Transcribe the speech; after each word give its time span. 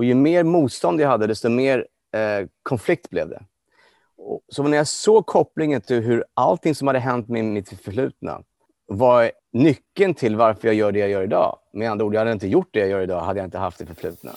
Och 0.00 0.04
ju 0.04 0.14
mer 0.14 0.44
motstånd 0.44 1.00
jag 1.00 1.08
hade, 1.08 1.26
desto 1.26 1.48
mer 1.48 1.86
eh, 2.14 2.48
konflikt 2.62 3.10
blev 3.10 3.28
det. 3.28 3.42
Och, 4.16 4.40
så 4.48 4.62
när 4.62 4.76
jag 4.76 4.86
såg 4.86 5.26
kopplingen 5.26 5.80
till 5.80 6.00
hur 6.00 6.24
allting 6.34 6.74
som 6.74 6.86
hade 6.86 6.98
hänt 6.98 7.28
med 7.28 7.44
mitt 7.44 7.68
förflutna 7.68 8.42
var 8.86 9.30
nyckeln 9.52 10.14
till 10.14 10.36
varför 10.36 10.68
jag 10.68 10.74
gör 10.74 10.92
det 10.92 10.98
jag 10.98 11.08
gör 11.08 11.22
idag. 11.22 11.58
Med 11.72 11.90
andra 11.90 12.04
ord, 12.04 12.14
jag 12.14 12.20
hade 12.20 12.32
inte 12.32 12.48
gjort 12.48 12.68
det 12.70 12.80
jag 12.80 12.88
gör 12.88 13.00
idag 13.00 13.20
hade 13.20 13.40
jag 13.40 13.46
inte 13.46 13.58
haft 13.58 13.78
det 13.78 13.86
förflutna. 13.86 14.30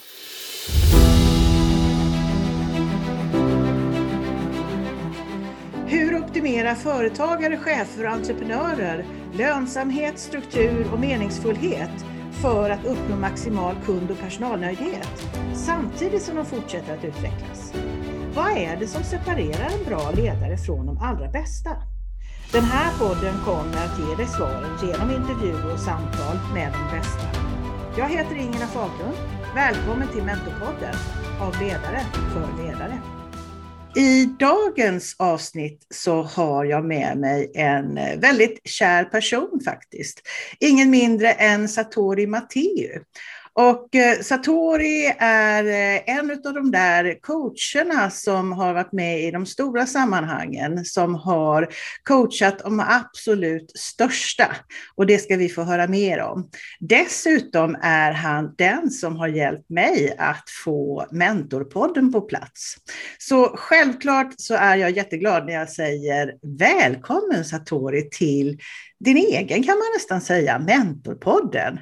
Hur 5.87 6.23
optimerar 6.23 6.75
företagare, 6.75 7.57
chefer 7.57 8.05
och 8.05 8.11
entreprenörer 8.11 9.05
lönsamhet, 9.37 10.19
struktur 10.19 10.85
och 10.93 10.99
meningsfullhet 10.99 12.12
för 12.41 12.69
att 12.69 12.85
uppnå 12.85 13.15
maximal 13.15 13.75
kund 13.85 14.11
och 14.11 14.19
personalnöjdhet 14.19 15.29
samtidigt 15.53 16.21
som 16.21 16.35
de 16.35 16.45
fortsätter 16.45 16.93
att 16.97 17.03
utvecklas? 17.03 17.73
Vad 18.35 18.51
är 18.51 18.77
det 18.79 18.87
som 18.87 19.03
separerar 19.03 19.69
en 19.79 19.85
bra 19.85 20.11
ledare 20.11 20.57
från 20.57 20.85
de 20.85 20.97
allra 20.97 21.27
bästa? 21.31 21.69
Den 22.51 22.63
här 22.63 22.91
podden 22.99 23.35
kommer 23.45 23.77
att 23.85 23.99
ge 23.99 24.15
dig 24.15 24.27
svaren 24.27 24.77
genom 24.83 25.11
intervjuer 25.11 25.73
och 25.73 25.79
samtal 25.79 26.37
med 26.53 26.73
de 26.73 26.97
bästa. 26.97 27.27
Jag 27.97 28.09
heter 28.09 28.35
Ingela 28.35 28.67
Faglund. 28.67 29.17
Välkommen 29.55 30.07
till 30.07 30.23
Mentorpodden 30.23 30.95
av 31.41 31.61
ledare 31.61 32.01
för 32.33 32.63
ledare. 32.63 33.22
I 33.95 34.25
dagens 34.39 35.15
avsnitt 35.19 35.87
så 35.89 36.21
har 36.21 36.65
jag 36.65 36.85
med 36.85 37.17
mig 37.17 37.51
en 37.55 37.97
eh, 37.97 38.19
väldigt 38.19 38.61
kär 38.63 39.03
person 39.03 39.61
faktiskt. 39.65 40.21
Ingen 40.59 40.89
mindre 40.89 41.31
än 41.31 41.69
Satori 41.69 42.27
Matteu. 42.27 42.99
Och 43.55 43.95
eh, 43.95 44.19
Satori 44.19 45.15
är 45.19 45.63
eh, 45.63 46.15
en 46.17 46.31
av 46.31 46.53
de 46.53 46.71
där 46.71 47.21
coacherna 47.21 48.09
som 48.09 48.51
har 48.51 48.73
varit 48.73 48.91
med 48.91 49.23
i 49.23 49.31
de 49.31 49.45
stora 49.45 49.85
sammanhangen, 49.85 50.85
som 50.85 51.15
har 51.15 51.67
coachat 52.03 52.59
de 52.59 52.79
absolut 52.79 53.71
största. 53.77 54.55
Och 54.95 55.05
det 55.05 55.17
ska 55.17 55.35
vi 55.35 55.49
få 55.49 55.63
höra 55.63 55.87
mer 55.87 56.21
om. 56.21 56.49
Dessutom 56.79 57.77
är 57.81 58.11
han 58.11 58.55
den 58.57 58.89
som 58.89 59.15
har 59.15 59.27
hjälpt 59.27 59.69
mig 59.69 60.15
att 60.17 60.49
få 60.63 61.07
Mentorpodden 61.11 62.11
på 62.11 62.21
plats. 62.21 62.75
Så 63.17 63.51
självklart 63.55 64.33
så 64.37 64.53
är 64.53 64.75
jag 64.75 64.91
jätteglad 64.91 65.45
när 65.45 65.53
jag 65.53 65.69
säger 65.69 66.33
välkommen 66.59 67.45
Satori 67.45 68.09
till 68.09 68.59
din 68.99 69.17
egen, 69.17 69.63
kan 69.63 69.77
man 69.77 69.87
nästan 69.95 70.21
säga, 70.21 70.59
Mentorpodden. 70.59 71.79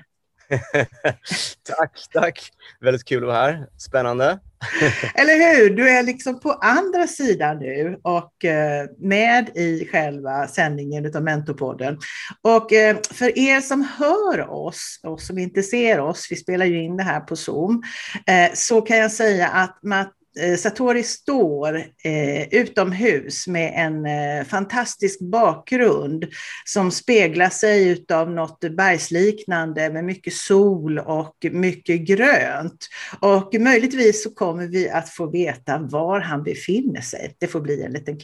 tack, 1.63 1.99
tack. 2.13 2.51
Väldigt 2.81 3.05
kul 3.05 3.23
att 3.23 3.27
vara 3.27 3.37
här. 3.37 3.67
Spännande. 3.77 4.39
Eller 5.15 5.55
hur? 5.55 5.69
Du 5.69 5.89
är 5.89 6.03
liksom 6.03 6.39
på 6.39 6.51
andra 6.51 7.07
sidan 7.07 7.59
nu 7.59 7.99
och 8.03 8.45
eh, 8.45 8.85
med 8.97 9.49
i 9.55 9.87
själva 9.91 10.47
sändningen 10.47 11.15
av 11.15 11.23
Mentorpodden. 11.23 11.99
Och 12.41 12.73
eh, 12.73 12.97
för 13.11 13.39
er 13.39 13.61
som 13.61 13.87
hör 13.97 14.49
oss 14.49 14.99
och 15.03 15.21
som 15.21 15.37
inte 15.37 15.63
ser 15.63 15.99
oss, 15.99 16.27
vi 16.31 16.35
spelar 16.35 16.65
ju 16.65 16.83
in 16.83 16.97
det 16.97 17.03
här 17.03 17.19
på 17.19 17.35
Zoom, 17.35 17.83
eh, 18.27 18.53
så 18.53 18.81
kan 18.81 18.97
jag 18.97 19.11
säga 19.11 19.47
att 19.47 19.79
Matt 19.83 20.13
Eh, 20.39 20.55
Satori 20.55 21.03
står 21.03 21.75
eh, 21.77 22.47
utomhus 22.51 23.47
med 23.47 23.73
en 23.75 24.05
eh, 24.05 24.45
fantastisk 24.45 25.19
bakgrund 25.19 26.25
som 26.65 26.91
speglar 26.91 27.49
sig 27.49 28.05
av 28.13 28.31
något 28.31 28.59
bergsliknande 28.59 29.89
med 29.89 30.05
mycket 30.05 30.33
sol 30.33 30.99
och 30.99 31.35
mycket 31.51 32.01
grönt. 32.01 32.87
Och 33.19 33.55
möjligtvis 33.59 34.23
så 34.23 34.29
kommer 34.29 34.67
vi 34.67 34.89
att 34.89 35.09
få 35.09 35.31
veta 35.31 35.77
var 35.77 36.19
han 36.19 36.43
befinner 36.43 37.01
sig. 37.01 37.35
Det 37.39 37.47
får 37.47 37.61
bli 37.61 37.83
en 37.83 37.91
liten 37.93 38.19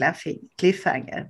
cliffhanger. 0.60 1.26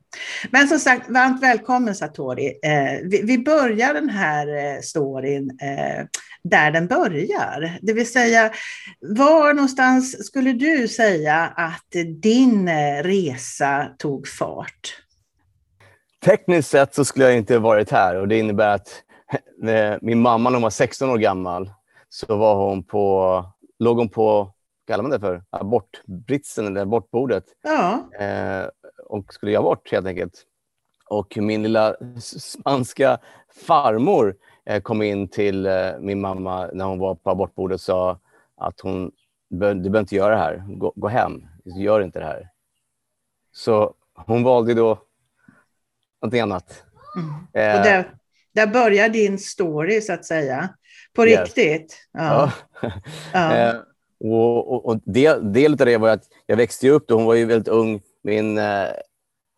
Men 0.52 0.68
som 0.68 0.80
sagt, 0.80 1.10
varmt 1.10 1.44
välkommen 1.44 1.96
Satori. 1.96 2.60
Eh, 2.64 3.10
vi, 3.10 3.22
vi, 3.24 3.38
börjar 3.38 3.94
den 3.94 4.10
här 4.10 4.48
eh, 4.48 4.82
storyn 4.82 5.50
eh, 5.62 6.06
där 6.44 6.72
den 6.72 6.88
börjar. 6.88 7.80
Det 7.82 7.94
vill 7.94 8.12
säga, 8.12 8.52
var 9.00 9.54
någonstans 9.54 10.26
skulle 10.26 10.54
du 10.54 10.67
säga 10.90 11.54
att 11.56 12.22
din 12.22 12.68
eh, 12.68 13.04
resa 13.04 13.90
tog 13.98 14.28
fart? 14.28 15.02
Tekniskt 16.26 16.70
sett 16.70 16.96
så 16.96 17.06
skulle 17.06 17.26
jag 17.26 17.38
inte 17.38 17.54
ha 17.54 17.60
varit 17.60 17.92
här 17.92 18.16
och 18.16 18.28
det 18.28 18.40
innebär 18.40 18.76
att 18.76 19.04
eh, 19.64 19.98
min 20.02 20.22
mamma 20.22 20.50
när 20.50 20.56
hon 20.56 20.64
var 20.64 20.70
16 20.70 21.10
år 21.10 21.18
gammal 21.18 21.72
så 22.10 22.38
var 22.38 22.56
hon 22.56 22.84
på, 22.84 23.46
låg 23.80 23.98
hon 23.98 24.10
på 24.10 24.54
kallar 24.88 25.04
man 25.04 25.12
det 25.12 25.20
för? 25.20 25.44
Abortbritsen 25.50 26.68
eller 26.68 26.82
abortbordet. 26.82 27.44
Ja. 27.64 28.10
Eh, 28.20 28.68
och 29.06 29.34
skulle 29.34 29.52
göra 29.52 29.62
abort 29.62 29.92
helt 29.92 30.08
enkelt. 30.08 30.44
Och 31.10 31.38
min 31.38 31.64
lilla 31.64 31.96
spanska 32.20 33.18
farmor 33.66 34.36
Eh, 34.68 34.82
kom 34.82 35.02
in 35.02 35.28
till 35.28 35.66
eh, 35.66 35.92
min 36.00 36.22
mamma 36.22 36.70
när 36.74 36.86
hon 36.86 37.00
var 37.00 37.16
på 37.16 37.30
abortbordet 37.30 37.76
och 37.76 37.82
sa 37.82 38.20
att 38.58 38.80
hon, 38.80 39.12
du 39.50 39.58
behöver 39.58 40.00
inte 40.00 40.16
göra 40.16 40.36
det 40.36 40.42
här, 40.42 40.64
gå, 40.68 40.94
gå 40.96 41.08
hem, 41.08 41.48
gör 41.66 42.02
inte 42.02 42.20
det 42.20 42.26
här. 42.26 42.50
Så 43.52 43.94
hon 44.14 44.44
valde 44.44 44.74
då 44.74 45.02
någonting 46.22 46.42
annat. 46.42 46.84
Mm. 47.16 47.78
Och 47.78 47.84
där, 47.84 48.14
där 48.54 48.68
börjar 48.68 49.10
din 49.10 49.38
story 49.38 50.02
så 50.02 50.14
att 50.14 50.26
säga, 50.26 50.70
på 51.14 51.28
yes. 51.28 51.40
riktigt. 51.40 52.08
Ja. 52.12 52.52
ja. 52.82 53.58
ja. 53.58 53.74
och, 54.20 54.74
och, 54.74 54.86
och 54.86 55.02
del, 55.06 55.54
del 55.54 55.72
av 55.72 55.78
det 55.78 55.98
var 55.98 56.10
att 56.10 56.24
jag 56.46 56.58
växte 56.58 56.90
upp 56.90 57.08
då, 57.08 57.16
hon 57.16 57.26
var 57.26 57.36
ju 57.36 57.46
väldigt 57.46 57.68
ung, 57.68 58.02
min, 58.24 58.60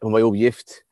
hon 0.01 0.11
var 0.11 0.19
ju 0.19 0.25
ogift 0.25 0.83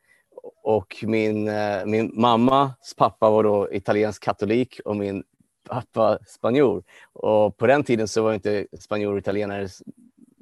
och 0.68 1.04
min, 1.08 1.48
eh, 1.48 1.86
min 1.86 2.12
mammas 2.14 2.94
pappa 2.98 3.30
var 3.30 3.44
då 3.44 3.74
italiensk 3.74 4.24
katolik 4.24 4.80
och 4.86 4.96
min 4.96 5.24
pappa 5.70 6.20
spanjor. 6.28 6.84
Och 7.14 7.58
på 7.58 7.68
den 7.68 7.84
tiden 7.84 8.08
så 8.08 8.24
var 8.24 8.34
inte 8.34 8.68
spanjor 8.80 9.14
och 9.14 9.20
italienare 9.20 9.68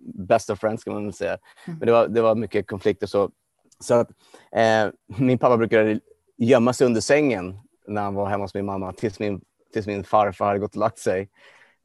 best 0.06 0.50
of 0.50 0.60
friends 0.60 0.84
kan 0.84 0.94
man 0.94 1.04
väl 1.04 1.14
säga. 1.14 1.38
Mm. 1.68 1.80
Men 1.80 1.86
det 1.86 1.92
var, 1.92 2.08
det 2.08 2.22
var 2.22 2.36
mycket 2.36 2.68
konflikter. 2.68 3.08
Så, 3.08 3.32
så 3.80 3.94
att, 3.94 4.10
eh, 4.52 4.88
min 5.18 5.38
pappa 5.38 5.58
brukade 5.58 6.00
gömma 6.38 6.74
sig 6.74 6.88
under 6.88 7.02
sängen 7.02 7.60
när 7.88 8.02
han 8.02 8.14
var 8.14 8.30
hemma 8.30 8.44
hos 8.44 8.54
min 8.54 8.66
mamma 8.66 8.94
tills 8.94 9.20
min, 9.20 9.42
tills 9.74 9.88
min 9.88 10.04
farfar 10.04 10.46
hade 10.46 10.60
gått 10.60 10.76
och 10.76 10.80
lagt 10.80 11.00
sig. 11.00 11.30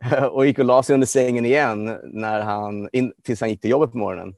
och 0.30 0.46
gick 0.46 0.58
och 0.58 0.64
la 0.64 0.82
sig 0.82 0.94
under 0.94 1.06
sängen 1.06 1.46
igen 1.46 1.98
när 2.04 2.40
han, 2.40 2.88
in, 2.92 3.12
tills 3.22 3.40
han 3.40 3.50
gick 3.50 3.60
till 3.60 3.70
jobbet 3.70 3.92
på 3.92 3.98
morgonen. 3.98 4.34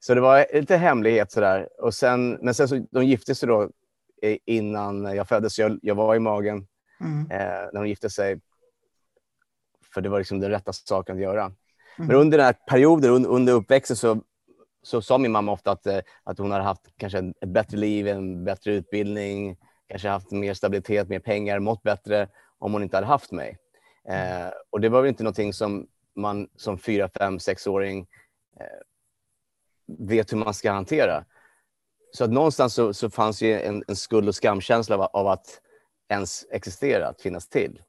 Så 0.00 0.14
det 0.14 0.20
var 0.20 0.46
lite 0.52 0.76
hemlighet 0.76 1.32
sådär. 1.32 1.68
Och 1.78 1.94
sen, 1.94 2.38
men 2.42 2.54
sen 2.54 2.68
så, 2.68 2.86
de 2.90 3.04
gifte 3.04 3.34
sig 3.34 3.48
då 3.48 3.70
innan 4.46 5.04
jag 5.04 5.28
föddes. 5.28 5.58
Jag, 5.58 5.78
jag 5.82 5.94
var 5.94 6.14
i 6.14 6.18
magen 6.18 6.66
mm. 7.02 7.30
eh, 7.30 7.68
när 7.72 7.80
de 7.80 7.88
gifte 7.88 8.10
sig. 8.10 8.40
För 9.94 10.00
det 10.00 10.08
var 10.08 10.18
liksom 10.18 10.40
den 10.40 10.50
rätta 10.50 10.72
saken 10.72 11.16
att 11.16 11.22
göra. 11.22 11.44
Mm. 11.44 11.56
Men 11.96 12.16
under 12.16 12.38
den 12.38 12.44
här 12.44 12.56
perioden, 12.68 13.10
under, 13.10 13.30
under 13.30 13.52
uppväxten, 13.52 13.96
så, 13.96 14.22
så 14.82 15.02
sa 15.02 15.18
min 15.18 15.32
mamma 15.32 15.52
ofta 15.52 15.70
att, 15.70 15.86
eh, 15.86 15.98
att 16.24 16.38
hon 16.38 16.50
hade 16.50 16.64
haft 16.64 16.82
kanske 16.96 17.18
ett 17.18 17.48
bättre 17.48 17.76
liv, 17.76 18.08
en 18.08 18.44
bättre 18.44 18.72
utbildning, 18.72 19.56
kanske 19.88 20.08
haft 20.08 20.30
mer 20.30 20.54
stabilitet, 20.54 21.08
mer 21.08 21.20
pengar, 21.20 21.58
mått 21.58 21.82
bättre 21.82 22.28
om 22.58 22.72
hon 22.72 22.82
inte 22.82 22.96
hade 22.96 23.06
haft 23.06 23.32
mig. 23.32 23.58
Eh, 24.08 24.52
och 24.70 24.80
det 24.80 24.88
var 24.88 25.02
väl 25.02 25.08
inte 25.08 25.22
någonting 25.22 25.52
som 25.52 25.86
man 26.16 26.48
som 26.56 26.78
fyra, 26.78 27.08
fem, 27.18 27.38
sexåring 27.38 28.06
eh, 28.60 28.66
vet 29.98 30.32
hur 30.32 30.36
man 30.36 30.54
ska 30.54 30.72
hantera. 30.72 31.24
Så 32.12 32.24
att 32.24 32.30
någonstans 32.30 32.74
så, 32.74 32.94
så 32.94 33.10
fanns 33.10 33.42
ju 33.42 33.60
en, 33.60 33.84
en 33.88 33.96
skuld 33.96 34.28
och 34.28 34.34
skamkänsla 34.34 34.96
av, 34.96 35.02
av, 35.02 35.26
att 35.26 35.60
ens 36.12 36.46
existera, 36.50 37.08
att 37.08 37.20
finnas 37.20 37.48
till. 37.48 37.82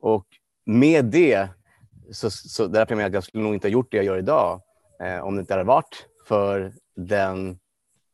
Och 0.00 0.26
med 0.64 1.04
det, 1.04 1.48
så, 2.12 2.30
så 2.30 2.66
därför 2.66 2.94
menar 2.94 3.02
jag 3.02 3.08
att 3.08 3.14
jag 3.14 3.24
skulle 3.24 3.44
nog 3.44 3.54
inte 3.54 3.68
ha 3.68 3.72
gjort 3.72 3.90
det 3.90 3.96
jag 3.96 4.06
gör 4.06 4.18
idag 4.18 4.60
eh, 5.00 5.18
om 5.18 5.36
det 5.36 5.40
inte 5.40 5.52
hade 5.52 5.64
varit 5.64 6.06
för 6.26 6.72
den 6.96 7.58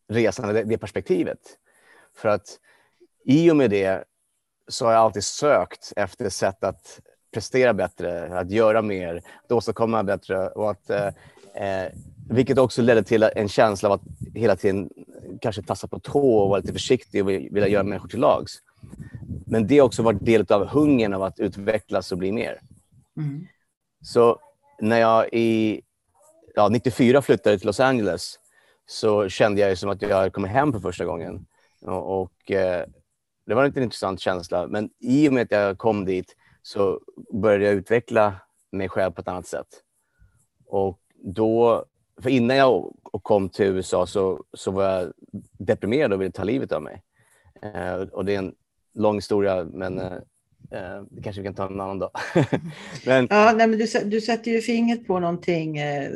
resan, 0.09 0.55
det, 0.55 0.65
det 0.65 0.79
perspektivet. 0.79 1.39
För 2.15 2.29
att 2.29 2.59
i 3.25 3.51
och 3.51 3.57
med 3.57 3.71
det 3.71 4.05
så 4.69 4.85
har 4.85 4.93
jag 4.93 5.01
alltid 5.01 5.25
sökt 5.25 5.93
efter 5.97 6.29
sätt 6.29 6.65
att 6.65 7.01
prestera 7.33 7.75
bättre, 7.75 8.39
att 8.39 8.51
göra 8.51 8.83
mer, 8.83 9.23
att 9.45 9.53
åstadkomma 9.53 10.05
bättre 10.05 10.49
och 10.49 10.71
att 10.71 10.91
eh, 10.91 11.07
eh 11.55 11.93
vilket 12.33 12.59
också 12.59 12.83
ledde 12.83 13.03
till 13.03 13.23
en 13.23 13.49
känsla 13.49 13.89
av 13.89 13.93
att 13.93 14.03
hela 14.35 14.57
tiden 14.57 14.91
kanske 15.41 15.63
tassa 15.63 15.89
på 15.89 15.99
tå 15.99 16.39
och 16.39 16.49
vara 16.49 16.61
lite 16.61 16.73
försiktig 16.73 17.25
och 17.25 17.31
vilja 17.31 17.69
göra 17.69 17.83
människor 17.83 18.09
till 18.09 18.21
lags. 18.21 18.59
Men 19.47 19.67
det 19.67 19.79
har 19.79 19.87
också 19.87 20.03
varit 20.03 20.25
del 20.25 20.47
av 20.49 20.67
hungern 20.67 21.15
av 21.15 21.23
att 21.23 21.41
utvecklas 21.41 22.13
och 22.13 22.19
bli 22.19 22.33
mer. 22.33 22.61
Mm. 23.17 23.47
Så 24.03 24.41
när 24.81 24.99
jag 24.99 25.29
i 25.33 25.83
ja, 26.55 26.69
94 26.69 27.23
flyttade 27.23 27.59
till 27.59 27.67
Los 27.67 27.81
Angeles 27.81 28.39
så 28.87 29.29
kände 29.29 29.61
jag 29.61 29.79
som 29.79 29.91
att 29.91 30.03
jag 30.03 30.33
kommit 30.33 30.51
hem 30.51 30.73
för 30.73 30.81
första 30.81 31.05
gången. 31.05 31.47
Och, 31.83 32.21
och 32.21 32.51
eh, 32.51 32.87
Det 33.47 33.55
var 33.55 33.65
en 33.65 33.83
intressant 33.83 34.21
känsla. 34.21 34.67
Men 34.67 34.91
i 34.99 35.29
och 35.29 35.33
med 35.33 35.43
att 35.43 35.51
jag 35.51 35.79
kom 35.79 36.05
dit 36.05 36.37
så 36.63 37.01
började 37.33 37.65
jag 37.65 37.75
utveckla 37.75 38.35
mig 38.73 38.89
själv 38.89 39.13
på 39.13 39.21
ett 39.21 39.29
annat 39.29 39.47
sätt. 39.47 39.67
Och 40.67 41.01
då, 41.25 41.85
för 42.23 42.31
innan 42.31 42.57
jag 42.57 42.95
kom 43.23 43.49
till 43.49 43.67
USA 43.67 44.07
så, 44.07 44.45
så 44.53 44.71
var 44.71 44.85
jag 44.85 45.13
deprimerad 45.59 46.13
och 46.13 46.21
ville 46.21 46.33
ta 46.33 46.45
livet 46.45 46.73
av 46.73 46.83
mig. 46.83 47.03
Eh, 47.63 47.95
och 47.95 48.25
det 48.25 48.35
är 48.35 48.39
en 48.39 48.55
lång 49.01 49.15
historia, 49.15 49.65
men 49.65 49.99
eh, 49.99 50.19
Eh, 50.73 51.03
det 51.11 51.23
kanske 51.23 51.43
vi 51.43 51.47
kan 51.47 51.55
ta 51.55 51.67
en 51.67 51.81
annan 51.81 51.99
dag. 51.99 52.11
men... 53.07 53.27
Ja, 53.31 53.53
nej, 53.57 53.67
men 53.67 53.79
du, 53.79 53.87
du 54.05 54.21
sätter 54.21 54.51
ju 54.51 54.61
fingret 54.61 55.07
på 55.07 55.19
någonting 55.21 55.79
eh, 55.79 56.11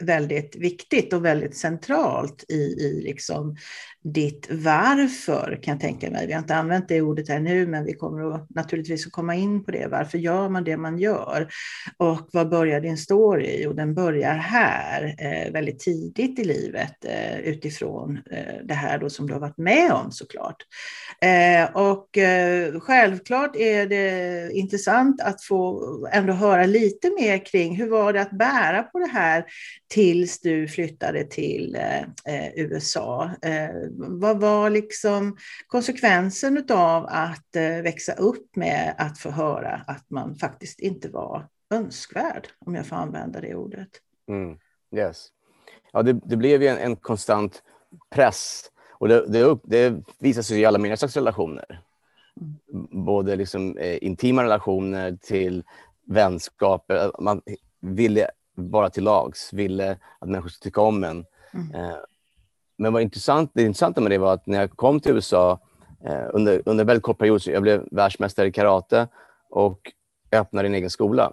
väldigt 0.00 0.56
viktigt 0.56 1.12
och 1.12 1.24
väldigt 1.24 1.56
centralt 1.56 2.44
i, 2.48 2.54
i 2.54 3.00
liksom 3.04 3.56
ditt 4.04 4.48
varför 4.50 5.58
kan 5.62 5.72
jag 5.72 5.80
tänka 5.80 6.10
mig. 6.10 6.26
Vi 6.26 6.32
har 6.32 6.40
inte 6.40 6.54
använt 6.54 6.88
det 6.88 7.00
ordet 7.00 7.28
här 7.28 7.40
nu, 7.40 7.66
men 7.66 7.84
vi 7.84 7.92
kommer 7.92 8.34
att, 8.34 8.50
naturligtvis 8.50 9.06
att 9.06 9.12
komma 9.12 9.34
in 9.34 9.64
på 9.64 9.70
det. 9.70 9.86
Varför 9.90 10.18
gör 10.18 10.48
man 10.48 10.64
det 10.64 10.76
man 10.76 10.98
gör? 10.98 11.48
Och 11.96 12.28
vad 12.32 12.48
börjar 12.48 12.80
din 12.80 12.98
story? 12.98 13.60
Jo, 13.62 13.72
den 13.72 13.94
börjar 13.94 14.34
här, 14.34 15.14
eh, 15.18 15.52
väldigt 15.52 15.78
tidigt 15.78 16.38
i 16.38 16.44
livet, 16.44 17.04
eh, 17.04 17.38
utifrån 17.38 18.18
eh, 18.30 18.64
det 18.64 18.74
här 18.74 18.98
då 18.98 19.10
som 19.10 19.26
du 19.26 19.32
har 19.32 19.40
varit 19.40 19.58
med 19.58 19.92
om 19.92 20.12
såklart. 20.12 20.56
Eh, 21.20 21.76
och 21.76 22.18
eh, 22.18 22.80
självklart 22.80 23.56
är 23.56 23.86
det 23.86 24.50
intressant 24.52 25.20
att 25.20 25.42
få 25.42 25.80
ändå 26.12 26.32
höra 26.32 26.66
lite 26.66 27.10
mer 27.20 27.46
kring 27.46 27.76
hur 27.76 27.90
var 27.90 28.12
det 28.12 28.20
att 28.20 28.38
bära 28.38 28.82
på 28.82 28.98
det 28.98 29.10
här 29.12 29.44
tills 29.88 30.40
du 30.40 30.68
flyttade 30.68 31.24
till 31.24 31.76
eh, 31.76 32.00
eh 32.34 32.50
USA 32.54 33.30
eh, 33.42 33.93
vad 33.96 34.40
var 34.40 34.70
liksom 34.70 35.36
konsekvensen 35.66 36.64
av 36.70 37.06
att 37.08 37.56
eh, 37.56 37.82
växa 37.82 38.12
upp 38.12 38.56
med 38.56 38.94
att 38.98 39.18
få 39.18 39.30
höra 39.30 39.84
att 39.86 40.10
man 40.10 40.34
faktiskt 40.34 40.80
inte 40.80 41.08
var 41.08 41.48
önskvärd, 41.70 42.48
om 42.58 42.74
jag 42.74 42.86
får 42.86 42.96
använda 42.96 43.40
det 43.40 43.54
ordet? 43.54 43.88
Mm. 44.28 44.58
Yes. 44.96 45.28
Ja, 45.92 46.02
det, 46.02 46.12
det 46.12 46.36
blev 46.36 46.62
ju 46.62 46.68
en, 46.68 46.78
en, 46.78 46.96
konstant 46.96 47.62
press 48.10 48.70
och 48.90 49.08
det, 49.08 49.26
det, 49.26 49.58
det 49.64 49.94
visar 50.18 50.42
sig 50.42 50.60
i 50.60 50.64
alla 50.64 50.78
mina 50.78 50.96
slags 50.96 51.16
relationer. 51.16 51.80
Mm. 52.40 53.04
Både 53.04 53.36
liksom, 53.36 53.76
eh, 53.76 53.98
intima 54.04 54.44
relationer 54.44 55.18
till 55.22 55.64
vänskaper. 56.04 57.10
Man 57.20 57.42
ville 57.80 58.30
vara 58.54 58.90
till 58.90 59.04
lags, 59.04 59.52
ville 59.52 59.98
att 60.18 60.28
människor 60.28 60.48
skulle 60.48 60.70
tycka 60.70 60.80
om 60.80 61.04
en. 61.04 61.26
Mm. 61.54 61.74
Eh, 61.74 61.96
men 62.76 62.92
vad 62.92 63.02
intressant, 63.02 63.50
det 63.54 63.62
intressanta 63.62 64.00
med 64.00 64.10
det 64.10 64.18
var 64.18 64.34
att 64.34 64.46
när 64.46 64.60
jag 64.60 64.70
kom 64.70 65.00
till 65.00 65.12
USA 65.12 65.60
eh, 66.04 66.24
under, 66.32 66.62
under 66.66 66.82
en 66.82 66.86
väldigt 66.86 67.02
kort 67.02 67.18
period, 67.18 67.42
så 67.42 67.50
jag 67.50 67.62
blev 67.62 67.88
världsmästare 67.90 68.46
i 68.46 68.52
karate 68.52 69.08
och 69.50 69.92
öppnade 70.32 70.68
en 70.68 70.74
egen 70.74 70.90
skola. 70.90 71.32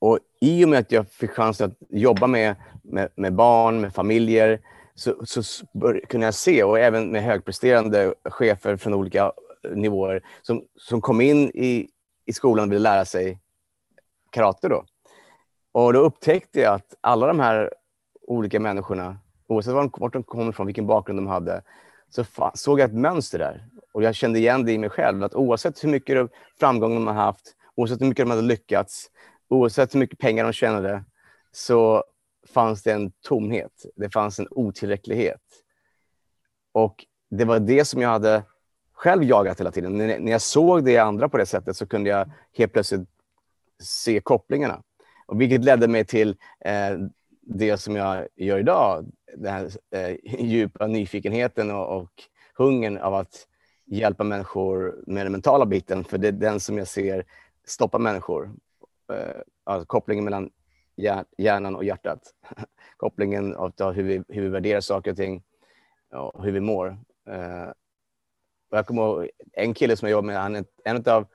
Och 0.00 0.18
I 0.40 0.64
och 0.64 0.68
med 0.68 0.78
att 0.78 0.92
jag 0.92 1.08
fick 1.08 1.30
chansen 1.30 1.70
att 1.70 1.76
jobba 1.90 2.26
med, 2.26 2.56
med, 2.82 3.08
med 3.16 3.34
barn, 3.34 3.80
med 3.80 3.94
familjer, 3.94 4.60
så, 4.94 5.26
så 5.26 5.66
bör, 5.72 6.00
kunde 6.08 6.26
jag 6.26 6.34
se, 6.34 6.62
och 6.62 6.78
även 6.78 7.12
med 7.12 7.22
högpresterande 7.22 8.14
chefer 8.24 8.76
från 8.76 8.94
olika 8.94 9.32
eh, 9.64 9.70
nivåer, 9.70 10.22
som, 10.42 10.64
som 10.76 11.00
kom 11.00 11.20
in 11.20 11.50
i, 11.54 11.88
i 12.26 12.32
skolan 12.32 12.68
och 12.68 12.72
ville 12.72 12.82
lära 12.82 13.04
sig 13.04 13.40
karate. 14.30 14.68
Då. 14.68 14.84
Och 15.72 15.92
då 15.92 15.98
upptäckte 15.98 16.60
jag 16.60 16.74
att 16.74 16.94
alla 17.00 17.26
de 17.26 17.40
här 17.40 17.72
olika 18.26 18.60
människorna 18.60 19.18
oavsett 19.48 19.74
var 19.74 19.80
de, 19.80 19.90
vart 20.00 20.12
de 20.12 20.22
kom 20.22 20.48
ifrån, 20.50 20.66
vilken 20.66 20.86
bakgrund 20.86 21.18
de 21.18 21.26
hade, 21.26 21.62
så 22.10 22.24
såg 22.54 22.80
jag 22.80 22.88
ett 22.88 22.96
mönster 22.96 23.38
där. 23.38 23.66
Och 23.92 24.02
jag 24.02 24.14
kände 24.14 24.38
igen 24.38 24.64
det 24.64 24.72
i 24.72 24.78
mig 24.78 24.90
själv, 24.90 25.24
att 25.24 25.34
oavsett 25.34 25.84
hur 25.84 25.88
mycket 25.88 26.30
framgång 26.60 26.94
de 26.94 27.06
har 27.06 27.14
haft, 27.14 27.56
oavsett 27.74 28.00
hur 28.00 28.06
mycket 28.06 28.26
de 28.26 28.30
hade 28.30 28.42
lyckats, 28.42 29.10
oavsett 29.48 29.94
hur 29.94 30.00
mycket 30.00 30.18
pengar 30.18 30.44
de 30.44 30.52
tjänade, 30.52 31.04
så 31.52 32.04
fanns 32.48 32.82
det 32.82 32.92
en 32.92 33.10
tomhet. 33.10 33.86
Det 33.96 34.10
fanns 34.10 34.38
en 34.38 34.48
otillräcklighet. 34.50 35.42
Och 36.72 37.06
det 37.30 37.44
var 37.44 37.58
det 37.58 37.84
som 37.84 38.02
jag 38.02 38.08
hade 38.08 38.42
själv 38.92 39.24
jagat 39.24 39.60
hela 39.60 39.70
tiden. 39.70 39.96
När 39.96 40.30
jag 40.30 40.42
såg 40.42 40.84
det 40.84 40.98
andra 40.98 41.28
på 41.28 41.38
det 41.38 41.46
sättet 41.46 41.76
så 41.76 41.86
kunde 41.86 42.10
jag 42.10 42.30
helt 42.56 42.72
plötsligt 42.72 43.08
se 43.82 44.20
kopplingarna. 44.20 44.82
Och 45.26 45.40
vilket 45.40 45.64
ledde 45.64 45.88
mig 45.88 46.04
till 46.04 46.36
eh, 46.60 46.98
det 47.50 47.76
som 47.76 47.96
jag 47.96 48.28
gör 48.36 48.58
idag, 48.58 49.06
den 49.36 49.52
här 49.52 49.70
eh, 49.90 50.16
djupa 50.44 50.86
nyfikenheten 50.86 51.70
och, 51.70 51.96
och 51.96 52.10
hungern 52.54 52.98
av 52.98 53.14
att 53.14 53.46
hjälpa 53.86 54.24
människor 54.24 55.02
med 55.06 55.26
den 55.26 55.32
mentala 55.32 55.66
biten, 55.66 56.04
för 56.04 56.18
det 56.18 56.28
är 56.28 56.32
den 56.32 56.60
som 56.60 56.78
jag 56.78 56.88
ser 56.88 57.24
stoppa 57.66 57.98
människor. 57.98 58.50
Eh, 59.12 59.40
alltså 59.64 59.86
kopplingen 59.86 60.24
mellan 60.24 60.50
hjärnan 61.36 61.76
och 61.76 61.84
hjärtat. 61.84 62.34
kopplingen 62.96 63.56
av 63.56 63.92
hur 63.92 64.02
vi, 64.02 64.22
hur 64.28 64.42
vi 64.42 64.48
värderar 64.48 64.80
saker 64.80 65.10
och 65.10 65.16
ting 65.16 65.42
och 66.12 66.44
hur 66.44 66.52
vi 66.52 66.60
mår. 66.60 66.98
Eh, 67.28 67.68
jag 68.70 68.86
kommer 68.86 69.02
ihåg 69.02 69.28
en 69.52 69.74
kille 69.74 69.96
som 69.96 70.08
jag 70.08 70.12
jobbar 70.12 70.26
med, 70.26 70.36
han 70.36 70.56
är 70.56 70.64
en 70.84 71.04
av 71.06 71.26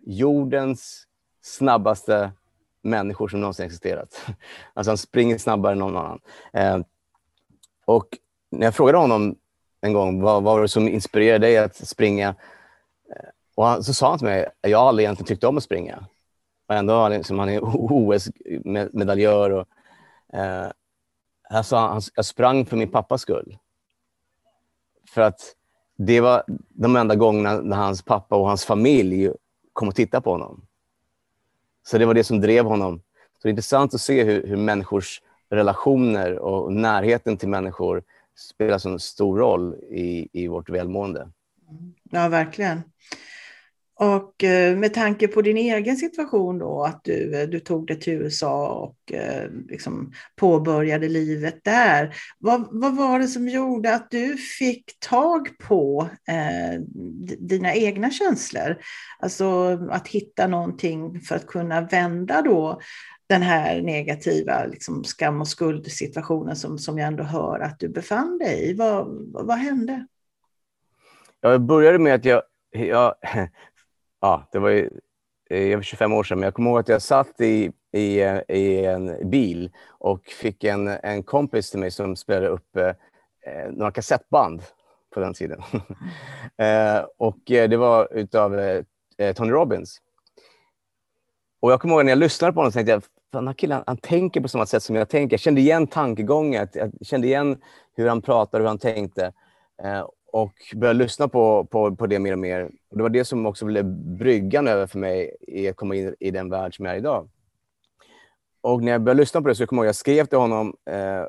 jordens 0.00 1.06
snabbaste 1.42 2.32
människor 2.82 3.28
som 3.28 3.40
någonsin 3.40 3.66
existerat. 3.66 4.26
Alltså 4.74 4.90
han 4.90 4.98
springer 4.98 5.38
snabbare 5.38 5.72
än 5.72 5.78
någon 5.78 5.96
annan. 5.96 6.20
Eh, 6.52 6.78
och 7.84 8.18
när 8.50 8.66
jag 8.66 8.74
frågade 8.74 8.98
honom 8.98 9.36
en 9.80 9.92
gång 9.92 10.20
vad, 10.20 10.42
vad 10.42 10.54
var 10.54 10.62
det 10.62 10.68
som 10.68 10.88
inspirerade 10.88 11.46
dig 11.46 11.58
att 11.58 11.76
springa? 11.76 12.28
Eh, 13.10 13.28
och 13.54 13.66
han, 13.66 13.84
så 13.84 13.94
sa 13.94 14.08
han 14.08 14.18
till 14.18 14.26
mig 14.26 14.46
att 14.46 14.70
jag 14.70 14.80
aldrig 14.80 15.04
egentligen 15.04 15.26
tyckt 15.26 15.44
om 15.44 15.56
att 15.56 15.62
springa. 15.62 16.06
Och 16.68 16.74
ändå 16.74 16.94
har 16.94 17.02
han, 17.02 17.12
liksom, 17.12 17.38
han 17.38 17.48
är 17.48 17.60
OS-medaljör. 17.62 19.50
Och, 19.50 19.66
eh, 20.38 20.70
alltså, 21.50 21.76
han, 21.76 22.00
jag 22.14 22.24
sprang 22.24 22.66
för 22.66 22.76
min 22.76 22.90
pappas 22.90 23.20
skull. 23.20 23.58
För 25.08 25.20
att 25.20 25.56
det 25.96 26.20
var 26.20 26.44
de 26.68 26.96
enda 26.96 27.14
gångerna 27.14 27.60
när 27.60 27.76
hans 27.76 28.02
pappa 28.02 28.36
och 28.36 28.48
hans 28.48 28.64
familj 28.64 29.30
kom 29.72 29.88
och 29.88 29.94
tittade 29.94 30.22
på 30.22 30.30
honom. 30.30 30.66
Så 31.90 31.98
det 31.98 32.06
var 32.06 32.14
det 32.14 32.24
som 32.24 32.40
drev 32.40 32.64
honom. 32.64 32.98
Så 32.98 33.42
det 33.42 33.48
är 33.48 33.50
intressant 33.50 33.94
att 33.94 34.00
se 34.00 34.24
hur, 34.24 34.46
hur 34.46 34.56
människors 34.56 35.22
relationer 35.50 36.38
och 36.38 36.72
närheten 36.72 37.36
till 37.36 37.48
människor 37.48 38.02
spelar 38.52 38.78
så 38.78 38.98
stor 38.98 39.38
roll 39.38 39.74
i, 39.74 40.28
i 40.32 40.48
vårt 40.48 40.68
välmående. 40.68 41.20
Mm. 41.20 41.94
Ja, 42.10 42.28
verkligen. 42.28 42.82
Och 44.00 44.44
eh, 44.44 44.76
med 44.76 44.94
tanke 44.94 45.28
på 45.28 45.42
din 45.42 45.56
egen 45.56 45.96
situation 45.96 46.58
då, 46.58 46.84
att 46.84 47.04
du, 47.04 47.40
eh, 47.40 47.48
du 47.48 47.60
tog 47.60 47.86
dig 47.86 48.00
till 48.00 48.12
USA 48.12 48.68
och 48.68 49.12
eh, 49.12 49.50
liksom 49.68 50.12
påbörjade 50.36 51.08
livet 51.08 51.64
där. 51.64 52.14
Vad, 52.38 52.68
vad 52.70 52.96
var 52.96 53.18
det 53.18 53.28
som 53.28 53.48
gjorde 53.48 53.94
att 53.94 54.10
du 54.10 54.36
fick 54.36 55.00
tag 55.00 55.48
på 55.58 56.08
eh, 56.28 56.80
dina 57.38 57.74
egna 57.74 58.10
känslor? 58.10 58.76
Alltså 59.18 59.78
att 59.90 60.08
hitta 60.08 60.46
någonting 60.46 61.20
för 61.20 61.36
att 61.36 61.46
kunna 61.46 61.80
vända 61.80 62.42
då 62.42 62.80
den 63.28 63.42
här 63.42 63.82
negativa 63.82 64.64
liksom, 64.64 65.04
skam 65.04 65.40
och 65.40 65.48
skuldsituationen 65.48 66.56
som, 66.56 66.78
som 66.78 66.98
jag 66.98 67.06
ändå 67.06 67.24
hör 67.24 67.60
att 67.60 67.78
du 67.78 67.88
befann 67.88 68.38
dig 68.38 68.70
i. 68.70 68.74
Vad, 68.74 69.06
vad 69.32 69.58
hände? 69.58 70.06
Jag 71.40 71.60
började 71.60 71.98
med 71.98 72.14
att 72.14 72.24
jag, 72.24 72.42
jag 72.72 73.14
ja, 74.20 74.48
det 74.52 74.58
var 74.58 74.70
ju 74.70 74.90
över 75.50 75.82
25 75.82 76.12
år 76.12 76.24
sedan, 76.24 76.38
men 76.38 76.44
jag 76.44 76.54
kommer 76.54 76.70
ihåg 76.70 76.78
att 76.78 76.88
jag 76.88 77.02
satt 77.02 77.40
i, 77.40 77.72
i, 77.92 78.20
i 78.48 78.84
en 78.84 79.30
bil 79.30 79.70
och 79.88 80.26
fick 80.26 80.64
en, 80.64 80.88
en 80.88 81.22
kompis 81.22 81.70
till 81.70 81.80
mig 81.80 81.90
som 81.90 82.16
spelade 82.16 82.48
upp 82.48 82.76
eh, 82.76 82.92
några 83.70 83.92
kassettband 83.92 84.62
på 85.14 85.20
den 85.20 85.34
tiden. 85.34 85.62
eh, 86.56 87.04
och 87.16 87.50
eh, 87.50 87.68
det 87.68 87.76
var 87.76 88.08
utav 88.12 88.58
eh, 88.58 88.84
eh, 89.18 89.34
Tony 89.34 89.50
Robbins. 89.50 90.00
Och 91.60 91.72
jag 91.72 91.80
kommer 91.80 91.94
ihåg 91.94 92.04
när 92.04 92.12
jag 92.12 92.18
lyssnade 92.18 92.52
på 92.52 92.60
honom 92.60 92.72
så 92.72 92.76
tänkte 92.76 92.92
jag, 92.92 93.02
den 93.32 93.46
här 93.46 93.54
killen 93.54 93.84
han 93.86 93.96
tänker 93.96 94.40
på 94.40 94.48
samma 94.48 94.66
sätt 94.66 94.82
som 94.82 94.96
jag 94.96 95.08
tänker. 95.08 95.34
Jag 95.34 95.40
kände 95.40 95.60
igen 95.60 95.86
tankegången, 95.86 96.68
jag 96.72 96.92
kände 97.02 97.26
igen 97.26 97.62
hur 97.96 98.08
han 98.08 98.22
pratade, 98.22 98.62
hur 98.62 98.68
han 98.68 98.78
tänkte. 98.78 99.32
Eh, 99.82 100.06
och 100.32 100.52
började 100.74 100.98
lyssna 100.98 101.28
på, 101.28 101.64
på, 101.64 101.96
på 101.96 102.06
det 102.06 102.18
mer 102.18 102.32
och 102.32 102.38
mer. 102.38 102.70
Och 102.90 102.96
det 102.96 103.02
var 103.02 103.10
det 103.10 103.24
som 103.24 103.46
också 103.46 103.64
blev 103.64 103.84
bryggan 104.18 104.68
över 104.68 104.86
för 104.86 104.98
mig 104.98 105.36
i 105.40 105.68
att 105.68 105.76
komma 105.76 105.94
in 105.94 106.14
i 106.20 106.30
den 106.30 106.50
värld 106.50 106.76
som 106.76 106.84
jag 106.84 106.94
är 106.94 106.98
idag. 106.98 107.28
Och 108.60 108.82
när 108.82 108.92
jag 108.92 109.02
började 109.02 109.20
lyssna 109.20 109.42
på 109.42 109.48
det 109.48 109.54
så 109.54 109.66
kommer 109.66 109.82
jag 109.82 109.88
jag 109.88 109.94
skrev 109.94 110.26
till 110.26 110.38
honom 110.38 110.76
eh, 110.90 111.24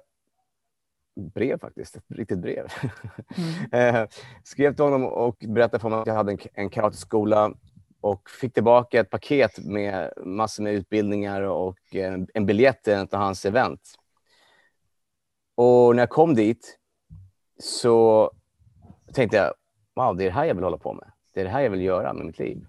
brev 1.34 1.60
faktiskt, 1.60 1.96
ett 1.96 2.03
riktigt 2.08 2.39
brev. 2.39 2.67
Mm. 3.72 3.96
eh, 3.96 4.10
skrev 4.43 4.75
till 4.75 4.84
honom 4.84 5.05
och 5.05 5.46
berättade 5.48 5.79
för 5.79 5.84
honom 5.84 6.01
att 6.01 6.08
jag 6.08 6.13
hade 6.13 6.31
en, 6.31 6.39
en 6.53 6.70
karateskola 6.70 7.53
och 8.01 8.29
fick 8.29 8.53
tillbaka 8.53 9.00
ett 9.00 9.10
paket 9.10 9.65
med 9.65 10.13
massor 10.25 10.63
med 10.63 10.74
utbildningar 10.74 11.41
och 11.41 11.96
en, 11.96 12.27
en 12.34 12.46
biljett 12.46 12.84
till 12.84 12.93
en 12.93 13.08
av 13.12 13.20
hans 13.20 13.46
event. 13.46 13.81
Och 15.55 15.96
när 15.96 16.01
jag 16.01 16.10
kom 16.10 16.36
dit 16.36 16.77
så 17.60 18.31
tänkte 19.13 19.38
jag, 19.38 19.53
wow, 19.96 20.18
det 20.18 20.24
är 20.24 20.25
det 20.25 20.34
här 20.34 20.46
jag 20.46 20.56
vill 20.56 20.63
hålla 20.63 20.77
på 20.77 20.94
med. 20.94 21.12
Det 21.34 21.39
är 21.39 21.44
det 21.44 21.50
här 21.50 21.62
jag 21.62 21.70
vill 21.70 21.82
göra 21.82 22.13
med 22.13 22.25
mitt 22.25 22.39
liv. 22.39 22.65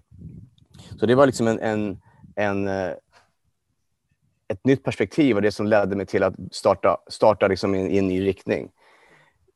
Så 0.99 1.05
det 1.05 1.15
var 1.15 1.25
liksom 1.25 1.47
en, 1.47 1.59
en, 1.59 2.01
en, 2.35 2.67
eh, 2.67 2.93
ett 4.47 4.65
nytt 4.65 4.83
perspektiv 4.83 5.35
och 5.35 5.41
det 5.41 5.51
som 5.51 5.67
ledde 5.67 5.95
mig 5.95 6.05
till 6.05 6.23
att 6.23 6.35
starta, 6.51 6.97
starta 7.07 7.47
liksom 7.47 7.75
i, 7.75 7.79
i 7.79 7.97
en 7.97 8.07
ny 8.07 8.25
riktning. 8.25 8.71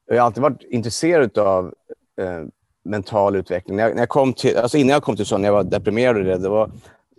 Jag 0.05 0.15
har 0.15 0.25
alltid 0.25 0.43
varit 0.43 0.63
intresserad 0.63 1.37
av 1.37 1.73
eh, 2.21 2.43
mental 2.83 3.35
utveckling. 3.35 3.77
När 3.77 3.83
jag, 3.83 3.93
när 3.93 4.01
jag, 4.01 4.09
kom 4.09 4.33
till, 4.33 4.57
alltså 4.57 4.77
innan 4.77 4.93
jag 4.93 5.03
kom 5.03 5.15
till 5.15 5.25
sån, 5.25 5.41
när 5.41 5.47
jag 5.47 5.53
var 5.53 5.63
deprimerad 5.63 6.17
och 6.17 6.23
det, 6.23 6.37
det 6.37 6.49
var, 6.49 6.71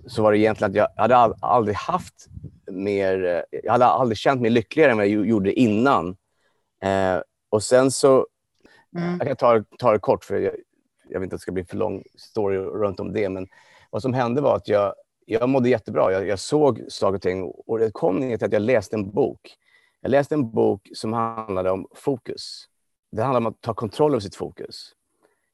så 0.06 0.22
var 0.22 0.32
det 0.32 0.38
egentligen 0.38 0.70
att 0.70 0.76
jag 0.76 0.88
hade 0.96 1.16
aldrig 1.40 1.76
haft 1.76 2.26
mer... 2.70 3.24
Eh, 3.24 3.60
jag 3.62 3.72
hade 3.72 3.86
aldrig 3.86 4.18
känt 4.18 4.40
mig 4.40 4.50
lyckligare 4.50 4.90
än 4.90 4.96
vad 4.96 5.06
jag 5.06 5.26
gjorde 5.26 5.52
innan. 5.52 6.16
Eh, 6.82 7.20
och 7.50 7.62
sen 7.62 7.90
så... 7.90 8.26
Mm. 8.96 9.16
Jag 9.18 9.26
kan 9.26 9.36
ta, 9.36 9.64
ta 9.78 9.92
det 9.92 9.98
kort, 9.98 10.24
för 10.24 10.36
jag, 10.38 10.54
jag 11.08 11.20
vet 11.20 11.26
inte 11.26 11.34
att 11.34 11.40
det 11.40 11.42
ska 11.42 11.52
bli 11.52 11.64
för 11.64 11.76
lång 11.76 12.04
story 12.16 12.58
runt 12.58 13.00
om 13.00 13.12
det. 13.12 13.28
Men 13.28 13.46
vad 13.90 14.02
som 14.02 14.14
hände 14.14 14.40
var 14.40 14.56
att 14.56 14.68
jag, 14.68 14.94
jag 15.26 15.48
mådde 15.48 15.68
jättebra. 15.68 16.12
Jag, 16.12 16.26
jag 16.26 16.38
såg 16.38 16.84
saker 16.88 17.14
och 17.14 17.22
ting. 17.22 17.44
Och 17.44 17.78
det 17.78 17.90
kom 17.90 18.16
ner 18.16 18.36
till 18.36 18.46
att 18.46 18.52
jag 18.52 18.62
läste 18.62 18.96
en 18.96 19.10
bok. 19.10 19.56
Jag 20.00 20.10
läste 20.10 20.34
en 20.34 20.50
bok 20.50 20.88
som 20.94 21.12
handlade 21.12 21.70
om 21.70 21.88
fokus. 21.94 22.64
Det 23.12 23.22
handlade 23.22 23.46
om 23.46 23.52
att 23.52 23.60
ta 23.60 23.74
kontroll 23.74 24.12
över 24.12 24.20
sitt 24.20 24.34
fokus. 24.34 24.94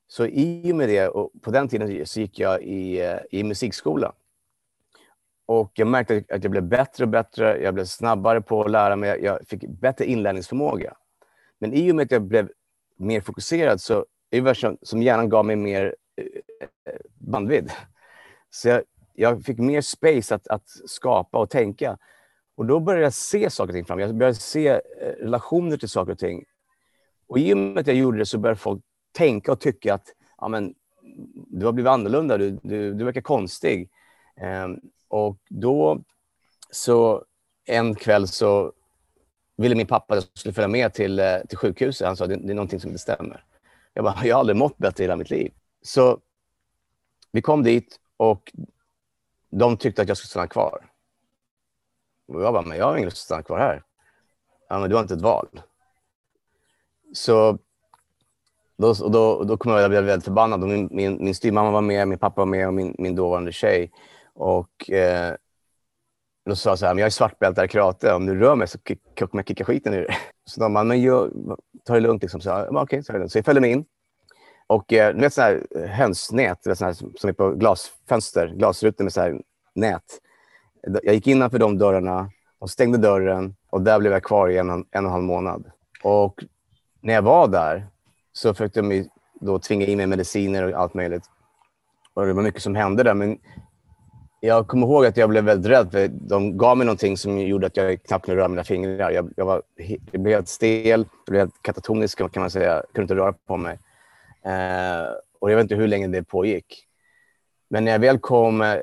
Så 0.06 0.26
i 0.26 0.72
och 0.72 0.76
med 0.76 0.88
det, 0.88 1.08
och 1.08 1.30
på 1.42 1.50
den 1.50 1.68
tiden 1.68 2.06
så 2.06 2.20
gick 2.20 2.38
jag 2.38 2.62
i, 2.62 3.16
i 3.30 3.44
musikskola. 3.44 4.12
Och 5.46 5.72
jag 5.74 5.88
märkte 5.88 6.24
att 6.28 6.44
jag 6.44 6.50
blev 6.50 6.62
bättre 6.62 7.04
och 7.04 7.10
bättre. 7.10 7.62
Jag 7.62 7.74
blev 7.74 7.84
snabbare 7.84 8.40
på 8.40 8.64
att 8.64 8.70
lära 8.70 8.96
mig. 8.96 9.24
Jag 9.24 9.48
fick 9.48 9.68
bättre 9.68 10.04
inlärningsförmåga. 10.04 10.96
Men 11.58 11.74
i 11.74 11.92
och 11.92 11.96
med 11.96 12.04
att 12.04 12.10
jag 12.10 12.22
blev 12.22 12.50
mer 12.96 13.20
fokuserad 13.20 13.80
så 13.80 14.06
är 14.30 14.42
det 14.42 14.54
som, 14.54 14.78
som 14.82 15.02
hjärnan 15.02 15.28
gav 15.28 15.46
mig 15.46 15.56
mer 15.56 15.94
eh, 16.16 16.24
eh, 16.86 17.00
bandvidd. 17.18 17.72
Så 18.50 18.68
jag, 18.68 18.82
jag, 19.14 19.44
fick 19.44 19.58
mer 19.58 19.80
space 19.80 20.34
att, 20.34 20.48
att 20.48 20.68
skapa 20.86 21.38
och 21.38 21.50
tänka. 21.50 21.98
Och 22.56 22.66
då 22.66 22.80
började 22.80 23.04
jag 23.04 23.12
se 23.12 23.50
saker 23.50 23.68
och 23.68 23.74
ting 23.74 23.84
fram. 23.84 23.98
Jag 23.98 24.14
började 24.14 24.34
se 24.34 24.68
eh, 24.68 24.80
relationer 25.00 25.76
till 25.76 25.88
saker 25.88 26.12
och 26.12 26.18
ting. 26.18 26.44
Och 27.26 27.38
i 27.38 27.52
och 27.52 27.58
med 27.58 27.78
att 27.78 27.86
jag 27.86 27.96
gjorde 27.96 28.18
det 28.18 28.26
så 28.26 28.38
började 28.38 28.60
folk 28.60 28.82
tänka 29.12 29.52
och 29.52 29.60
tycka 29.60 29.94
att 29.94 30.08
ja, 30.38 30.48
men, 30.48 30.74
du 31.46 31.66
har 31.66 31.72
blivit 31.72 31.90
annorlunda, 31.90 32.38
du, 32.38 32.58
du, 32.62 32.94
du 32.94 33.04
verkar 33.04 33.20
konstig. 33.20 33.90
Um, 34.64 34.80
och 35.08 35.38
då 35.48 36.02
så 36.70 37.24
en 37.64 37.94
kväll 37.94 38.28
så 38.28 38.72
ville 39.56 39.74
min 39.74 39.86
pappa 39.86 40.14
att 40.14 40.24
jag 40.24 40.38
skulle 40.38 40.52
följa 40.52 40.68
med 40.68 40.94
till, 40.94 41.18
eh, 41.18 41.38
till 41.48 41.58
sjukhuset. 41.58 42.06
Han 42.06 42.16
sa 42.16 42.26
det, 42.26 42.36
det 42.36 42.52
är 42.52 42.54
någonting 42.54 42.80
som 42.80 42.90
inte 42.90 43.02
stämmer. 43.02 43.44
Jag 43.94 44.04
bara, 44.04 44.14
jag 44.24 44.34
har 44.34 44.40
aldrig 44.40 44.56
mått 44.56 44.78
bättre 44.78 45.04
i 45.04 45.06
hela 45.06 45.16
mitt 45.16 45.30
liv. 45.30 45.52
Så 45.82 46.20
vi 47.32 47.42
kom 47.42 47.62
dit 47.62 48.00
och 48.16 48.52
de 49.50 49.76
tyckte 49.76 50.02
att 50.02 50.08
jag 50.08 50.16
skulle 50.16 50.28
stanna 50.28 50.46
kvar. 50.46 50.90
Och 52.28 52.42
jag 52.42 52.52
bara, 52.52 52.62
men 52.62 52.78
jag 52.78 52.84
har 52.84 52.96
ingen 52.96 53.04
lust 53.04 53.16
att 53.16 53.24
stanna 53.24 53.42
kvar 53.42 53.58
här. 53.58 53.82
Ja, 54.68 54.78
men 54.78 54.90
du 54.90 54.96
har 54.96 55.02
inte 55.02 55.14
ett 55.14 55.20
val. 55.20 55.48
Så 57.12 57.58
då, 58.76 58.94
då, 58.94 59.44
då 59.44 59.56
kom 59.56 59.72
jag, 59.72 59.80
jag 59.80 59.90
blev 59.90 60.04
väldigt 60.04 60.24
förbannad. 60.24 60.60
Min, 60.60 60.88
min, 60.90 61.24
min 61.24 61.34
styrmamma 61.34 61.70
var 61.70 61.80
med, 61.80 62.08
min 62.08 62.18
pappa 62.18 62.40
var 62.40 62.46
med 62.46 62.66
och 62.66 62.74
min, 62.74 62.94
min 62.98 63.16
dåvarande 63.16 63.52
tjej. 63.52 63.92
Och 64.34 64.90
eh, 64.90 65.34
då 66.46 66.56
sa 66.56 66.70
jag 66.70 66.78
så 66.78 66.86
här, 66.86 66.94
men 66.94 66.98
jag 66.98 67.06
är 67.06 67.10
svartbältare 67.10 67.64
i 67.64 67.68
karate. 67.68 68.12
Om 68.12 68.26
du 68.26 68.38
rör 68.40 68.56
mig 68.56 68.68
så 68.68 68.78
kommer 68.78 69.28
jag 69.32 69.46
kicka 69.48 69.64
skiten 69.64 69.94
ur 69.94 70.00
dig. 70.06 70.16
Så 70.46 70.60
de 70.60 70.74
bara, 70.74 70.84
men 70.84 71.02
jag, 71.02 71.30
ta 71.84 71.94
det 71.94 72.00
lugnt. 72.00 72.22
Liksom. 72.22 72.40
Så, 72.40 72.48
jag, 72.48 72.76
okay, 72.76 73.02
så, 73.02 73.28
så 73.28 73.38
jag 73.38 73.44
följde 73.44 73.60
med 73.60 73.70
in. 73.70 73.84
Och 74.66 74.92
eh, 74.92 75.14
du 75.14 75.20
vet 75.20 75.34
sådana 75.34 75.50
här 75.50 75.66
eh, 75.84 75.90
hönsnät 75.90 76.66
vet, 76.66 76.78
sån 76.78 76.86
här, 76.86 76.94
som 76.94 77.28
är 77.28 77.32
på 77.32 77.50
glasfönster, 77.50 78.48
glasrutor 78.56 79.04
med 79.04 79.12
så 79.12 79.20
här 79.20 79.40
nät. 79.74 80.20
Jag 81.02 81.14
gick 81.14 81.26
innanför 81.26 81.58
de 81.58 81.78
dörrarna 81.78 82.30
och 82.58 82.70
stängde 82.70 82.98
dörren 82.98 83.56
och 83.70 83.82
där 83.82 83.98
blev 83.98 84.12
jag 84.12 84.22
kvar 84.22 84.48
i 84.48 84.58
en, 84.58 84.70
en 84.70 84.76
och 84.76 84.94
en 84.94 85.06
halv 85.06 85.24
månad. 85.24 85.70
Och 86.02 86.44
när 87.00 87.14
jag 87.14 87.22
var 87.22 87.48
där 87.48 87.86
så 88.32 88.54
försökte 88.54 88.82
de 88.82 89.08
då 89.40 89.58
tvinga 89.58 89.86
in 89.86 89.96
mig 89.96 90.06
mediciner 90.06 90.62
och 90.62 90.80
allt 90.80 90.94
möjligt. 90.94 91.24
Och 92.14 92.26
det 92.26 92.32
var 92.32 92.42
mycket 92.42 92.62
som 92.62 92.74
hände 92.74 93.02
där. 93.02 93.14
Men 93.14 93.38
jag 94.46 94.66
kommer 94.66 94.86
ihåg 94.86 95.06
att 95.06 95.16
jag 95.16 95.30
blev 95.30 95.44
väldigt 95.44 95.70
rädd. 95.70 95.90
För 95.92 96.08
de 96.08 96.58
gav 96.58 96.76
mig 96.76 96.86
någonting 96.86 97.16
som 97.16 97.38
gjorde 97.38 97.66
att 97.66 97.76
jag 97.76 98.02
knappt 98.02 98.24
kunde 98.24 98.40
röra 98.40 98.48
mina 98.48 98.64
fingrar. 98.64 99.10
Jag, 99.10 99.32
jag, 99.36 99.44
var, 99.44 99.62
jag 100.12 100.20
blev 100.20 100.34
helt 100.34 100.48
stel, 100.48 101.06
jag 101.26 101.32
blev 101.32 101.40
helt 101.40 101.62
katatonisk 101.62 102.18
kan 102.18 102.40
man 102.40 102.50
säga. 102.50 102.74
Jag 102.74 102.84
kunde 102.92 103.02
inte 103.02 103.14
röra 103.14 103.32
på 103.32 103.56
mig. 103.56 103.78
Eh, 104.44 105.06
och 105.38 105.50
jag 105.50 105.56
vet 105.56 105.62
inte 105.62 105.74
hur 105.74 105.88
länge 105.88 106.06
det 106.06 106.22
pågick. 106.22 106.86
Men 107.70 107.84
när 107.84 107.92
jag 107.92 107.98
väl 107.98 108.18
kom... 108.18 108.60
Eh, 108.60 108.76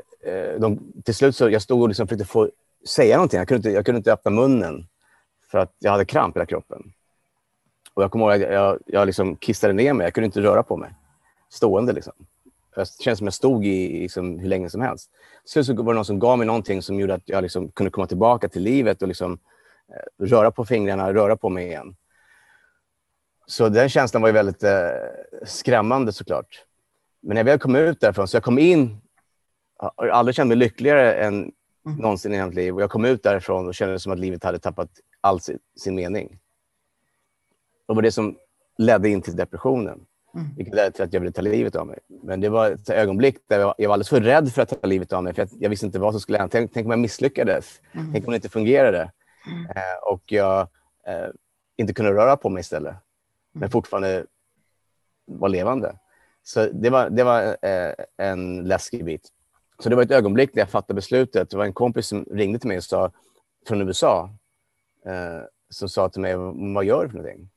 de, 0.60 0.94
till 1.04 1.16
slut 1.16 1.36
så 1.36 1.50
jag 1.50 1.62
stod 1.62 1.82
och 1.82 1.88
liksom 1.88 2.08
försökte 2.08 2.26
få 2.26 2.50
säga 2.88 3.16
någonting. 3.16 3.38
Jag 3.38 3.48
kunde, 3.48 3.58
inte, 3.58 3.70
jag 3.70 3.86
kunde 3.86 3.98
inte 3.98 4.14
öppna 4.14 4.32
munnen 4.32 4.88
för 5.52 5.58
att 5.58 5.76
jag 5.80 5.92
hade 5.92 6.06
kramp 6.06 6.36
i 6.36 6.40
hela 6.40 6.46
kroppen. 6.46 6.94
Och 7.94 8.04
jag 8.04 8.12
kommer 8.12 8.26
ihåg 8.26 8.44
att 8.44 8.54
jag, 8.54 8.80
jag 8.86 9.06
liksom 9.06 9.36
kissade 9.36 9.74
ner 9.74 9.94
mig. 9.94 10.06
Jag 10.06 10.14
kunde 10.14 10.26
inte 10.26 10.42
röra 10.42 10.64
på 10.64 10.78
mig. 10.78 10.90
Stående 11.50 11.94
liksom. 11.94 12.14
Jag 12.76 12.88
kände 12.88 13.18
som 13.18 13.28
jag 13.28 13.34
stod 13.34 13.66
i 13.66 14.00
liksom, 14.00 14.40
hur 14.40 14.48
länge 14.48 14.70
som 14.70 14.82
helst. 14.82 15.12
Sen 15.46 15.66
så 15.66 15.84
var 15.84 15.94
det 15.94 15.96
någon 15.96 16.06
som 16.06 16.20
gav 16.20 16.38
mig 16.38 16.48
någonting 16.48 16.82
som 16.82 17.00
gjorde 17.00 17.14
att 17.14 17.30
jag 17.30 17.42
liksom 17.42 17.72
kunde 17.72 17.92
komma 17.92 18.08
tillbaka 18.08 18.50
till 18.50 18.62
livet 18.62 19.02
och 19.02 19.08
liksom, 19.08 19.40
eh, 19.90 20.26
röra 20.26 20.52
på 20.52 20.66
fingrarna, 20.66 21.14
röra 21.14 21.38
på 21.38 21.50
mig 21.50 21.68
igen. 21.68 21.96
Så 23.46 23.70
den 23.70 23.90
känslan 23.90 24.22
var 24.22 24.30
ju 24.30 24.34
väldigt 24.34 24.64
eh, 24.64 24.90
skrämmande 25.46 26.14
såklart. 26.14 26.66
Men 27.22 27.36
när 27.36 27.40
jag 27.40 27.46
väl 27.46 27.60
kom 27.60 27.76
ut 27.76 28.00
därifrån, 28.00 28.28
så 28.28 28.36
jag 28.36 28.44
kom 28.44 28.60
in, 28.60 29.02
jag 29.80 29.94
har 29.96 30.08
aldrig 30.08 30.36
känt 30.36 30.48
mig 30.48 30.58
lyckligare 30.58 31.14
än 31.14 31.34
mm. 31.86 31.98
någonsin 31.98 32.34
i 32.34 32.46
mitt 32.46 32.56
liv. 32.56 32.76
Och 32.76 32.82
jag 32.82 32.90
kom 32.90 33.06
ut 33.06 33.24
därifrån 33.24 33.68
och 33.68 33.76
kände 33.76 34.00
som 34.00 34.12
att 34.12 34.20
livet 34.20 34.44
hade 34.44 34.60
tappat 34.60 34.90
all 35.22 35.40
sin, 35.40 35.60
sin 35.76 35.96
mening. 35.96 36.40
Det 37.88 37.94
var 37.94 38.02
det 38.02 38.12
som 38.12 38.38
ledde 38.78 39.10
in 39.10 39.22
till 39.22 39.36
depressionen. 39.36 40.06
Mm. 40.36 40.48
Vilket 40.58 40.76
ledde 40.76 40.92
till 40.92 41.04
att 41.04 41.14
jag 41.14 41.20
ville 41.20 41.32
ta 41.32 41.42
livet 41.42 41.76
av 41.76 41.88
mig. 41.88 42.00
Men 42.24 42.42
det 42.42 42.50
var 42.50 42.72
ett 42.72 42.90
ögonblick 42.90 43.38
där 43.48 43.60
jag 43.60 43.66
var, 43.66 43.76
jag 43.78 43.90
var 43.90 43.94
alldeles 43.94 44.10
för 44.10 44.22
rädd 44.22 44.52
för 44.52 44.62
att 44.62 44.82
ta 44.82 44.88
livet 44.88 45.14
av 45.14 45.24
mig. 45.24 45.34
För 45.34 45.42
jag, 45.42 45.50
jag 45.60 45.70
visste 45.70 45.86
inte 45.86 46.00
vad 46.00 46.14
som 46.14 46.22
skulle 46.22 46.38
hända. 46.38 46.52
Tänk, 46.52 46.74
tänk 46.74 46.86
om 46.86 46.92
jag 46.92 47.00
misslyckades? 47.00 47.82
Mm. 47.92 48.12
Tänk 48.14 48.26
om 48.26 48.32
det 48.32 48.36
inte 48.36 48.50
fungerade? 48.50 49.12
Mm. 49.48 49.66
Eh, 49.66 50.14
och 50.14 50.22
jag 50.26 50.62
eh, 51.08 51.28
inte 51.78 51.94
kunde 51.94 52.14
röra 52.14 52.38
på 52.38 52.50
mig 52.50 52.62
istället. 52.62 52.96
Men 53.54 53.64
mm. 53.64 53.72
fortfarande 53.72 54.26
var 55.26 55.50
levande. 55.50 55.96
Så 56.44 56.68
det 56.74 56.90
var, 56.90 57.10
det 57.10 57.24
var 57.24 57.58
eh, 57.62 57.94
en 58.18 58.64
läskig 58.64 59.06
bit. 59.06 59.30
Så 59.80 59.90
det 59.90 59.96
var 59.96 60.04
ett 60.04 60.12
ögonblick 60.12 60.54
där 60.54 60.62
jag 60.62 60.70
fattade 60.70 60.94
beslutet. 60.94 61.50
Det 61.50 61.58
var 61.58 61.66
en 61.66 61.74
kompis 61.74 62.08
som 62.08 62.26
ringde 62.32 62.60
till 62.60 62.68
mig 62.68 62.78
och 62.78 62.84
sa, 62.84 63.12
från 63.68 63.82
USA 63.82 64.30
eh, 65.06 65.42
som 65.70 65.90
sa 65.90 66.10
till 66.10 66.22
mig, 66.22 66.36
vad 66.74 66.86
gör 66.86 67.04
du 67.04 67.10
för 67.10 67.18
någonting? 67.18 67.50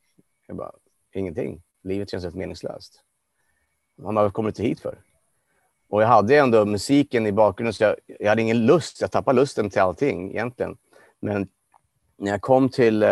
Jag 0.47 0.57
bara, 0.57 0.73
ingenting. 1.13 1.63
Livet 1.85 2.11
känns 2.11 2.25
helt 2.25 2.37
meningslöst. 2.37 3.03
Han 4.03 4.17
har 4.17 4.31
kommit 4.31 4.61
hit 4.61 4.81
för. 4.81 4.99
Och 5.89 6.03
jag 6.03 6.07
hade 6.07 6.37
ändå 6.37 6.65
musiken 6.65 7.27
i 7.27 7.33
bakgrunden, 7.33 7.73
så 7.73 7.85
jag, 7.85 7.97
jag 8.07 8.29
hade 8.29 8.43
ingen 8.43 8.67
lust. 8.67 9.01
Jag 9.01 9.11
tappade 9.11 9.41
lusten 9.41 9.71
till 9.71 9.81
allting 9.81 10.31
egentligen. 10.31 10.77
Men 11.21 11.49
när 12.17 12.31
jag 12.31 12.41
kom 12.41 12.69
till... 12.69 13.03
Eh, 13.03 13.09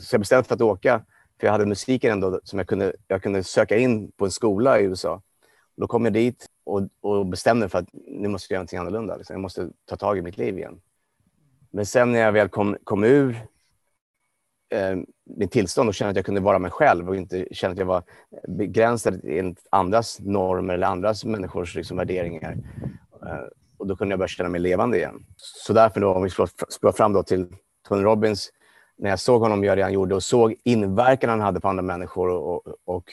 så 0.00 0.14
jag 0.14 0.20
bestämde 0.20 0.40
mig 0.40 0.48
för 0.48 0.54
att 0.54 0.60
åka, 0.60 1.04
för 1.40 1.46
jag 1.46 1.52
hade 1.52 1.66
musiken 1.66 2.12
ändå 2.12 2.40
som 2.44 2.58
jag 2.58 2.68
kunde, 2.68 2.92
jag 3.08 3.22
kunde 3.22 3.44
söka 3.44 3.76
in 3.76 4.12
på 4.12 4.24
en 4.24 4.30
skola 4.30 4.80
i 4.80 4.84
USA. 4.84 5.22
Då 5.76 5.86
kom 5.86 6.04
jag 6.04 6.12
dit 6.12 6.46
och, 6.64 6.88
och 7.00 7.26
bestämde 7.26 7.60
mig 7.60 7.68
för 7.68 7.78
att 7.78 7.88
nu 7.92 8.28
måste 8.28 8.52
jag 8.52 8.56
göra 8.56 8.60
någonting 8.60 8.78
annorlunda. 8.78 9.16
Liksom. 9.16 9.34
Jag 9.34 9.40
måste 9.40 9.68
ta 9.84 9.96
tag 9.96 10.18
i 10.18 10.22
mitt 10.22 10.38
liv 10.38 10.58
igen. 10.58 10.80
Men 11.70 11.86
sen 11.86 12.12
när 12.12 12.18
jag 12.18 12.32
väl 12.32 12.48
kom, 12.48 12.76
kom 12.84 13.04
ur 13.04 13.46
eh, 14.70 14.96
mitt 15.24 15.52
tillstånd 15.52 15.88
och 15.88 15.94
känna 15.94 16.10
att 16.10 16.16
jag 16.16 16.24
kunde 16.24 16.40
vara 16.40 16.58
mig 16.58 16.70
själv 16.70 17.08
och 17.08 17.16
inte 17.16 17.46
känna 17.50 17.72
att 17.72 17.78
jag 17.78 17.86
var 17.86 18.02
begränsad 18.48 19.20
enligt 19.24 19.66
andras 19.70 20.20
normer 20.20 20.74
eller 20.74 20.86
andras 20.86 21.24
människors 21.24 21.74
liksom, 21.74 21.96
värderingar. 21.96 22.56
Eh, 23.22 23.46
och 23.76 23.86
då 23.86 23.96
kunde 23.96 24.12
jag 24.12 24.18
börja 24.18 24.28
känna 24.28 24.48
mig 24.48 24.60
levande 24.60 24.96
igen. 24.96 25.26
Så 25.36 25.72
därför 25.72 26.00
då, 26.00 26.14
om 26.14 26.22
vi 26.22 26.30
spår 26.68 26.92
fram 26.92 27.12
då 27.12 27.22
till 27.22 27.46
Tony 27.88 28.02
Robbins, 28.02 28.50
när 28.98 29.10
jag 29.10 29.20
såg 29.20 29.40
honom 29.40 29.64
göra 29.64 29.76
det 29.76 29.82
han 29.82 29.92
gjorde 29.92 30.14
och 30.14 30.22
såg 30.22 30.54
inverkan 30.64 31.30
han 31.30 31.40
hade 31.40 31.60
på 31.60 31.68
andra 31.68 31.82
människor 31.82 32.28
och, 32.28 32.66
och, 32.66 32.74
och 32.84 33.04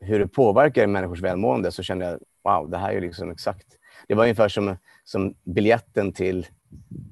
hur 0.00 0.18
det 0.18 0.28
påverkar 0.28 0.86
människors 0.86 1.20
välmående 1.20 1.72
så 1.72 1.82
kände 1.82 2.04
jag, 2.04 2.20
wow, 2.44 2.70
det 2.70 2.78
här 2.78 2.92
är 2.92 3.00
liksom 3.00 3.30
exakt. 3.30 3.66
Det 4.08 4.14
var 4.14 4.24
ungefär 4.24 4.48
som, 4.48 4.76
som 5.04 5.34
biljetten 5.44 6.12
till 6.12 6.46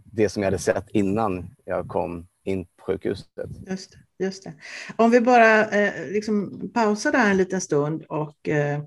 det 0.05 0.29
som 0.29 0.43
jag 0.43 0.47
hade 0.47 0.59
sett 0.59 0.91
innan 0.91 1.55
jag 1.65 1.89
kom 1.89 2.27
in 2.45 2.67
sjukhuset. 2.87 3.29
Just 3.67 3.93
det. 3.93 4.25
Just 4.25 4.45
det. 4.45 4.55
Om 4.97 5.11
vi 5.11 5.21
bara 5.21 5.67
eh, 5.71 6.07
liksom 6.11 6.61
pausar 6.75 7.13
där 7.13 7.31
en 7.31 7.37
liten 7.37 7.61
stund 7.61 8.05
och 8.09 8.49
eh, 8.49 8.83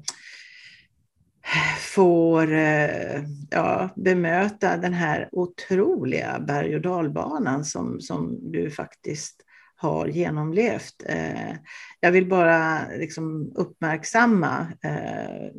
får 1.79 2.53
eh, 2.53 3.23
ja, 3.49 3.89
bemöta 3.95 4.77
den 4.77 4.93
här 4.93 5.29
otroliga 5.31 6.39
berg 6.39 6.75
och 6.75 6.81
dalbanan 6.81 7.65
som, 7.65 8.01
som 8.01 8.51
du 8.51 8.71
faktiskt 8.71 9.43
har 9.75 10.07
genomlevt. 10.07 11.03
Eh, 11.05 11.55
jag 11.99 12.11
vill 12.11 12.29
bara 12.29 12.87
liksom 12.87 13.51
uppmärksamma 13.55 14.67
eh, 14.83 15.51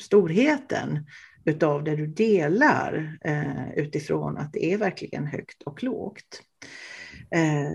storheten 0.00 1.06
utav 1.44 1.84
det 1.84 1.96
du 1.96 2.06
delar 2.06 3.18
eh, 3.24 3.72
utifrån 3.72 4.36
att 4.36 4.52
det 4.52 4.72
är 4.72 4.78
verkligen 4.78 5.26
högt 5.26 5.62
och 5.62 5.82
lågt. 5.82 6.42
Eh, 7.34 7.70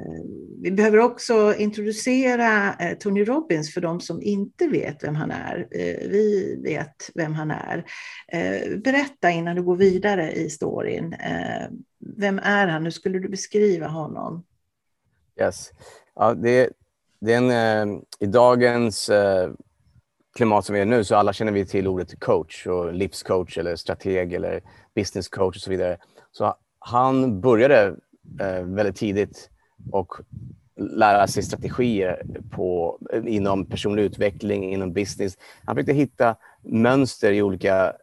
vi 0.61 0.71
behöver 0.71 0.97
också 0.97 1.55
introducera 1.57 2.73
eh, 2.73 2.97
Tony 2.97 3.23
Robbins 3.23 3.73
för 3.73 3.81
de 3.81 4.01
som 4.01 4.21
inte 4.21 4.67
vet 4.67 5.03
vem 5.03 5.15
han 5.15 5.31
är. 5.31 5.67
Eh, 5.71 6.09
vi 6.09 6.59
vet 6.63 7.09
vem 7.15 7.33
han 7.33 7.51
är. 7.51 7.85
Eh, 8.27 8.77
berätta 8.77 9.31
innan 9.31 9.55
du 9.55 9.63
går 9.63 9.75
vidare 9.75 10.31
i 10.31 10.49
storyn. 10.49 11.13
Eh, 11.13 11.67
vem 12.17 12.39
är 12.43 12.67
han? 12.67 12.83
Hur 12.83 12.91
skulle 12.91 13.19
du 13.19 13.29
beskriva 13.29 13.87
honom? 13.87 14.45
Yes. 15.39 15.71
Ja, 16.15 16.33
det, 16.33 16.69
det 17.21 17.33
är 17.33 17.37
en, 17.37 17.91
eh, 17.91 17.99
I 18.19 18.25
dagens 18.25 19.09
eh, 19.09 19.51
klimat 20.35 20.65
som 20.65 20.75
vi 20.75 20.81
är 20.81 20.85
nu 20.85 21.03
så 21.03 21.15
alla 21.15 21.33
känner 21.33 21.51
vi 21.51 21.65
till 21.65 21.87
ordet 21.87 22.19
coach 22.19 22.67
och 22.67 22.93
livscoach 22.93 23.57
eller 23.57 23.75
strateg 23.75 24.33
eller 24.33 24.61
business 24.95 25.27
coach 25.27 25.55
och 25.55 25.61
så 25.61 25.69
vidare. 25.69 25.97
Så 26.31 26.55
han 26.79 27.41
började 27.41 27.95
väldigt 28.63 28.95
tidigt 28.95 29.49
och 29.91 30.13
lära 30.77 31.27
sig 31.27 31.43
strategier 31.43 32.23
på, 32.51 32.99
inom 33.25 33.65
personlig 33.65 34.03
utveckling, 34.03 34.73
inom 34.73 34.93
business. 34.93 35.37
Han 35.65 35.75
försökte 35.75 35.93
hitta 35.93 36.35
mönster 36.63 37.31
i 37.31 37.41
olika 37.41 37.93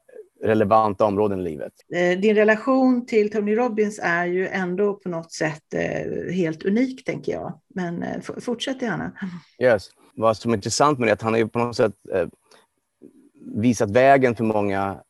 relevanta 0.44 1.04
områden 1.04 1.40
i 1.40 1.42
livet. 1.42 1.72
Eh, 1.94 2.18
din 2.20 2.34
relation 2.34 3.06
till 3.06 3.30
Tony 3.30 3.56
Robbins 3.56 4.00
är 4.02 4.26
ju 4.26 4.48
ändå 4.48 4.94
på 4.94 5.08
något 5.08 5.32
sätt 5.32 5.74
eh, 5.74 6.32
helt 6.32 6.64
unik, 6.64 7.04
tänker 7.04 7.32
jag. 7.32 7.60
Men 7.74 8.02
eh, 8.02 8.20
fortsätt 8.20 8.82
gärna. 8.82 9.12
Yes. 9.58 9.88
Vad 10.14 10.36
som 10.36 10.52
är 10.52 10.56
intressant 10.56 10.98
med 10.98 11.08
det 11.08 11.10
är 11.10 11.14
att 11.14 11.22
han 11.22 11.34
har 11.34 11.44
på 11.44 11.58
något 11.58 11.76
sätt 11.76 11.92
visat 13.56 13.90
vägen 13.90 14.36
för 14.36 14.44
många 14.44 15.00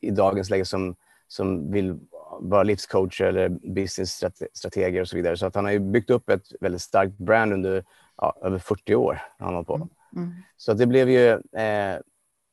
i 0.00 0.10
dagens 0.10 0.50
läge 0.50 0.64
som, 0.64 0.94
som 1.28 1.72
vill 1.72 1.98
vara 2.40 2.62
livscoacher 2.62 3.24
eller 3.24 3.48
businessstrateger 3.48 5.00
och 5.00 5.08
så 5.08 5.16
vidare. 5.16 5.36
Så 5.36 5.46
att 5.46 5.54
han 5.54 5.64
har 5.64 5.78
byggt 5.78 6.10
upp 6.10 6.28
ett 6.30 6.46
väldigt 6.60 6.82
starkt 6.82 7.18
brand 7.18 7.52
under 7.52 7.84
ja, 8.16 8.38
över 8.42 8.58
40 8.58 8.94
år. 8.94 9.18
Han 9.38 9.54
har 9.54 9.62
på. 9.62 9.74
Mm. 9.74 9.88
Mm. 10.16 10.32
Så 10.56 10.74
det 10.74 10.86
blev 10.86 11.10
ju 11.10 11.30
eh, 11.32 11.98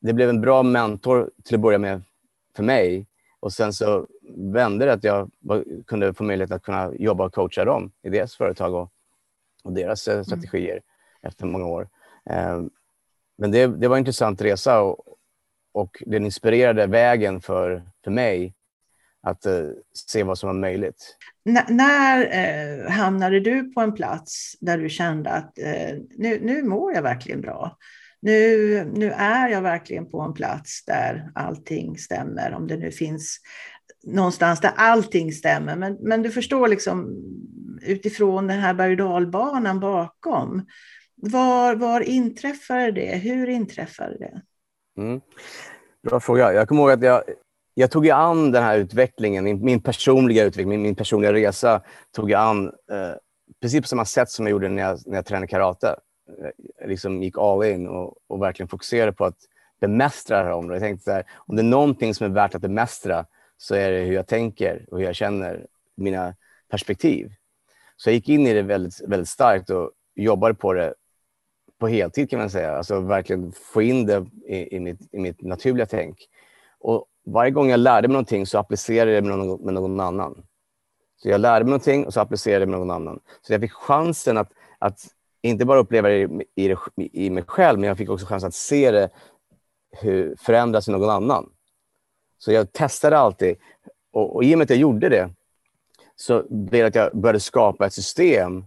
det 0.00 0.12
blev 0.12 0.28
en 0.28 0.40
bra 0.40 0.62
mentor 0.62 1.30
till 1.44 1.54
att 1.54 1.60
börja 1.60 1.78
med 1.78 2.02
för 2.56 2.62
mig. 2.62 3.06
Och 3.40 3.52
sen 3.52 3.72
så 3.72 4.06
vände 4.36 4.84
det 4.84 4.92
att 4.92 5.04
jag 5.04 5.30
kunde 5.86 6.14
få 6.14 6.24
möjlighet 6.24 6.52
att 6.52 6.62
kunna 6.62 6.94
jobba 6.94 7.24
och 7.24 7.34
coacha 7.34 7.64
dem 7.64 7.92
i 8.02 8.08
deras 8.08 8.36
företag 8.36 8.74
och, 8.74 8.90
och 9.64 9.72
deras 9.72 10.08
eh, 10.08 10.14
mm. 10.14 10.24
strategier 10.24 10.80
efter 11.22 11.46
många 11.46 11.66
år. 11.66 11.88
Eh, 12.30 12.62
men 13.38 13.50
det, 13.50 13.66
det 13.66 13.88
var 13.88 13.96
en 13.96 14.00
intressant 14.00 14.42
resa 14.42 14.82
och, 14.82 14.98
och 15.72 16.02
den 16.06 16.24
inspirerade 16.24 16.86
vägen 16.86 17.40
för, 17.40 17.82
för 18.04 18.10
mig 18.10 18.54
att 19.24 19.46
uh, 19.46 19.70
se 20.08 20.22
vad 20.22 20.38
som 20.38 20.46
var 20.46 20.54
möjligt. 20.54 21.16
N 21.48 21.58
när 21.68 22.18
uh, 22.20 22.90
hamnade 22.90 23.40
du 23.40 23.72
på 23.72 23.80
en 23.80 23.94
plats 23.94 24.56
där 24.60 24.78
du 24.78 24.88
kände 24.88 25.30
att 25.30 25.58
uh, 25.58 25.98
nu, 26.16 26.40
nu 26.42 26.62
mår 26.62 26.92
jag 26.92 27.02
verkligen 27.02 27.40
bra? 27.40 27.76
Nu, 28.20 28.90
nu 28.94 29.10
är 29.10 29.48
jag 29.48 29.62
verkligen 29.62 30.10
på 30.10 30.20
en 30.20 30.34
plats 30.34 30.84
där 30.84 31.30
allting 31.34 31.98
stämmer, 31.98 32.54
om 32.54 32.66
det 32.66 32.76
nu 32.76 32.90
finns 32.90 33.38
någonstans 34.06 34.60
där 34.60 34.72
allting 34.76 35.32
stämmer. 35.32 35.76
Men, 35.76 35.96
men 36.00 36.22
du 36.22 36.30
förstår 36.30 36.68
liksom 36.68 37.16
utifrån 37.82 38.46
den 38.46 38.58
här 38.58 38.74
berg 38.74 39.02
och 39.02 39.80
bakom. 39.80 40.66
Var, 41.16 41.74
var 41.74 42.00
inträffade 42.00 42.92
det? 42.92 43.16
Hur 43.16 43.48
inträffade 43.48 44.18
det? 44.18 44.42
Mm. 45.02 45.20
Bra 46.02 46.20
fråga. 46.20 46.52
Jag 46.52 46.68
kommer 46.68 46.82
ihåg 46.82 46.90
att 46.90 47.02
jag, 47.02 47.22
jag 47.74 47.90
tog 47.90 48.08
an 48.08 48.52
den 48.52 48.62
här 48.62 48.78
utvecklingen, 48.78 49.44
min, 49.44 49.64
min 49.64 49.80
personliga 49.80 50.44
utveckling, 50.44 50.68
min, 50.68 50.82
min, 50.82 50.94
personliga 50.94 51.32
resa, 51.32 51.82
tog 52.12 52.30
jag 52.30 52.40
an 52.40 52.66
eh, 52.66 53.12
precis 53.62 53.80
på 53.80 53.88
samma 53.88 54.04
sätt 54.04 54.30
som 54.30 54.46
jag 54.46 54.50
gjorde 54.50 54.68
när 54.68 54.82
jag, 54.82 54.98
när 55.06 55.16
jag 55.16 55.26
tränade 55.26 55.46
karate. 55.46 55.96
Jag 56.80 56.88
liksom 56.88 57.22
gick 57.22 57.38
all 57.38 57.64
in 57.64 57.88
och, 57.88 58.14
och 58.26 58.42
verkligen 58.42 58.68
fokuserade 58.68 59.12
på 59.12 59.24
att 59.24 59.38
bemästra 59.80 60.38
det 60.38 60.44
här 60.44 60.52
området. 60.52 60.82
Jag 60.82 60.88
tänkte 60.88 61.12
här, 61.12 61.24
om 61.36 61.56
det 61.56 61.62
är 61.62 61.64
någonting 61.64 62.14
som 62.14 62.26
är 62.26 62.30
värt 62.30 62.54
att 62.54 62.62
bemästra 62.62 63.26
så 63.56 63.74
är 63.74 63.90
det 63.90 64.00
hur 64.00 64.14
jag 64.14 64.26
tänker 64.26 64.86
och 64.90 64.98
hur 64.98 65.06
jag 65.06 65.14
känner, 65.14 65.66
mina 65.96 66.34
perspektiv. 66.70 67.32
Så 67.96 68.08
jag 68.08 68.14
gick 68.14 68.28
in 68.28 68.46
i 68.46 68.52
det 68.52 68.62
väldigt, 68.62 69.00
väldigt 69.06 69.28
starkt 69.28 69.70
och 69.70 69.90
jobbade 70.14 70.54
på 70.54 70.72
det 70.72 70.94
på 71.78 71.88
heltid 71.88 72.30
kan 72.30 72.38
man 72.38 72.50
säga. 72.50 72.76
Alltså 72.76 73.00
verkligen 73.00 73.52
få 73.52 73.82
in 73.82 74.06
det 74.06 74.26
i, 74.46 74.76
i, 74.76 74.80
mitt, 74.80 75.14
i 75.14 75.18
mitt 75.18 75.42
naturliga 75.42 75.86
tänk. 75.86 76.18
Och 76.78 77.06
varje 77.24 77.50
gång 77.50 77.70
jag 77.70 77.80
lärde 77.80 78.08
mig 78.08 78.12
någonting 78.12 78.46
så 78.46 78.58
applicerade 78.58 79.12
jag 79.12 79.24
det 79.24 79.28
med 79.28 79.38
någon, 79.38 79.64
med 79.64 79.74
någon 79.74 80.00
annan. 80.00 80.42
Så 81.16 81.28
jag 81.28 81.40
lärde 81.40 81.64
mig 81.64 81.70
någonting 81.70 82.06
och 82.06 82.14
så 82.14 82.20
applicerade 82.20 82.60
jag 82.60 82.68
det 82.68 82.70
med 82.70 82.80
någon 82.80 82.90
annan. 82.90 83.20
Så 83.42 83.52
jag 83.52 83.60
fick 83.60 83.72
chansen 83.72 84.38
att, 84.38 84.52
att 84.78 85.00
inte 85.42 85.64
bara 85.64 85.78
uppleva 85.78 86.08
det 86.08 86.18
i, 86.18 86.46
i, 86.54 86.76
i 87.26 87.30
mig 87.30 87.44
själv, 87.46 87.78
men 87.78 87.88
jag 87.88 87.98
fick 87.98 88.10
också 88.10 88.26
chansen 88.26 88.48
att 88.48 88.54
se 88.54 88.90
det 88.90 89.08
hur, 89.90 90.36
förändras 90.36 90.88
i 90.88 90.90
någon 90.90 91.10
annan. 91.10 91.50
Så 92.38 92.52
jag 92.52 92.72
testade 92.72 93.18
alltid. 93.18 93.56
Och, 94.12 94.36
och 94.36 94.44
i 94.44 94.54
och 94.54 94.58
med 94.58 94.64
att 94.64 94.70
jag 94.70 94.78
gjorde 94.78 95.08
det 95.08 95.30
så 96.16 96.44
blev 96.50 96.82
det 96.82 96.86
att 96.86 96.94
jag 96.94 97.20
började 97.20 97.40
skapa 97.40 97.86
ett 97.86 97.92
system 97.92 98.64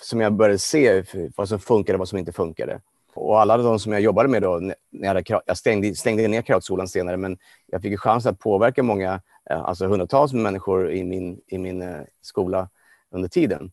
som 0.00 0.20
jag 0.20 0.32
började 0.32 0.58
se 0.58 1.04
vad 1.36 1.48
som 1.48 1.58
funkade 1.58 1.94
och 1.94 1.98
vad 1.98 2.08
som 2.08 2.18
inte 2.18 2.32
funkade. 2.32 2.80
Och 3.16 3.40
alla 3.40 3.56
de 3.56 3.78
som 3.78 3.92
jag 3.92 4.00
jobbade 4.00 4.28
med 4.28 4.42
då, 4.42 4.60
när 4.90 5.24
jag, 5.26 5.42
jag 5.46 5.56
stängde, 5.56 5.94
stängde 5.94 6.28
ner 6.28 6.42
karatskolan 6.42 6.88
senare, 6.88 7.16
men 7.16 7.38
jag 7.66 7.82
fick 7.82 8.00
chans 8.00 8.26
att 8.26 8.38
påverka 8.38 8.82
många, 8.82 9.20
eh, 9.50 9.60
alltså 9.60 9.86
hundratals 9.86 10.32
människor 10.32 10.90
i 10.90 11.04
min, 11.04 11.40
i 11.46 11.58
min 11.58 11.82
eh, 11.82 12.00
skola 12.20 12.68
under 13.10 13.28
tiden. 13.28 13.72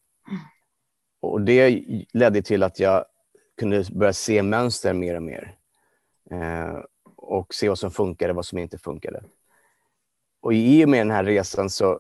Och 1.22 1.42
det 1.42 1.84
ledde 2.14 2.42
till 2.42 2.64
att 2.64 2.80
jag 2.80 3.06
kunde 3.60 3.86
börja 3.92 4.14
se 4.14 4.44
mönster 4.44 4.94
mer 4.94 5.16
och 5.16 5.24
mer. 5.24 5.56
Eh, 6.32 6.78
och 7.16 7.54
se 7.54 7.70
vad 7.70 7.80
som 7.80 7.92
funkade 7.92 8.30
och 8.30 8.36
vad 8.36 8.46
som 8.46 8.58
inte 8.58 8.78
funkade. 8.78 9.24
Och 10.42 10.54
i 10.54 10.86
och 10.86 10.90
med 10.90 11.00
den 11.00 11.12
här 11.12 11.24
resan 11.24 11.70
så, 11.70 12.00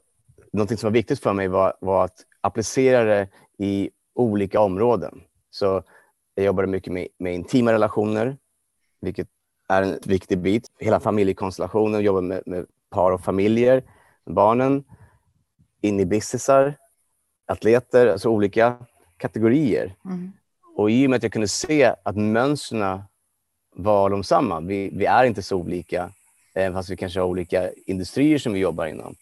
någonting 0.54 0.78
som 0.78 0.88
var 0.88 0.94
viktigt 0.94 1.20
för 1.20 1.34
mig 1.34 1.48
var, 1.48 1.74
var 1.82 2.06
att 2.06 2.26
applicera 2.42 3.04
det 3.04 3.28
i 3.58 3.90
olika 4.16 4.60
områden. 4.60 5.22
Så 5.50 5.84
jag 6.36 6.46
jobbade 6.46 6.68
mycket 6.68 6.94
med, 6.94 7.08
med 7.18 7.34
intima 7.34 7.74
relationer, 7.74 8.38
vilket 9.02 9.28
är 9.70 9.82
en 9.82 10.00
viktig 10.06 10.38
bit. 10.40 10.72
Hela 10.80 11.00
familjekonstellationen, 11.00 12.02
jobbar 12.02 12.22
med, 12.22 12.44
med 12.46 12.66
par 12.90 13.12
och 13.12 13.22
familjer, 13.22 13.84
barnen, 14.26 14.84
in 15.82 16.00
i 16.00 16.06
businessar, 16.06 16.76
atleter, 17.48 18.08
alltså 18.08 18.30
olika 18.30 18.78
kategorier. 19.18 19.96
Mm. 20.06 20.32
Och 20.76 20.92
i 20.92 21.06
och 21.06 21.10
med 21.10 21.18
att 21.18 21.24
jag 21.24 21.32
kunde 21.32 21.48
se 21.48 21.96
att 22.04 22.16
mönstren 22.16 23.02
var 23.76 24.10
de 24.10 24.24
samma, 24.24 24.60
vi, 24.60 24.90
vi 24.94 25.06
är 25.06 25.24
inte 25.24 25.44
så 25.44 25.58
olika, 25.58 26.12
även 26.54 26.74
fast 26.74 26.90
vi 26.90 26.98
kanske 26.98 27.20
har 27.20 27.28
olika 27.28 27.70
industrier 27.86 28.38
som 28.38 28.54
vi 28.54 28.60
jobbar 28.60 28.86
inom. 28.86 29.16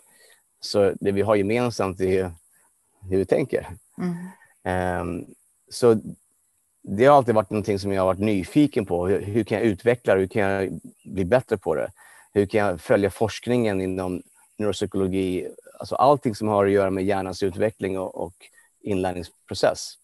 Så 0.59 0.93
det 0.99 1.11
vi 1.11 1.21
har 1.21 1.35
gemensamt 1.35 2.01
är 2.01 2.31
hur 3.09 3.17
vi 3.17 3.25
tänker. 3.25 3.67
Mm. 3.97 5.01
Um, 5.01 5.25
så 5.69 6.01
det 6.83 7.05
har 7.05 7.17
alltid 7.17 7.35
varit 7.35 7.49
någonting 7.49 7.79
som 7.79 7.91
jag 7.91 8.01
har 8.01 8.05
varit 8.05 8.19
nyfiken 8.19 8.85
på. 8.85 9.07
Hur, 9.07 9.21
hur, 9.21 9.43
kan 9.43 9.57
jag 9.57 9.67
utveckla 9.67 10.13
det? 10.13 10.19
Hur 10.19 10.27
kan 10.27 10.41
jag 10.41 10.79
bli 11.03 11.25
bättre 11.25 11.57
på 11.57 11.75
det? 11.75 11.91
Hur 12.33 12.45
kan 12.45 12.59
jag 12.59 12.81
följa 12.81 13.09
forskningen 13.09 13.81
inom 13.81 14.21
neuropsykologi? 14.57 15.47
Alltså 15.79 15.95
allting 15.95 16.35
som 16.35 16.47
har 16.47 16.65
att 16.65 16.71
göra 16.71 16.89
med 16.89 17.05
hjärnans 17.05 17.43
utveckling 17.43 17.99
och, 17.99 18.23
och 18.23 18.33
inlärningsprocess. 18.81 19.97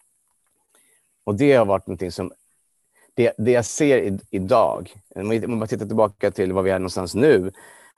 Och 1.24 1.34
det 1.34 1.52
har 1.52 1.66
varit 1.66 1.86
någonting 1.86 2.12
som... 2.12 2.32
Det, 3.14 3.32
det 3.38 3.50
jag 3.50 3.64
ser 3.64 3.98
i, 3.98 4.18
idag, 4.30 4.94
om 5.14 5.28
man 5.28 5.58
bara 5.58 5.66
tittar 5.66 5.86
tillbaka 5.86 6.30
till 6.30 6.52
var 6.52 6.62
vi 6.62 6.70
är 6.70 6.78
någonstans 6.78 7.14
nu 7.14 7.52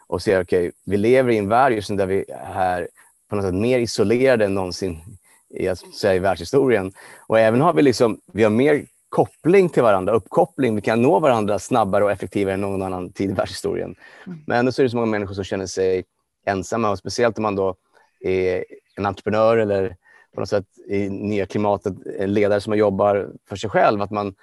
och 0.07 0.23
ser, 0.23 0.43
okej, 0.43 0.69
okay, 0.69 0.73
vi 0.85 0.97
lever 0.97 1.33
i 1.33 1.39
en 1.39 1.49
värld 1.49 1.73
just 1.73 1.97
där 1.97 2.07
vi 2.07 2.25
är 2.45 2.89
på 3.29 3.37
något 3.37 3.45
sätt 3.45 3.55
mer 3.55 3.79
isolerade 3.79 4.45
än 4.45 4.55
någonsin 4.55 5.19
i, 5.51 5.75
i 6.07 6.19
världshistorien. 6.19 6.93
Och 7.27 7.39
även 7.39 7.61
har 7.61 7.73
vi, 7.73 7.83
liksom, 7.83 8.21
vi 8.33 8.43
har 8.43 8.51
mer 8.51 8.87
koppling 9.09 9.69
till 9.69 9.83
varandra, 9.83 10.13
uppkoppling. 10.13 10.75
Vi 10.75 10.81
kan 10.81 11.03
nå 11.03 11.19
varandra 11.19 11.59
snabbare 11.59 12.05
och 12.05 12.11
effektivare 12.11 12.55
än 12.55 12.61
någon 12.61 12.83
annan 12.83 13.13
tid 13.13 13.31
i 13.31 13.33
världshistorien. 13.33 13.95
Mm. 14.27 14.39
Men 14.47 14.59
ändå 14.59 14.73
så 14.73 14.83
är 14.83 14.85
det 14.85 14.91
så 14.91 14.97
många 14.97 15.11
människor 15.11 15.35
som 15.35 15.45
känner 15.45 15.67
sig 15.67 16.05
ensamma 16.47 16.91
och 16.91 16.99
speciellt 16.99 17.39
om 17.39 17.43
man 17.43 17.57
då 17.57 17.75
är 18.21 18.65
en 18.97 19.07
entreprenör 19.07 19.57
eller 19.57 19.97
på 20.35 20.41
något 20.41 20.49
sätt 20.49 20.67
i 20.89 21.09
nya 21.09 21.47
klimatet, 21.47 21.95
en 22.19 22.33
ledare 22.33 22.61
som 22.61 22.79
jobbar 22.79 23.31
för 23.49 23.57
sig 23.57 23.71
själv. 23.71 24.03
Att 24.03 24.11
man 24.11 24.35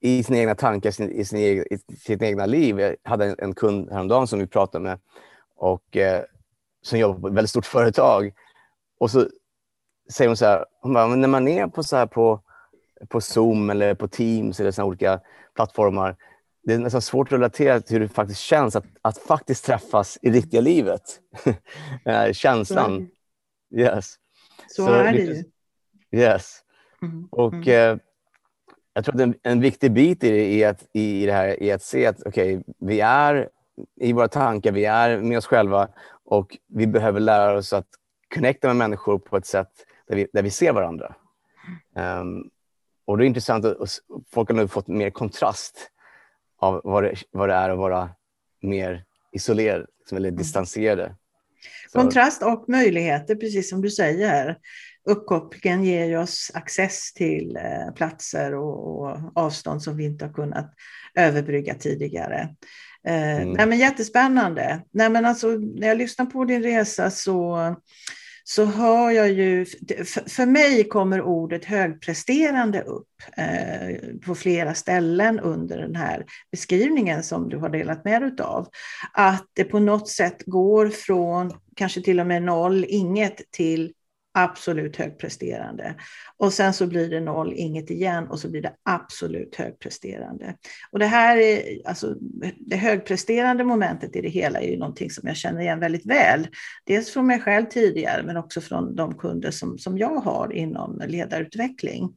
i 0.00 0.22
sina 0.22 0.38
egna 0.38 0.54
tankar, 0.54 0.88
i, 1.10 1.24
sin, 1.24 1.38
i 1.48 1.78
sitt 1.98 2.22
egna 2.22 2.46
liv. 2.46 2.80
Jag 2.80 2.96
hade 3.02 3.24
en, 3.24 3.36
en 3.38 3.54
kund 3.54 3.90
häromdagen 3.90 4.26
som 4.26 4.38
vi 4.38 4.46
pratade 4.46 4.82
med 4.82 4.98
och 5.56 5.96
eh, 5.96 6.22
som 6.82 6.98
jobbar 6.98 7.20
på 7.20 7.28
ett 7.28 7.34
väldigt 7.34 7.50
stort 7.50 7.66
företag. 7.66 8.32
Och 8.98 9.10
så 9.10 9.26
säger 10.10 10.28
hon 10.28 10.36
så 10.36 10.46
här, 10.46 10.64
hon 10.80 10.92
bara, 10.92 11.06
när 11.06 11.28
man 11.28 11.48
är 11.48 11.66
på, 11.66 11.82
så 11.82 11.96
här 11.96 12.06
på, 12.06 12.40
på 13.08 13.20
Zoom 13.20 13.70
eller 13.70 13.94
på 13.94 14.08
Teams 14.08 14.60
eller 14.60 14.70
såna 14.70 14.86
olika 14.86 15.20
plattformar, 15.54 16.16
det 16.62 16.74
är 16.74 16.78
nästan 16.78 17.02
svårt 17.02 17.28
att 17.28 17.32
relatera 17.32 17.80
till 17.80 17.92
hur 17.92 18.00
det 18.00 18.08
faktiskt 18.08 18.40
känns 18.40 18.76
att, 18.76 18.84
att 19.02 19.18
faktiskt 19.18 19.64
träffas 19.64 20.18
i 20.22 20.30
riktiga 20.30 20.60
livet. 20.60 21.20
Känslan. 22.32 23.08
Yes. 23.76 24.14
Så, 24.68 24.86
Så 24.86 24.92
är 24.92 25.12
det 25.12 25.18
ju. 25.18 25.44
Yes. 26.12 26.60
Mm. 27.02 27.28
Och 27.30 27.54
mm. 27.54 27.68
Eh, 27.68 27.98
jag 28.94 29.04
tror 29.04 29.14
att 29.14 29.20
en, 29.20 29.34
en 29.42 29.60
viktig 29.60 29.92
bit 29.92 30.24
i, 30.24 30.28
i, 30.28 30.64
att, 30.64 30.88
i, 30.92 31.26
det 31.26 31.32
här 31.32 31.62
är 31.62 31.74
att 31.74 31.82
se 31.82 32.06
att 32.06 32.26
okay, 32.26 32.62
vi 32.78 33.00
är 33.00 33.48
i 34.00 34.12
våra 34.12 34.28
tankar, 34.28 34.72
vi 34.72 34.84
är 34.84 35.18
med 35.18 35.38
oss 35.38 35.46
själva 35.46 35.88
och 36.24 36.58
vi 36.68 36.86
behöver 36.86 37.20
lära 37.20 37.58
oss 37.58 37.72
att 37.72 37.86
connecta 38.34 38.66
med 38.66 38.76
människor 38.76 39.18
på 39.18 39.36
ett 39.36 39.46
sätt 39.46 39.70
där 40.10 40.16
vi, 40.16 40.26
där 40.32 40.42
vi 40.42 40.50
ser 40.50 40.72
varandra. 40.72 41.14
Um, 42.20 42.50
och 43.04 43.18
det 43.18 43.24
är 43.24 43.26
intressant 43.26 43.64
att 43.64 43.98
folk 44.32 44.48
har 44.48 44.56
nu 44.56 44.68
fått 44.68 44.88
mer 44.88 45.10
kontrast 45.10 45.90
av 46.58 46.80
vad 46.84 47.02
det, 47.02 47.14
vad 47.30 47.48
det 47.48 47.54
är 47.54 47.70
att 47.70 47.78
vara 47.78 48.10
mer 48.62 49.04
isolerade 49.32 49.86
eller 50.12 50.28
mm. 50.28 50.38
distanserade. 50.38 51.14
Kontrast 51.92 52.42
och 52.42 52.64
möjligheter, 52.68 53.34
precis 53.34 53.70
som 53.70 53.82
du 53.82 53.90
säger. 53.90 54.58
Uppkopplingen 55.04 55.84
ger 55.84 56.18
oss 56.18 56.50
access 56.54 57.12
till 57.12 57.56
eh, 57.56 57.94
platser 57.94 58.54
och, 58.54 59.00
och 59.00 59.16
avstånd 59.34 59.82
som 59.82 59.96
vi 59.96 60.04
inte 60.04 60.24
har 60.24 60.32
kunnat 60.32 60.74
överbrygga 61.14 61.74
tidigare. 61.74 62.54
Eh, 63.06 63.40
mm. 63.40 63.52
nej, 63.52 63.66
men 63.66 63.78
jättespännande. 63.78 64.82
Nej, 64.90 65.10
men 65.10 65.24
alltså, 65.24 65.48
när 65.48 65.88
jag 65.88 65.98
lyssnar 65.98 66.26
på 66.26 66.44
din 66.44 66.62
resa 66.62 67.10
så 67.10 67.76
så 68.50 68.64
hör 68.64 69.10
jag 69.10 69.32
ju, 69.32 69.66
för 70.26 70.46
mig 70.46 70.88
kommer 70.88 71.22
ordet 71.22 71.64
högpresterande 71.64 72.82
upp 72.82 73.08
eh, 73.36 74.18
på 74.26 74.34
flera 74.34 74.74
ställen 74.74 75.40
under 75.40 75.78
den 75.78 75.96
här 75.96 76.24
beskrivningen 76.52 77.22
som 77.22 77.48
du 77.48 77.56
har 77.56 77.68
delat 77.68 78.04
med 78.04 78.22
dig 78.22 78.32
av. 78.44 78.68
Att 79.12 79.46
det 79.52 79.64
på 79.64 79.78
något 79.78 80.08
sätt 80.08 80.42
går 80.46 80.88
från 80.88 81.52
kanske 81.76 82.02
till 82.02 82.20
och 82.20 82.26
med 82.26 82.42
noll, 82.42 82.84
inget 82.88 83.50
till 83.50 83.92
absolut 84.32 84.96
högpresterande. 84.96 85.94
Och 86.36 86.52
sen 86.52 86.74
så 86.74 86.86
blir 86.86 87.10
det 87.10 87.20
noll, 87.20 87.52
inget 87.56 87.90
igen 87.90 88.28
och 88.28 88.38
så 88.38 88.50
blir 88.50 88.62
det 88.62 88.72
absolut 88.82 89.56
högpresterande. 89.56 90.54
Och 90.90 90.98
det 90.98 91.06
här 91.06 91.36
är, 91.36 91.62
alltså 91.84 92.14
det 92.58 92.76
högpresterande 92.76 93.64
momentet 93.64 94.16
i 94.16 94.20
det 94.20 94.28
hela 94.28 94.60
är 94.60 94.70
ju 94.70 94.78
någonting 94.78 95.10
som 95.10 95.28
jag 95.28 95.36
känner 95.36 95.60
igen 95.60 95.80
väldigt 95.80 96.06
väl. 96.06 96.48
Dels 96.86 97.10
från 97.10 97.26
mig 97.26 97.40
själv 97.40 97.64
tidigare 97.64 98.22
men 98.22 98.36
också 98.36 98.60
från 98.60 98.96
de 98.96 99.18
kunder 99.18 99.50
som, 99.50 99.78
som 99.78 99.98
jag 99.98 100.16
har 100.16 100.52
inom 100.52 101.02
ledarutveckling. 101.06 102.14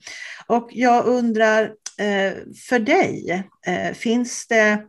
Och 0.47 0.69
jag 0.71 1.05
undrar, 1.05 1.63
eh, 1.99 2.33
för 2.69 2.79
dig, 2.79 3.43
eh, 3.67 3.93
finns 3.93 4.47
det 4.47 4.83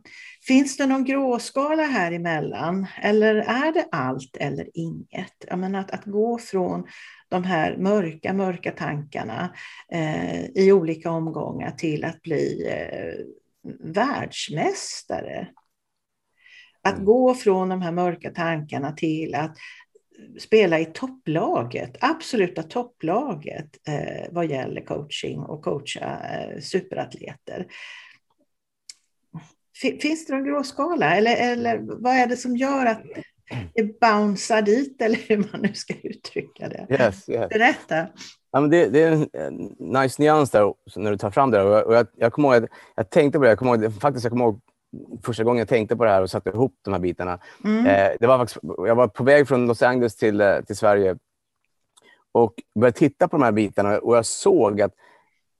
Finns 0.47 0.77
det 0.77 0.87
någon 0.87 1.05
gråskala 1.05 1.83
här 1.83 2.13
emellan 2.13 2.87
eller 3.03 3.35
är 3.35 3.73
det 3.73 3.89
allt 3.91 4.37
eller 4.37 4.69
inget? 4.75 5.45
Jag 5.49 5.59
menar 5.59 5.81
att, 5.81 5.91
att 5.91 6.05
gå 6.05 6.39
från 6.39 6.87
de 7.29 7.45
här 7.45 7.77
mörka, 7.77 8.33
mörka 8.33 8.71
tankarna 8.71 9.55
eh, 9.93 10.45
i 10.45 10.73
olika 10.73 11.11
omgångar 11.11 11.71
till 11.71 12.05
att 12.05 12.23
bli 12.23 12.67
eh, 12.69 13.25
världsmästare. 13.93 15.49
Att 16.83 16.95
mm. 16.95 17.05
gå 17.05 17.35
från 17.35 17.69
de 17.69 17.83
här 17.83 17.93
mörka 17.93 18.31
tankarna 18.31 18.93
till 18.93 19.35
att 19.35 19.57
spela 20.39 20.79
i 20.79 20.85
topplaget, 20.85 21.97
absoluta 22.01 22.63
topplaget 22.63 23.89
eh, 23.89 24.27
vad 24.31 24.47
gäller 24.47 24.81
coaching 24.81 25.41
och 25.41 25.63
coacha 25.63 26.19
eh, 26.33 26.61
superatleter. 26.61 27.67
Finns 29.77 30.27
det 30.27 30.35
någon 30.35 30.45
gråskala 30.45 31.17
eller, 31.17 31.37
eller 31.53 31.79
vad 31.79 32.13
är 32.13 32.27
det 32.27 32.37
som 32.37 32.57
gör 32.57 32.87
att 32.87 33.03
det 33.75 34.01
bouncear 34.01 34.63
dit 34.63 35.03
eller 35.03 35.19
hur 35.29 35.39
man 35.39 35.61
nu 35.61 35.75
ska 35.75 35.95
uttrycka 36.03 36.69
det? 36.69 36.87
Yes, 36.91 37.29
yes. 37.29 37.49
Berätta. 37.49 38.07
Ja, 38.53 38.61
men 38.61 38.71
det, 38.71 38.89
det, 38.89 39.03
är 39.03 39.29
en 39.33 39.77
nice 39.79 40.23
nyans 40.23 40.51
där 40.51 40.75
när 40.97 41.11
du 41.11 41.19
tar 41.19 41.31
fram 41.31 41.51
det. 41.51 41.63
Och 41.63 41.95
jag, 41.95 42.07
jag 42.17 42.33
kommer 42.33 42.57
ihåg, 42.57 42.69
jag 42.95 43.11
tänkte 43.11 43.39
på 43.39 43.45
det, 43.45 43.51
jag 43.51 43.59
kommer 43.59 43.85
ihåg, 43.85 44.01
faktiskt 44.01 44.25
jag 44.25 44.31
kommer 44.31 44.45
ihåg 44.45 44.61
första 45.23 45.45
gången 45.45 45.59
jag 45.59 45.69
tänkte 45.69 45.97
på 45.97 46.05
det 46.05 46.11
här 46.11 46.23
och 46.23 46.31
satte 46.31 46.51
ihop 46.51 46.75
de 46.83 46.93
här 46.93 47.01
bitarna. 47.01 47.39
Mm. 47.65 47.87
Eh, 47.87 48.11
det 48.21 48.27
var 48.27 48.39
faktiskt, 48.39 48.61
jag 48.63 48.95
var 48.95 49.09
på 49.09 49.25
väg 49.25 49.49
från 49.49 49.67
Los 49.67 49.83
Angeles 49.83 50.17
till, 50.17 50.41
eh, 50.41 50.61
till 50.61 50.77
Sverige 50.77 51.17
och 52.33 52.55
började 52.75 52.99
titta 52.99 53.29
på 53.29 53.37
de 53.37 53.43
här 53.43 53.53
bitarna 53.53 53.99
och 53.99 54.17
jag 54.17 54.27
såg 54.27 54.81
att 54.81 54.93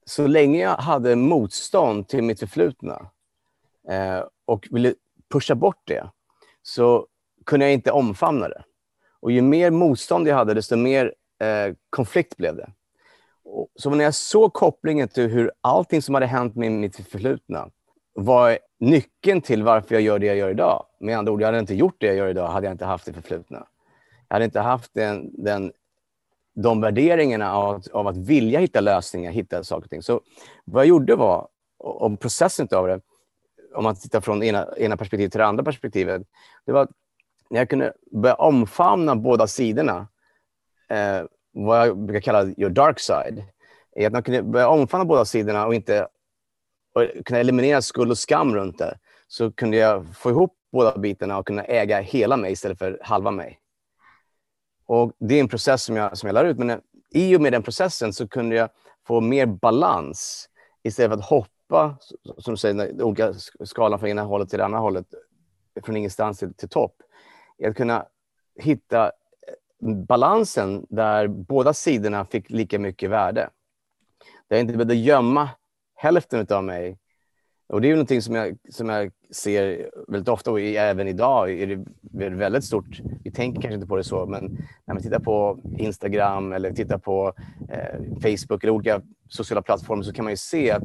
så 0.05 0.27
länge 0.27 0.61
jag 0.61 0.77
hade 0.77 1.15
motstånd 1.15 2.07
till 2.07 2.23
mitt 2.23 2.39
förflutna 2.39 3.09
Eh, 3.89 4.23
och 4.45 4.67
ville 4.71 4.93
pusha 5.31 5.55
bort 5.55 5.81
det, 5.83 6.09
så 6.63 7.07
kunde 7.45 7.65
jag 7.65 7.73
inte 7.73 7.91
omfamna 7.91 8.47
det. 8.47 8.63
Och 9.19 9.31
ju 9.31 9.41
mer 9.41 9.71
motstånd 9.71 10.27
jag 10.27 10.35
hade, 10.35 10.53
desto 10.53 10.75
mer 10.75 11.13
eh, 11.39 11.75
konflikt 11.89 12.37
blev 12.37 12.55
det. 12.55 12.69
Och, 13.43 13.67
så 13.75 13.89
när 13.89 14.03
jag 14.03 14.15
såg 14.15 14.53
kopplingen 14.53 15.07
till 15.07 15.27
hur 15.29 15.51
allting 15.61 16.01
som 16.01 16.13
hade 16.13 16.25
hänt 16.25 16.55
med 16.55 16.71
mitt 16.71 16.95
förflutna 16.95 17.69
var 18.13 18.59
nyckeln 18.79 19.41
till 19.41 19.63
varför 19.63 19.95
jag 19.95 20.01
gör 20.01 20.19
det 20.19 20.25
jag 20.25 20.37
gör 20.37 20.49
idag. 20.49 20.85
Med 20.99 21.17
andra 21.17 21.31
ord, 21.31 21.41
jag 21.41 21.47
hade 21.47 21.59
inte 21.59 21.75
gjort 21.75 21.95
det 21.97 22.07
jag 22.07 22.15
gör 22.15 22.27
idag 22.27 22.47
hade 22.47 22.67
jag 22.67 22.73
inte 22.73 22.85
haft 22.85 23.05
det 23.05 23.13
förflutna. 23.13 23.67
Jag 24.27 24.35
hade 24.35 24.45
inte 24.45 24.59
haft 24.59 24.93
den, 24.93 25.43
den, 25.43 25.71
de 26.55 26.81
värderingarna 26.81 27.53
av, 27.53 27.83
av 27.93 28.07
att 28.07 28.17
vilja 28.17 28.59
hitta 28.59 28.81
lösningar, 28.81 29.31
hitta 29.31 29.63
saker 29.63 29.85
och 29.85 29.89
ting. 29.89 30.01
Så 30.01 30.21
vad 30.65 30.81
jag 30.81 30.87
gjorde 30.89 31.15
var, 31.15 31.47
om 31.77 32.17
processen 32.17 32.67
av 32.71 32.87
det, 32.87 33.01
om 33.75 33.83
man 33.83 33.95
tittar 33.95 34.21
från 34.21 34.43
ena, 34.43 34.67
ena 34.77 34.97
perspektivet 34.97 35.31
till 35.31 35.39
det 35.39 35.45
andra 35.45 35.63
perspektivet, 35.63 36.21
det 36.65 36.71
var 36.71 36.81
att 36.81 36.91
när 37.49 37.59
jag 37.59 37.69
kunde 37.69 37.93
börja 38.11 38.35
omfamna 38.35 39.15
båda 39.15 39.47
sidorna, 39.47 40.07
eh, 40.89 41.23
vad 41.51 41.87
jag 41.87 41.97
brukar 41.97 42.21
kalla 42.21 42.43
your 42.57 42.69
dark 42.69 42.99
side, 42.99 43.43
är 43.95 44.07
att 44.07 44.13
man 44.13 44.23
kunde 44.23 44.43
börja 44.43 44.69
omfamna 44.69 45.05
båda 45.05 45.25
sidorna 45.25 45.65
och 45.65 45.75
inte 45.75 46.07
och 46.93 47.25
kunna 47.25 47.39
eliminera 47.39 47.81
skuld 47.81 48.11
och 48.11 48.17
skam 48.17 48.55
runt 48.55 48.77
det, 48.77 48.97
så 49.27 49.51
kunde 49.51 49.77
jag 49.77 50.15
få 50.15 50.29
ihop 50.29 50.53
båda 50.71 50.97
bitarna 50.97 51.37
och 51.37 51.47
kunna 51.47 51.63
äga 51.63 51.99
hela 52.01 52.37
mig 52.37 52.51
istället 52.51 52.77
för 52.77 52.99
halva 53.01 53.31
mig. 53.31 53.59
Och 54.85 55.13
Det 55.19 55.35
är 55.35 55.39
en 55.39 55.47
process 55.47 55.83
som 55.83 55.95
jag, 55.95 56.17
som 56.17 56.27
jag 56.27 56.33
lär 56.33 56.45
ut, 56.45 56.57
men 56.57 56.81
i 57.09 57.35
och 57.37 57.41
med 57.41 57.53
den 57.53 57.63
processen 57.63 58.13
så 58.13 58.27
kunde 58.27 58.55
jag 58.55 58.69
få 59.07 59.21
mer 59.21 59.45
balans 59.45 60.49
istället 60.83 61.11
för 61.11 61.17
att 61.19 61.25
hoppa, 61.25 61.49
som 62.37 62.53
du 62.53 62.57
säger, 62.57 63.03
olika 63.03 63.33
skalan 63.63 63.99
från 63.99 64.09
ena 64.09 64.23
hållet 64.23 64.49
till 64.49 64.59
det 64.59 64.65
andra 64.65 64.79
hållet, 64.79 65.05
från 65.83 65.97
ingenstans 65.97 66.39
till, 66.39 66.53
till 66.53 66.69
topp 66.69 66.95
att 67.63 67.75
kunna 67.75 68.05
hitta 68.55 69.05
eh, 69.05 69.95
balansen 70.07 70.85
där 70.89 71.27
båda 71.27 71.73
sidorna 71.73 72.25
fick 72.25 72.49
lika 72.49 72.79
mycket 72.79 73.09
värde. 73.09 73.49
Där 74.47 74.57
jag 74.57 74.59
inte 74.59 74.73
behövde 74.73 74.95
gömma 74.95 75.49
hälften 75.95 76.47
av 76.49 76.63
mig. 76.63 76.97
Och 77.67 77.81
det 77.81 77.87
är 77.87 77.91
någonting 77.91 78.21
som 78.21 78.35
jag, 78.35 78.57
som 78.69 78.89
jag 78.89 79.11
ser 79.31 79.89
väldigt 80.07 80.29
ofta 80.29 80.51
och 80.51 80.59
även 80.61 81.07
idag 81.07 81.51
är 81.51 81.67
det 81.67 82.29
väldigt 82.29 82.63
stort. 82.63 83.01
Vi 83.23 83.31
tänker 83.31 83.61
kanske 83.61 83.75
inte 83.75 83.87
på 83.87 83.95
det 83.97 84.03
så, 84.03 84.25
men 84.25 84.43
när 84.85 84.93
man 84.93 85.03
tittar 85.03 85.19
på 85.19 85.59
Instagram 85.77 86.53
eller 86.53 86.71
tittar 86.71 86.97
på 86.97 87.33
eh, 87.69 88.01
Facebook 88.21 88.63
eller 88.63 88.73
olika 88.73 89.01
sociala 89.29 89.61
plattformar 89.61 90.03
så 90.03 90.13
kan 90.13 90.25
man 90.25 90.33
ju 90.33 90.37
se 90.37 90.71
att 90.71 90.83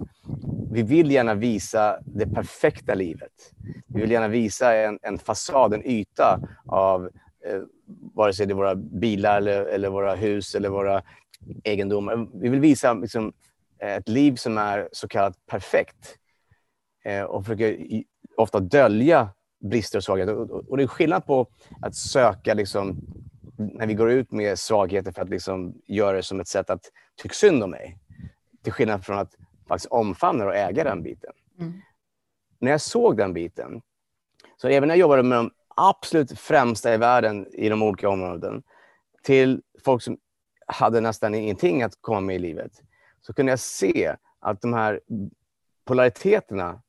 vi 0.73 0.83
vill 0.83 1.11
gärna 1.11 1.35
visa 1.35 1.99
det 2.05 2.27
perfekta 2.27 2.95
livet. 2.95 3.33
Vi 3.87 4.01
vill 4.01 4.11
gärna 4.11 4.29
visa 4.29 4.77
en, 4.77 4.99
en 5.03 5.19
fasad, 5.19 5.75
en 5.75 5.87
yta 5.87 6.41
av 6.67 7.05
eh, 7.47 7.61
vare 8.15 8.33
sig 8.33 8.47
det 8.47 8.53
är 8.53 8.55
våra 8.55 8.75
bilar 8.75 9.37
eller, 9.37 9.65
eller 9.65 9.89
våra 9.89 10.15
hus 10.15 10.55
eller 10.55 10.69
våra 10.69 11.03
egendomar. 11.65 12.27
Vi 12.41 12.49
vill 12.49 12.61
visa 12.61 12.93
liksom, 12.93 13.33
eh, 13.83 13.97
ett 13.97 14.09
liv 14.09 14.35
som 14.35 14.59
är 14.59 14.89
så 14.93 15.09
kallat 15.09 15.47
perfekt 15.47 16.17
och 17.29 17.45
försöker 17.45 17.87
ofta 18.37 18.61
dölja 18.61 19.29
brister 19.61 19.99
och 19.99 20.05
svagheter. 20.05 20.71
Och 20.71 20.77
det 20.77 20.83
är 20.83 20.87
skillnad 20.87 21.27
på 21.27 21.47
att 21.83 21.95
söka, 21.95 22.55
liksom, 22.55 23.01
när 23.57 23.87
vi 23.87 23.95
går 23.95 24.11
ut 24.11 24.33
med 24.33 24.59
svagheter 24.59 25.13
för 25.13 25.23
att 25.23 25.29
liksom 25.29 25.75
göra 25.87 26.17
det 26.17 26.23
som 26.23 26.41
ett 26.41 26.49
sätt 26.49 26.71
att 26.71 26.91
tycka 27.23 27.35
synd 27.35 27.63
om 27.63 27.71
mig. 27.71 27.99
Till 28.63 28.73
skillnad 28.73 29.05
från 29.05 29.19
att 29.19 29.35
faktiskt 29.69 29.93
omfamna 29.93 30.45
och 30.45 30.57
äga 30.57 30.85
den 30.85 31.03
biten. 31.03 31.33
Mm. 31.59 31.81
När 32.59 32.71
jag 32.71 32.81
såg 32.81 33.17
den 33.17 33.33
biten, 33.33 33.83
så 34.57 34.69
även 34.69 34.89
när 34.89 34.95
jag 34.95 35.01
jobbade 35.01 35.23
med 35.23 35.39
de 35.39 35.51
absolut 35.77 36.39
främsta 36.39 36.95
i 36.95 36.97
världen 36.97 37.47
i 37.53 37.69
de 37.69 37.83
olika 37.83 38.09
områden, 38.09 38.63
till 39.23 39.63
folk 39.85 40.03
som 40.03 40.19
hade 40.67 41.01
nästan 41.01 41.35
ingenting 41.35 41.83
att 41.83 41.93
komma 42.01 42.21
med 42.21 42.37
i 42.37 42.39
livet, 42.39 42.73
så 43.21 43.33
kunde 43.33 43.53
jag 43.53 43.61
se 43.61 44.17
att 44.41 44.61
de 44.61 44.73
här 44.73 45.01
polariteterna 45.85 46.83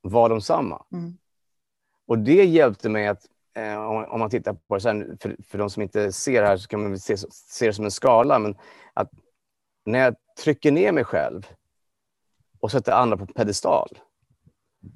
var 0.00 0.28
de 0.28 0.40
samma. 0.40 0.84
Mm. 0.92 1.18
Och 2.06 2.18
det 2.18 2.44
hjälpte 2.44 2.88
mig 2.88 3.06
att, 3.06 3.26
eh, 3.54 3.78
om, 4.10 4.20
man 4.20 4.30
tittar 4.30 4.52
på 4.52 4.74
det 4.74 4.80
sen, 4.80 5.18
för, 5.20 5.36
för 5.48 5.58
de 5.58 5.70
som 5.70 5.82
inte 5.82 6.12
ser 6.12 6.42
det 6.42 6.48
här 6.48 6.56
så 6.56 6.68
kan 6.68 6.82
man 6.82 6.98
se, 6.98 7.16
se 7.30 7.66
det 7.66 7.72
som 7.72 7.84
en 7.84 7.90
skala, 7.90 8.38
men 8.38 8.56
att 8.94 9.10
när 9.84 9.98
jag 9.98 10.14
trycker 10.44 10.72
ner 10.72 10.92
mig 10.92 11.04
själv 11.04 11.46
och 12.60 12.70
sätter 12.70 12.92
andra 12.92 13.16
på 13.16 13.26
pedestal, 13.26 13.98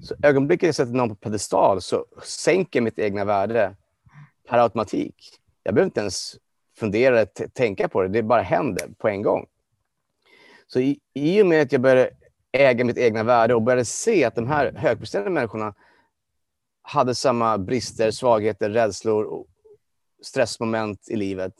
Så 0.01 0.15
ögonblicket 0.23 0.67
jag 0.67 0.75
sätter 0.75 0.93
någon 0.93 1.09
på 1.09 1.15
pedestal 1.15 1.83
så 1.83 2.07
sänker 2.23 2.81
mitt 2.81 2.99
egna 2.99 3.25
värde 3.25 3.77
per 4.49 4.59
automatik. 4.59 5.39
Jag 5.63 5.75
behöver 5.75 5.87
inte 5.87 6.01
ens 6.01 6.37
fundera 6.77 7.21
eller 7.21 7.49
tänka 7.49 7.89
på 7.89 8.03
det, 8.03 8.09
det 8.09 8.23
bara 8.23 8.43
händer 8.43 8.89
på 8.99 9.09
en 9.09 9.23
gång. 9.23 9.47
Så 10.67 10.81
i, 10.81 11.01
i 11.15 11.43
och 11.43 11.47
med 11.47 11.63
att 11.63 11.73
jag 11.73 11.81
började 11.81 12.11
äga 12.53 12.85
mitt 12.85 12.99
egna 12.99 13.23
värde 13.23 13.55
och 13.55 13.63
började 13.63 13.85
se 13.85 14.25
att 14.25 14.35
de 14.35 14.47
här 14.47 14.73
högpresterande 14.73 15.31
människorna 15.31 15.75
hade 16.83 17.15
samma 17.15 17.59
brister, 17.59 18.11
svagheter, 18.11 18.71
rädslor 18.71 19.25
och 19.25 19.47
stressmoment 20.23 21.09
i 21.11 21.17
livet 21.17 21.55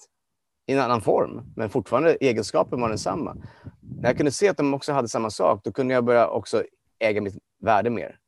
i 0.67 0.73
en 0.73 0.81
annan 0.81 1.01
form, 1.01 1.53
men 1.57 1.71
fortfarande 1.71 2.15
egenskapen 2.15 2.81
var 2.81 2.89
densamma. 2.89 3.37
När 3.81 4.09
jag 4.09 4.17
kunde 4.17 4.33
se 4.33 4.49
att 4.49 4.57
de 4.57 4.75
också 4.75 4.93
hade 4.93 5.09
samma 5.09 5.31
sak, 5.31 5.61
då 5.65 5.73
kunde 5.73 5.95
jag 5.95 6.05
börja 6.05 6.29
också 6.29 6.65
äga 6.99 7.21
mitt 7.21 7.39
värde 7.59 7.91
mer 7.91 8.19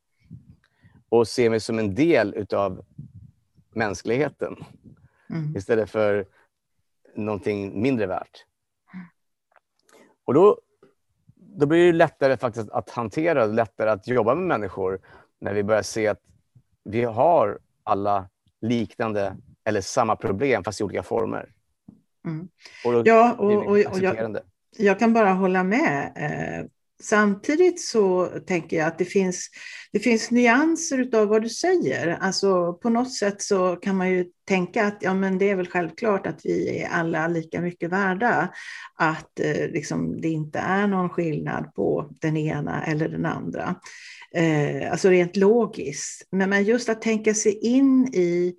och 1.09 1.27
se 1.27 1.49
mig 1.49 1.59
som 1.59 1.79
en 1.79 1.95
del 1.95 2.47
av 2.53 2.85
mänskligheten 3.73 4.55
mm. 5.29 5.55
istället 5.55 5.89
för 5.89 6.25
någonting 7.15 7.81
mindre 7.81 8.05
värt. 8.05 8.45
Och 10.25 10.33
då, 10.33 10.59
då 11.57 11.65
blir 11.65 11.85
det 11.85 11.97
lättare 11.97 12.37
faktiskt 12.37 12.69
att 12.69 12.89
hantera, 12.89 13.45
lättare 13.45 13.89
att 13.89 14.07
jobba 14.07 14.35
med 14.35 14.43
människor 14.43 14.99
när 15.39 15.53
vi 15.53 15.63
börjar 15.63 15.81
se 15.81 16.07
att 16.07 16.19
vi 16.83 17.03
har 17.03 17.59
alla 17.83 18.29
liknande 18.61 19.37
eller 19.63 19.81
samma 19.81 20.15
problem 20.15 20.63
fast 20.63 20.81
i 20.81 20.83
olika 20.83 21.03
former. 21.03 21.49
Mm. 22.25 22.47
Och 22.85 23.07
ja, 23.07 23.35
och, 23.37 23.53
och, 23.53 23.65
och 23.67 23.79
jag, 23.79 24.39
jag, 24.77 24.99
kan 24.99 25.13
bara 25.13 25.29
hålla 25.29 25.63
med. 25.63 26.11
Eh, 26.15 26.65
samtidigt 27.03 27.81
så 27.81 28.25
tänker 28.25 28.77
jag 28.77 28.87
att 28.87 28.97
det 28.97 29.05
finns, 29.05 29.49
det 29.91 29.99
finns 29.99 30.31
nyanser 30.31 31.09
av 31.15 31.27
vad 31.27 31.41
du 31.41 31.49
säger. 31.49 32.17
Alltså 32.21 32.73
på 32.73 32.89
något 32.89 33.13
sätt 33.13 33.41
så 33.41 33.75
kan 33.75 33.97
man 33.97 34.09
ju 34.09 34.25
tänka 34.47 34.85
att 34.85 34.97
ja, 35.01 35.13
men 35.13 35.37
det 35.37 35.49
är 35.49 35.55
väl 35.55 35.67
självklart 35.67 36.27
att 36.27 36.39
vi 36.43 36.79
är 36.79 36.89
alla 36.89 37.27
lika 37.27 37.61
mycket 37.61 37.91
värda. 37.91 38.53
Att 38.95 39.39
eh, 39.39 39.67
liksom, 39.69 40.21
det 40.21 40.29
inte 40.29 40.59
är 40.59 40.87
någon 40.87 41.09
skillnad 41.09 41.73
på 41.75 42.11
den 42.21 42.37
ena 42.37 42.85
eller 42.85 43.09
den 43.09 43.25
andra. 43.25 43.75
Eh, 44.33 44.91
alltså 44.91 45.09
rent 45.09 45.35
logiskt. 45.35 46.27
Men, 46.31 46.49
men 46.49 46.63
just 46.63 46.89
att 46.89 47.01
tänka 47.01 47.33
sig 47.33 47.57
in 47.57 48.07
i 48.13 48.55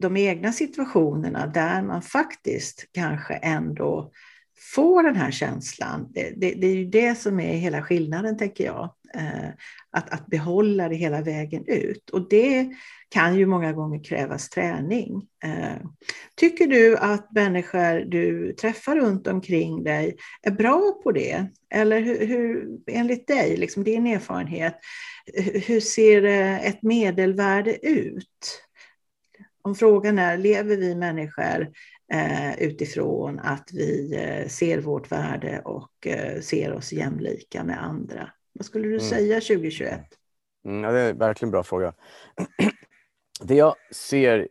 de 0.00 0.16
egna 0.16 0.52
situationerna 0.52 1.46
där 1.46 1.82
man 1.82 2.02
faktiskt 2.02 2.84
kanske 2.92 3.34
ändå 3.34 4.10
få 4.58 5.02
den 5.02 5.16
här 5.16 5.30
känslan. 5.30 6.12
Det, 6.14 6.32
det, 6.36 6.54
det, 6.54 6.66
är 6.66 6.74
ju 6.74 6.84
det 6.84 7.18
som 7.18 7.40
är 7.40 7.56
hela 7.56 7.82
skillnaden, 7.82 8.38
tänker 8.38 8.64
jag. 8.64 8.94
Eh, 9.14 9.48
att, 9.90 10.10
att 10.10 10.26
behålla 10.26 10.88
det 10.88 10.94
hela 10.94 11.22
vägen 11.22 11.64
ut. 11.66 12.10
Och 12.10 12.28
det 12.28 12.70
kan 13.08 13.36
ju 13.36 13.46
många 13.46 13.72
gånger 13.72 14.04
krävas 14.04 14.48
träning. 14.48 15.26
Eh, 15.44 15.86
tycker 16.34 16.66
du 16.66 16.96
att 16.96 17.32
människor 17.32 18.04
du 18.04 18.52
träffar 18.52 18.96
runt 18.96 19.26
omkring 19.26 19.84
dig 19.84 20.16
är 20.42 20.50
bra 20.50 21.00
på 21.02 21.12
det? 21.12 21.46
Eller 21.74 22.00
hur, 22.00 22.26
hur 22.26 22.68
enligt 22.86 23.26
dig, 23.26 23.56
liksom 23.56 23.84
din 23.84 24.06
erfarenhet, 24.06 24.74
hur 25.66 25.80
ser 25.80 26.24
eh, 26.24 26.66
ett 26.66 26.82
medelvärde 26.82 27.86
ut? 27.86 28.62
Om 29.62 29.74
frågan 29.74 30.18
är, 30.18 30.38
lever 30.38 30.76
vi 30.76 30.94
människor 30.94 31.68
utifrån 32.58 33.38
att 33.38 33.70
vi 33.72 34.14
eh, 34.14 34.48
ser 34.48 34.80
vårt 34.80 35.12
värde 35.12 35.60
och 35.64 36.06
eh, 36.06 36.40
ser 36.40 36.72
oss 36.72 36.92
jämlika 36.92 37.64
med 37.64 37.84
andra? 37.84 38.30
Vad 38.52 38.66
skulle 38.66 38.84
du 38.84 38.94
mm. 38.94 39.00
säga 39.00 39.34
2021? 39.40 40.00
Mm, 40.64 40.84
ja, 40.84 40.92
det 40.92 41.00
är 41.00 41.14
verkligen 41.14 41.48
en 41.48 41.52
bra 41.52 41.62
fråga. 41.62 41.92
Det 43.40 43.54
jag 43.54 43.74
ser 43.92 44.48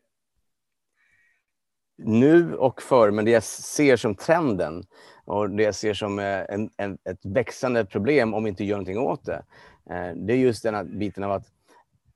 nu 1.97 2.55
och 2.55 2.81
förr, 2.81 3.11
men 3.11 3.25
det 3.25 3.31
jag 3.31 3.43
ser 3.43 3.97
som 3.97 4.15
trenden 4.15 4.83
och 5.25 5.49
det 5.49 5.63
jag 5.63 5.75
ser 5.75 5.93
som 5.93 6.19
eh, 6.19 6.41
en, 6.49 6.69
en, 6.77 6.97
ett 7.03 7.25
växande 7.25 7.85
problem 7.85 8.33
om 8.33 8.43
vi 8.43 8.49
inte 8.49 8.63
gör 8.63 8.75
någonting 8.75 8.99
åt 8.99 9.25
det, 9.25 9.43
eh, 9.89 10.15
det 10.15 10.33
är 10.33 10.37
just 10.37 10.63
den 10.63 10.75
här 10.75 10.83
biten 10.83 11.23
av 11.23 11.31
att 11.31 11.47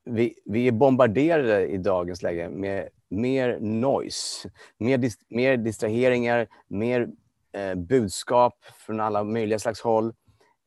vi, 0.04 0.34
vi 0.44 0.68
är 0.68 0.72
bombarderade 0.72 1.66
i 1.66 1.78
dagens 1.78 2.22
läge 2.22 2.48
med 2.48 2.88
mer 3.10 3.58
noise, 3.60 4.50
mer, 4.78 4.98
dis, 4.98 5.18
mer 5.28 5.56
distraheringar, 5.56 6.46
mer 6.68 7.08
eh, 7.52 7.74
budskap 7.74 8.54
från 8.86 9.00
alla 9.00 9.24
möjliga 9.24 9.58
slags 9.58 9.80
håll. 9.80 10.14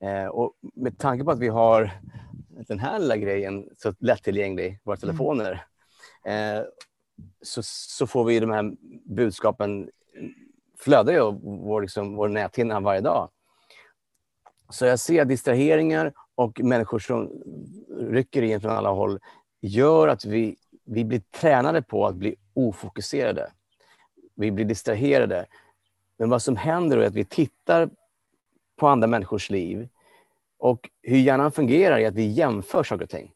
Eh, 0.04 0.26
och 0.26 0.54
med 0.62 0.98
tanke 0.98 1.24
på 1.24 1.32
att 1.32 1.40
vi 1.40 1.48
har 1.48 1.92
den 2.68 2.80
här 2.80 3.00
lilla 3.00 3.18
grejen 3.18 3.70
så 3.78 3.94
lättillgänglig, 4.00 4.80
våra 4.84 4.96
mm. 4.96 5.02
telefoner, 5.02 5.66
mm. 6.26 6.58
eh, 6.58 6.64
så, 7.42 7.62
så 7.64 8.08
får 8.08 8.24
vi 8.24 8.40
de 8.40 8.52
här 8.52 8.72
budskapen 9.06 9.90
flödar 10.80 11.14
ju 11.14 11.32
vår, 11.42 11.82
liksom, 11.82 12.16
vår 12.16 12.28
näthinna 12.28 12.80
varje 12.80 13.02
dag. 13.02 13.30
Så 14.70 14.86
jag 14.86 15.00
ser 15.00 15.26
distraheringar 15.26 16.14
och 16.36 16.60
människor 16.64 17.00
som 17.00 17.32
rycker 18.00 18.42
in 18.42 18.62
från 18.62 18.72
alla 18.72 18.90
håll 18.90 19.20
gör 19.62 20.08
att 20.08 20.26
vi, 20.26 20.56
vi 20.84 21.06
blir 21.06 21.22
tränade 21.32 21.82
på 21.82 22.08
att 22.08 22.16
bli 22.16 22.36
ofokuserade. 22.54 23.52
Vi 24.36 24.52
blir 24.52 24.66
distraherade. 24.66 25.46
Men 26.18 26.30
vad 26.30 26.42
som 26.42 26.56
händer 26.56 26.98
är 26.98 27.08
att 27.08 27.16
vi 27.16 27.26
tittar 27.26 27.90
på 28.76 28.88
andra 28.88 29.08
människors 29.08 29.50
liv 29.50 29.88
och 30.58 30.90
hur 31.02 31.18
hjärnan 31.18 31.52
fungerar 31.52 31.98
är 31.98 32.08
att 32.08 32.16
vi 32.16 32.28
jämför 32.28 32.84
saker 32.84 33.04
och 33.04 33.10
ting. 33.10 33.32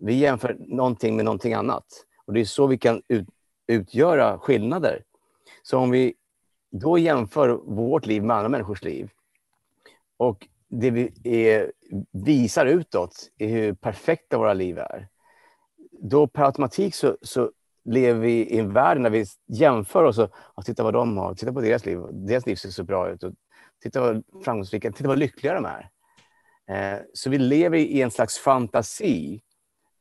Vi 0.00 0.14
jämför 0.14 0.56
någonting 0.58 1.16
med 1.16 1.24
någonting 1.24 1.54
annat. 1.54 1.84
Och 2.24 2.32
Det 2.32 2.40
är 2.40 2.44
så 2.44 2.66
vi 2.66 2.78
kan 2.78 3.02
ut, 3.08 3.28
utgöra 3.66 4.38
skillnader. 4.38 5.02
Så 5.62 5.78
om 5.78 5.90
vi 5.90 6.14
då 6.70 6.98
jämför 6.98 7.48
vårt 7.48 8.06
liv 8.06 8.22
med 8.22 8.36
andra 8.36 8.48
människors 8.48 8.82
liv 8.82 9.10
och 10.16 10.48
det 10.68 10.90
vi 10.90 11.12
är, 11.24 11.72
visar 12.10 12.66
utåt 12.66 13.30
är 13.38 13.48
hur 13.48 13.74
perfekta 13.74 14.38
våra 14.38 14.54
liv 14.54 14.78
är. 14.78 15.08
Då 16.02 16.26
per 16.26 16.42
automatik 16.44 16.94
så, 16.94 17.16
så 17.22 17.50
lever 17.84 18.20
vi 18.20 18.32
i 18.32 18.58
en 18.58 18.72
värld 18.72 19.02
där 19.02 19.10
vi 19.10 19.24
jämför 19.48 20.04
oss 20.04 20.18
och, 20.18 20.30
och 20.34 20.64
titta 20.64 20.82
vad 20.82 20.94
de 20.94 21.16
har, 21.16 21.34
titta 21.34 21.52
på 21.52 21.60
deras 21.60 21.86
liv, 21.86 22.00
deras 22.12 22.46
liv 22.46 22.56
ser 22.56 22.68
så 22.68 22.84
bra 22.84 23.10
ut. 23.10 23.22
Och 23.22 23.32
titta 23.82 24.00
vad 24.00 24.22
framgångsrika, 24.44 24.92
titta 24.92 25.08
vad 25.08 25.18
lyckliga 25.18 25.54
de 25.54 25.64
är. 25.64 25.90
Eh, 26.70 27.00
så 27.12 27.30
vi 27.30 27.38
lever 27.38 27.78
i 27.78 28.02
en 28.02 28.10
slags 28.10 28.38
fantasi. 28.38 29.42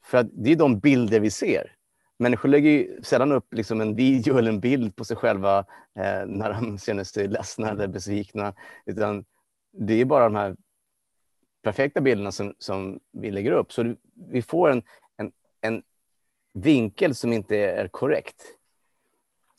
För 0.05 0.17
att 0.17 0.27
det 0.31 0.51
är 0.51 0.55
de 0.55 0.79
bilder 0.79 1.19
vi 1.19 1.31
ser. 1.31 1.75
Människor 2.19 2.49
lägger 2.49 2.69
ju 2.69 3.01
sällan 3.03 3.31
upp 3.31 3.53
liksom 3.53 3.81
en 3.81 3.95
video 3.95 4.37
eller 4.37 4.51
en 4.51 4.59
bild 4.59 4.95
på 4.95 5.05
sig 5.05 5.17
själva 5.17 5.59
eh, 5.99 6.25
när 6.25 6.53
de 6.53 6.77
känner 6.77 7.03
sig 7.03 7.27
ledsna 7.27 7.69
eller 7.69 7.87
besvikna. 7.87 8.53
Utan 8.85 9.25
det 9.71 9.93
är 9.93 10.05
bara 10.05 10.23
de 10.23 10.35
här 10.35 10.55
perfekta 11.63 12.01
bilderna 12.01 12.31
som, 12.31 12.53
som 12.59 12.99
vi 13.11 13.31
lägger 13.31 13.51
upp. 13.51 13.71
Så 13.71 13.95
vi 14.31 14.41
får 14.41 14.69
en, 14.71 14.83
en, 15.17 15.31
en 15.61 15.83
vinkel 16.53 17.15
som 17.15 17.33
inte 17.33 17.57
är 17.57 17.87
korrekt. 17.87 18.43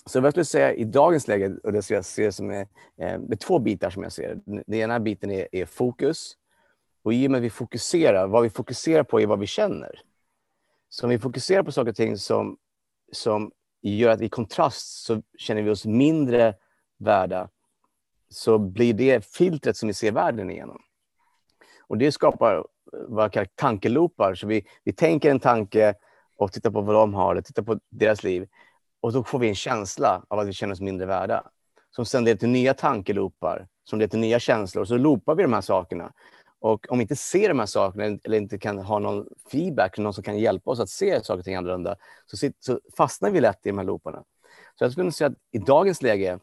Så 0.07 0.20
vad 0.20 0.26
jag 0.26 0.33
skulle 0.33 0.44
säga 0.44 0.74
i 0.74 0.85
dagens 0.85 1.29
läge, 1.29 1.57
och 1.62 1.72
det 1.72 1.90
jag 1.90 2.05
ser 2.05 2.31
som 2.31 2.50
är, 2.50 2.61
eh, 2.96 3.20
det 3.20 3.35
är 3.35 3.37
två 3.37 3.59
bitar 3.59 3.90
som 3.90 4.03
jag 4.03 4.12
ser. 4.12 4.38
Den 4.44 4.74
ena 4.74 5.00
biten 5.00 5.31
är, 5.31 5.48
är 5.53 5.64
fokus. 5.64 6.37
Och 7.03 7.14
i 7.14 7.26
och 7.26 7.31
med 7.31 7.38
att 7.38 7.44
vi 7.44 7.50
fokuserar, 7.50 8.26
vad 8.26 8.42
vi 8.42 8.50
fokuserar 8.50 9.03
på 9.03 9.20
är 9.20 9.26
vad 9.26 9.38
vi 9.38 9.46
känner. 9.46 10.00
Så 10.88 11.07
om 11.07 11.11
vi 11.11 11.18
fokuserar 11.18 11.62
på 11.62 11.72
saker 11.72 11.90
och 11.90 11.96
ting 11.96 12.16
som, 12.16 12.57
som 13.12 13.53
gör 13.83 14.11
att 14.11 14.20
i 14.20 14.29
kontrast 14.29 15.05
så 15.05 15.22
känner 15.38 15.62
vi 15.62 15.70
oss 15.70 15.87
mindre 15.87 16.55
värda, 16.98 17.48
så 18.29 18.59
blir 18.59 18.94
det 18.94 19.26
filtret 19.26 19.76
som 19.76 19.87
vi 19.87 19.94
ser 19.94 20.12
världen 20.12 20.50
igenom. 20.50 20.83
Och 21.81 21.98
det 21.98 22.12
skapar 22.12 22.57
eh, 22.57 22.62
vad 23.09 23.24
jag 23.24 23.33
kallar 23.33 23.48
tankeloopar. 23.55 24.35
Så 24.35 24.46
vi, 24.46 24.66
vi 24.85 24.92
tänker 24.92 25.31
en 25.31 25.40
tanke 25.40 25.94
och 26.40 26.53
titta 26.53 26.70
på 26.70 26.81
vad 26.81 26.94
de 26.94 27.14
har, 27.14 27.40
titta 27.40 27.62
på 27.62 27.81
deras 27.90 28.22
liv. 28.22 28.48
Och 29.00 29.12
då 29.12 29.24
får 29.24 29.38
vi 29.38 29.48
en 29.48 29.55
känsla 29.55 30.22
av 30.29 30.38
att 30.38 30.48
vi 30.48 30.53
känner 30.53 30.72
oss 30.72 30.81
mindre 30.81 31.07
värda. 31.07 31.44
Som 31.90 32.05
sen 32.05 32.24
leder 32.24 32.38
till 32.38 32.48
nya 32.48 32.74
tankeloopar, 32.74 33.66
som 33.85 33.98
leder 33.98 34.11
till 34.11 34.18
nya 34.18 34.38
känslor. 34.38 34.85
Så 34.85 34.96
loopar 34.96 35.35
vi 35.35 35.42
de 35.42 35.53
här 35.53 35.61
sakerna. 35.61 36.12
Och 36.61 36.87
om 36.90 36.98
vi 36.98 37.03
inte 37.03 37.16
ser 37.16 37.48
de 37.48 37.59
här 37.59 37.66
sakerna 37.66 38.05
eller 38.05 38.37
inte 38.37 38.59
kan 38.59 38.79
ha 38.79 38.98
någon 38.98 39.26
feedback, 39.53 39.98
någon 39.98 40.14
som 40.14 40.24
kan 40.24 40.38
hjälpa 40.38 40.70
oss 40.70 40.81
att 40.81 40.88
se 40.88 41.24
saker 41.24 41.38
och 41.38 41.44
ting 41.44 41.55
annorlunda, 41.55 41.96
så, 42.26 42.50
så 42.61 42.81
fastnar 42.96 43.31
vi 43.31 43.40
lätt 43.40 43.66
i 43.66 43.68
de 43.68 43.79
här 43.79 43.85
looparna. 43.85 44.24
Så 44.79 44.85
jag 44.85 44.92
skulle 44.92 45.12
säga 45.12 45.29
att 45.29 45.37
i 45.53 45.59
dagens 45.59 46.03
läge, 46.03 46.38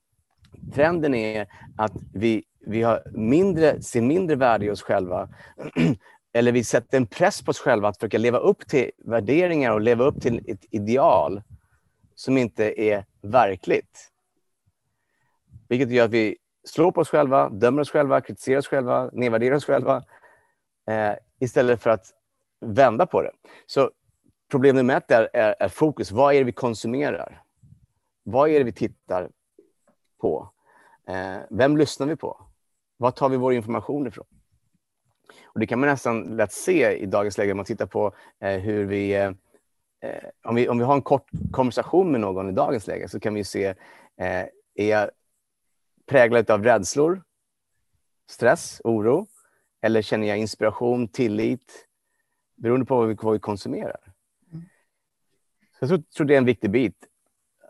trenden 0.74 1.16
är 1.16 1.48
att 1.78 1.94
vi, 2.14 2.44
vi 2.60 2.82
har 2.82 3.04
mindre, 3.12 3.82
ser 3.82 4.02
mindre 4.02 4.36
värde 4.36 4.66
i 4.66 4.70
oss 4.70 4.82
själva 4.82 5.30
eller 6.38 6.52
vi 6.52 6.63
sätter 6.63 6.97
en 6.97 7.08
press 7.08 7.41
på 7.41 7.50
oss 7.50 7.60
själva 7.60 7.88
att 7.88 7.97
försöka 7.97 8.17
leva 8.17 8.38
upp 8.38 8.67
till 8.67 8.91
värderingar 8.97 9.71
och 9.71 9.82
leva 9.82 10.04
upp 10.04 10.21
till 10.21 10.52
ett 10.52 10.65
ideal 10.71 11.41
som 12.15 12.38
inte 12.38 12.82
är 12.82 13.06
verkligt. 13.21 14.12
Vilket 15.69 15.91
gör 15.91 16.06
att 16.06 16.12
vi 16.12 16.38
slår 16.63 16.91
på 16.91 17.02
oss 17.02 17.10
själva, 17.10 17.50
dömer 17.50 17.82
oss 17.82 17.91
själva, 17.91 18.21
kritiserar 18.21 18.58
oss 18.58 18.67
själva, 18.67 19.10
nedvärderar 19.13 19.56
oss 19.56 19.65
själva. 19.65 20.04
Eh, 20.88 21.13
istället 21.39 21.82
för 21.82 21.89
att 21.89 22.06
vända 22.60 23.06
på 23.06 23.21
det. 23.21 23.32
Så 23.65 23.91
problem 24.52 24.76
nummer 24.76 24.97
ett 24.97 25.12
är, 25.12 25.30
är, 25.34 25.56
är, 25.60 25.67
fokus. 25.69 26.12
Vad 26.12 26.34
är 26.34 26.39
det 26.39 26.43
vi 26.43 26.52
konsumerar? 26.52 27.43
Vad 28.23 28.50
är 28.50 28.58
det 28.58 28.65
vi 28.65 28.71
tittar 28.71 29.30
på? 30.21 30.50
Eh, 31.08 31.38
vem 31.50 31.78
lyssnar 31.78 32.08
vi 32.08 32.15
på? 32.15 32.41
Var 32.97 33.12
tar 33.12 33.30
vi 33.30 33.38
vår 33.38 33.54
information 33.54 34.08
ifrån? 34.08 34.26
Och 35.46 35.60
det 35.60 35.68
kan 35.68 35.80
man 35.80 35.90
nästan 35.90 36.38
lätt 36.38 36.52
se 36.52 36.98
i 36.98 37.06
dagens 37.06 37.38
läge 37.38 37.52
om 37.52 37.58
man 37.58 37.66
tittar 37.66 37.86
på 37.86 38.16
eh, 38.40 38.60
hur 38.60 38.86
vi, 38.86 39.16
eh, 39.16 39.32
eh, 40.02 40.30
om 40.44 40.56
vi... 40.56 40.70
Om 40.70 40.78
vi 40.78 40.84
har 40.84 40.94
en 40.94 41.02
kort 41.02 41.30
konversation 41.52 42.12
med 42.12 42.22
någon 42.22 42.50
i 42.50 42.52
dagens 42.52 42.88
läge 42.88 43.10
så 43.10 43.20
kan 43.20 43.34
vi 43.34 43.44
se, 43.44 43.66
eh, 44.18 44.46
är 44.76 44.90
jag 44.90 45.10
präglad 46.06 46.52
av 46.52 46.63
rädslor, 46.63 47.22
stress, 48.30 48.82
oro? 48.84 49.28
Eller 49.82 50.02
känner 50.02 50.28
jag 50.28 50.38
inspiration, 50.38 51.08
tillit? 51.08 51.88
Beroende 52.56 52.86
på 52.86 52.96
vad 52.96 53.08
vi, 53.08 53.13
vad 53.22 53.34
vi 53.34 53.40
konsumerar. 53.40 54.13
Mm. 54.54 54.66
jag 55.80 55.90
tror, 55.90 56.04
tror 56.18 56.28
det 56.28 56.34
är 56.34 56.38
en 56.38 56.46
viktig 56.46 56.72
bit. 56.72 57.08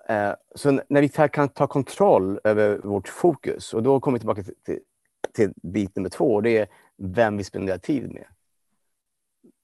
Eh, 0.09 0.33
så 0.55 0.81
när 0.89 1.01
vi 1.01 1.09
kan 1.09 1.49
ta 1.49 1.67
kontroll 1.67 2.39
över 2.43 2.77
vårt 2.77 3.07
fokus, 3.07 3.73
och 3.73 3.83
då 3.83 3.99
kommer 3.99 4.15
vi 4.15 4.19
tillbaka 4.19 4.43
till, 4.43 4.53
till, 4.65 4.79
till 5.33 5.53
bit 5.63 5.95
nummer 5.95 6.09
två, 6.09 6.41
det 6.41 6.57
är 6.57 6.67
vem 6.97 7.37
vi 7.37 7.43
spenderar 7.43 7.77
tid 7.77 8.11
med. 8.11 8.25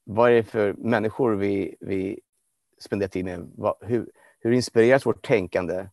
Vad 0.03 0.31
är 0.31 0.35
det 0.35 0.43
för 0.43 0.73
människor 0.73 1.35
vi, 1.35 1.75
vi 1.79 2.19
spenderar 2.79 3.09
tid 3.09 3.25
med? 3.25 3.51
Vad, 3.55 3.75
hur, 3.81 4.11
hur 4.39 4.51
inspireras 4.51 5.05
vårt 5.05 5.25
tänkande? 5.25 5.87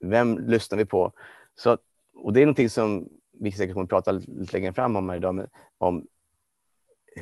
Vem 0.00 0.38
lyssnar 0.38 0.78
vi 0.78 0.84
på? 0.84 1.12
Så, 1.54 1.78
och 2.14 2.32
det 2.32 2.40
är 2.40 2.46
någonting 2.46 2.70
som 2.70 3.08
vi 3.32 3.52
säkert 3.52 3.74
kommer 3.74 3.84
att 3.84 3.90
prata 3.90 4.12
lite 4.12 4.52
längre 4.52 4.72
fram 4.72 4.96
om 4.96 5.08
här 5.08 5.16
idag, 5.16 5.34
men, 5.34 5.48
om 5.78 6.06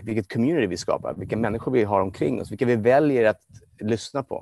vilket 0.03 0.33
community 0.33 0.67
vi 0.67 0.77
skapar, 0.77 1.15
vilka 1.15 1.37
människor 1.37 1.73
vi 1.73 1.85
har 1.85 2.01
omkring 2.01 2.41
oss, 2.41 2.51
vilka 2.51 2.67
vi 2.67 2.77
väljer 2.77 3.25
att 3.25 3.41
lyssna 3.81 4.23
på. 4.23 4.37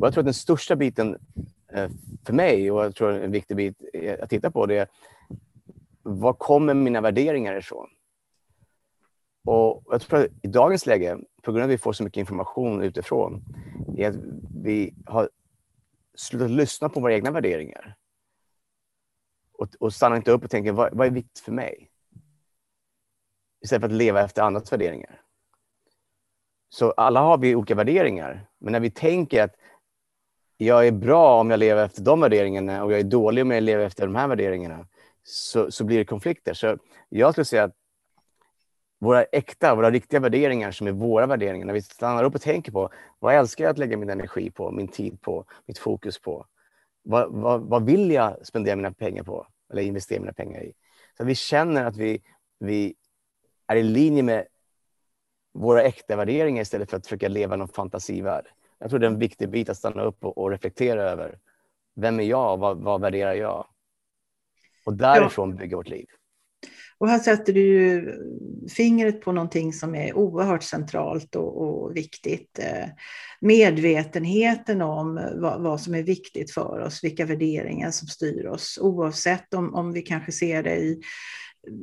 Och 0.00 0.06
jag 0.06 0.12
tror 0.12 0.20
att 0.20 0.26
den 0.26 0.34
största 0.34 0.76
biten 0.76 1.18
eh, 1.72 1.90
för 2.24 2.32
mig, 2.32 2.70
och 2.70 2.84
jag 2.84 2.94
tror 2.94 3.12
en 3.12 3.30
viktig 3.30 3.56
bit 3.56 3.76
att 4.20 4.30
titta 4.30 4.50
på, 4.50 4.66
det 4.66 4.78
är 4.78 4.88
var 6.06 6.32
kommer 6.32 6.74
mina 6.74 7.00
värderingar 7.00 7.56
ifrån? 7.56 7.88
Och 9.44 9.84
jag 9.86 10.00
tror 10.00 10.20
att 10.20 10.30
i 10.42 10.48
dagens 10.48 10.86
läge, 10.86 11.18
på 11.42 11.52
grund 11.52 11.62
av 11.62 11.68
att 11.68 11.74
vi 11.74 11.78
får 11.78 11.92
så 11.92 12.04
mycket 12.04 12.20
information 12.20 12.82
utifrån, 12.82 13.44
är 13.96 14.08
att 14.08 14.16
vi 14.64 14.94
har 15.06 15.30
slutat 16.14 16.50
lyssna 16.50 16.88
på 16.88 17.00
våra 17.00 17.14
egna 17.14 17.30
värderingar. 17.30 17.96
Och, 19.52 19.68
och 19.80 19.94
stannar 19.94 20.16
inte 20.16 20.32
upp 20.32 20.44
och 20.44 20.50
tänker, 20.50 20.72
vad, 20.72 20.94
vad 20.94 21.06
är 21.06 21.10
viktigt 21.10 21.38
för 21.38 21.52
mig? 21.52 21.90
Istället 23.62 23.80
för 23.80 23.88
att 23.88 23.94
leva 23.94 24.24
efter 24.24 24.42
andras 24.42 24.72
värderingar. 24.72 25.22
Så 26.68 26.90
alla 26.90 27.20
har 27.20 27.38
vi 27.38 27.54
olika 27.54 27.74
värderingar, 27.74 28.46
men 28.58 28.72
när 28.72 28.80
vi 28.80 28.90
tänker 28.90 29.42
att 29.42 29.54
jag 30.56 30.86
är 30.86 30.92
bra 30.92 31.40
om 31.40 31.50
jag 31.50 31.60
lever 31.60 31.84
efter 31.84 32.02
de 32.02 32.20
värderingarna 32.20 32.84
och 32.84 32.92
jag 32.92 33.00
är 33.00 33.04
dålig 33.04 33.42
om 33.42 33.50
jag 33.50 33.62
lever 33.62 33.84
efter 33.84 34.06
de 34.06 34.14
här 34.14 34.28
värderingarna, 34.28 34.86
så, 35.26 35.70
så 35.70 35.84
blir 35.84 35.98
det 35.98 36.04
konflikter. 36.04 36.54
Så 36.54 36.78
jag 37.08 37.32
skulle 37.32 37.44
säga 37.44 37.64
att 37.64 37.74
våra 38.98 39.24
äkta, 39.24 39.74
våra 39.74 39.90
riktiga 39.90 40.20
värderingar 40.20 40.70
som 40.70 40.86
är 40.86 40.92
våra 40.92 41.26
värderingar, 41.26 41.66
när 41.66 41.74
vi 41.74 41.82
stannar 41.82 42.24
upp 42.24 42.34
och 42.34 42.40
tänker 42.40 42.72
på 42.72 42.90
vad 43.18 43.34
älskar 43.34 43.64
jag 43.64 43.70
att 43.70 43.78
lägga 43.78 43.96
min 43.96 44.10
energi 44.10 44.50
på, 44.50 44.70
min 44.70 44.88
tid 44.88 45.20
på, 45.20 45.44
mitt 45.66 45.78
fokus 45.78 46.18
på? 46.20 46.46
Vad, 47.02 47.32
vad, 47.32 47.60
vad 47.60 47.84
vill 47.84 48.10
jag 48.10 48.46
spendera 48.46 48.76
mina 48.76 48.92
pengar 48.92 49.22
på 49.22 49.46
eller 49.72 49.82
investera 49.82 50.20
mina 50.20 50.32
pengar 50.32 50.60
i? 50.62 50.72
Så 51.16 51.22
att 51.22 51.28
vi 51.28 51.34
känner 51.34 51.84
att 51.84 51.96
vi, 51.96 52.22
vi 52.58 52.94
är 53.66 53.76
i 53.76 53.82
linje 53.82 54.22
med 54.22 54.46
våra 55.52 55.82
äkta 55.82 56.16
värderingar 56.16 56.62
istället 56.62 56.90
för 56.90 56.96
att 56.96 57.06
försöka 57.06 57.28
leva 57.28 57.56
någon 57.56 57.68
fantasivärld. 57.68 58.46
Jag 58.78 58.90
tror 58.90 59.00
det 59.00 59.06
är 59.06 59.10
en 59.10 59.18
viktig 59.18 59.50
bit 59.50 59.68
att 59.68 59.76
stanna 59.76 60.02
upp 60.02 60.24
och, 60.24 60.38
och 60.38 60.50
reflektera 60.50 61.02
över. 61.02 61.38
Vem 61.94 62.20
är 62.20 62.24
jag? 62.24 62.56
Vad, 62.56 62.78
vad 62.78 63.00
värderar 63.00 63.34
jag? 63.34 63.66
Och 64.86 64.96
därifrån 64.96 65.50
ja. 65.50 65.56
bygga 65.56 65.76
vårt 65.76 65.88
liv. 65.88 66.06
Och 66.98 67.08
här 67.08 67.18
sätter 67.18 67.52
du 67.52 67.60
ju 67.60 68.14
fingret 68.76 69.20
på 69.20 69.32
någonting 69.32 69.72
som 69.72 69.94
är 69.94 70.16
oerhört 70.16 70.62
centralt 70.62 71.36
och, 71.36 71.62
och 71.62 71.96
viktigt. 71.96 72.58
Eh, 72.58 72.88
medvetenheten 73.40 74.82
om 74.82 75.14
vad, 75.34 75.62
vad, 75.62 75.80
som 75.80 75.94
är 75.94 76.02
viktigt 76.02 76.50
för 76.50 76.80
oss, 76.80 77.04
vilka 77.04 77.24
värderingar 77.24 77.90
som 77.90 78.08
styr 78.08 78.46
oss, 78.46 78.78
oavsett 78.82 79.54
om, 79.54 79.74
om 79.74 79.92
vi 79.92 80.02
kanske 80.02 80.32
ser 80.32 80.62
det 80.62 80.76
i 80.76 81.00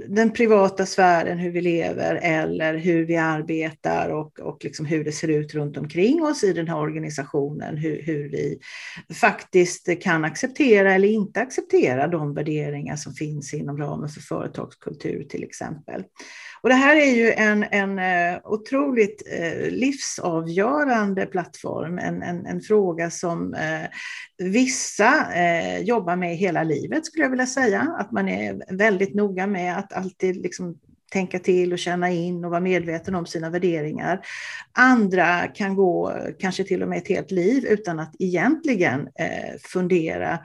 den 0.08 0.34
privata 0.34 0.86
sfären, 0.86 1.38
hur 1.38 1.52
vi 1.52 1.62
lever 1.62 2.16
eller 2.16 2.78
hur 2.78 3.06
vi 3.06 3.18
arbetar 3.18 4.10
och, 4.10 4.40
och 4.40 4.64
liksom 4.64 4.86
hur 4.86 5.04
det 5.04 5.12
ser 5.12 5.28
ut 5.28 5.54
runt 5.54 5.78
omkring 5.78 6.24
oss 6.24 6.44
i 6.44 6.54
den 6.54 6.68
här 6.68 6.78
organisationen. 6.78 7.78
Hur, 7.78 8.02
hur 8.02 8.30
vi 8.30 8.60
faktiskt 9.14 10.02
kan 10.02 10.26
acceptera 10.26 10.94
eller 10.94 11.08
inte 11.08 11.40
acceptera 11.40 12.08
de 12.08 12.34
värderingar 12.34 12.96
som 12.96 13.14
finns 13.14 13.54
inom 13.54 13.78
ramen 13.78 14.10
för 14.10 14.22
företagskultur 14.22 15.24
till 15.24 15.44
exempel. 15.44 16.04
Och 16.64 16.70
det 16.70 16.76
här 16.76 16.96
är 16.96 17.16
ju 17.16 17.32
en, 17.32 17.66
en 17.72 18.00
eh, 18.00 18.40
otroligt 18.44 19.24
eh, 19.32 19.72
livsavgörande 19.72 21.26
plattform, 21.26 21.98
en, 21.98 22.24
en, 22.24 22.46
en 22.46 22.62
fråga 22.62 23.10
som 23.10 23.54
eh, 23.54 23.90
vissa 24.38 25.28
jobbar 25.82 26.16
med 26.16 26.38
hela 26.38 26.64
livet 26.64 27.06
skulle 27.06 27.24
jag 27.24 27.30
vilja 27.30 27.46
säga. 27.46 27.96
Att 28.00 28.12
man 28.12 28.30
är 28.30 28.76
väldigt 28.76 29.14
noga 29.14 29.48
med 29.48 29.78
att 29.78 29.94
alltid 29.94 30.36
liksom 30.36 30.78
tänka 31.12 31.40
till 31.40 31.74
och 31.74 31.80
känna 31.80 32.10
in 32.10 32.46
och 32.46 32.52
vara 32.52 32.62
medveten 32.62 33.16
om 33.16 33.26
sina 33.26 33.50
värderingar. 33.50 34.26
Andra 34.72 35.48
kan 35.48 35.76
gå 35.76 36.14
kanske 36.40 36.64
till 36.64 36.84
och 36.84 36.90
med 36.90 36.98
ett 36.98 37.08
helt 37.08 37.32
liv 37.32 37.66
utan 37.66 38.00
att 38.00 38.16
egentligen 38.20 39.08
fundera 39.64 40.40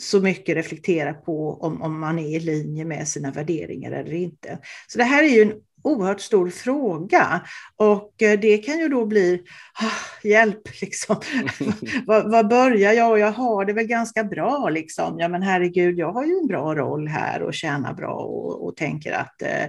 så 0.00 0.20
mycket 0.20 0.56
reflektera 0.56 1.14
på 1.14 1.58
om, 1.60 1.82
om 1.82 2.00
man 2.00 2.18
är 2.18 2.36
i 2.36 2.40
linje 2.40 2.84
med 2.84 3.08
sina 3.08 3.30
värderingar 3.30 3.92
eller 3.92 4.14
inte. 4.14 4.58
Så 4.88 4.98
det 4.98 5.04
här 5.04 5.24
är 5.24 5.28
ju 5.28 5.42
en 5.42 5.52
oerhört 5.84 6.20
stor 6.20 6.50
fråga. 6.50 7.40
Och 7.76 8.22
eh, 8.22 8.40
det 8.40 8.58
kan 8.58 8.78
ju 8.78 8.88
då 8.88 9.06
bli, 9.06 9.42
ah, 9.74 10.26
hjälp, 10.28 10.80
liksom. 10.80 11.16
var 12.06 12.44
börjar 12.44 12.92
jag? 12.92 13.18
Jag 13.18 13.32
har 13.32 13.64
det 13.64 13.72
väl 13.72 13.86
ganska 13.86 14.24
bra. 14.24 14.68
Liksom. 14.68 15.18
Ja, 15.18 15.28
men 15.28 15.42
herregud, 15.42 15.98
jag 15.98 16.12
har 16.12 16.24
ju 16.24 16.38
en 16.42 16.46
bra 16.46 16.74
roll 16.74 17.08
här 17.08 17.42
och 17.42 17.54
tjänar 17.54 17.94
bra 17.94 18.14
och, 18.14 18.66
och 18.66 18.76
tänker 18.76 19.12
att 19.12 19.42
eh, 19.42 19.64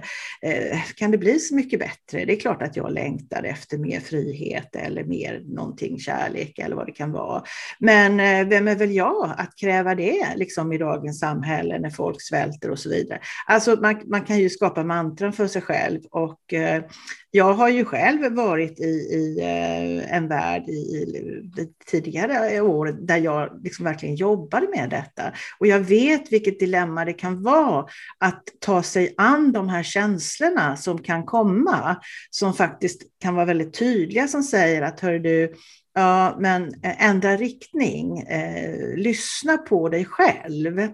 eh, 0.50 0.82
kan 0.96 1.10
det 1.10 1.18
bli 1.18 1.38
så 1.38 1.54
mycket 1.54 1.80
bättre? 1.80 2.24
Det 2.24 2.32
är 2.32 2.40
klart 2.40 2.62
att 2.62 2.76
jag 2.76 2.92
längtar 2.92 3.42
efter 3.42 3.78
mer 3.78 4.00
frihet 4.00 4.76
eller 4.76 5.04
mer 5.04 5.42
någonting 5.44 5.98
kärlek 5.98 6.58
eller 6.58 6.76
vad 6.76 6.86
det 6.86 6.92
kan 6.92 7.12
vara. 7.12 7.42
Men 7.78 8.20
eh, 8.20 8.48
vem 8.48 8.68
är 8.68 8.76
väl 8.76 8.92
jag 8.92 9.32
att 9.38 9.56
kräva 9.56 9.94
det 9.94 10.26
liksom, 10.36 10.72
i 10.72 10.78
dagens 10.78 11.20
samhälle 11.20 11.78
när 11.78 11.90
folk 11.90 12.22
svälter 12.22 12.70
och 12.70 12.78
så 12.78 12.88
vidare? 12.88 13.20
Alltså 13.46 13.76
man, 13.80 14.00
man 14.06 14.20
kan 14.20 14.38
ju 14.38 14.50
skapa 14.50 14.84
mantran 14.84 15.32
för 15.32 15.46
sig 15.46 15.62
själv 15.62 16.00
och 16.10 16.52
eh, 16.52 16.84
jag 17.30 17.52
har 17.54 17.68
ju 17.68 17.84
själv 17.84 18.32
varit 18.34 18.80
i, 18.80 18.84
i 18.84 19.38
eh, 19.40 20.16
en 20.16 20.28
värld 20.28 20.68
i, 20.68 20.72
i 20.72 21.68
tidigare 21.86 22.60
år 22.60 22.86
där 22.86 23.16
jag 23.16 23.60
liksom 23.64 23.84
verkligen 23.84 24.14
jobbade 24.14 24.68
med 24.76 24.90
detta. 24.90 25.32
Och 25.58 25.66
jag 25.66 25.80
vet 25.80 26.32
vilket 26.32 26.60
dilemma 26.60 27.04
det 27.04 27.12
kan 27.12 27.42
vara 27.42 27.86
att 28.18 28.42
ta 28.60 28.82
sig 28.82 29.14
an 29.16 29.52
de 29.52 29.68
här 29.68 29.82
känslorna 29.82 30.76
som 30.76 31.02
kan 31.02 31.24
komma, 31.24 31.96
som 32.30 32.54
faktiskt 32.54 33.02
kan 33.20 33.34
vara 33.34 33.44
väldigt 33.44 33.78
tydliga, 33.78 34.28
som 34.28 34.42
säger 34.42 34.82
att 34.82 35.00
hör 35.00 35.18
du, 35.18 35.54
Ja, 35.98 36.36
men 36.38 36.74
eh, 36.82 37.06
ändra 37.06 37.36
riktning, 37.36 38.18
eh, 38.18 38.96
lyssna 38.96 39.56
på 39.56 39.88
dig 39.88 40.04
själv. 40.04 40.88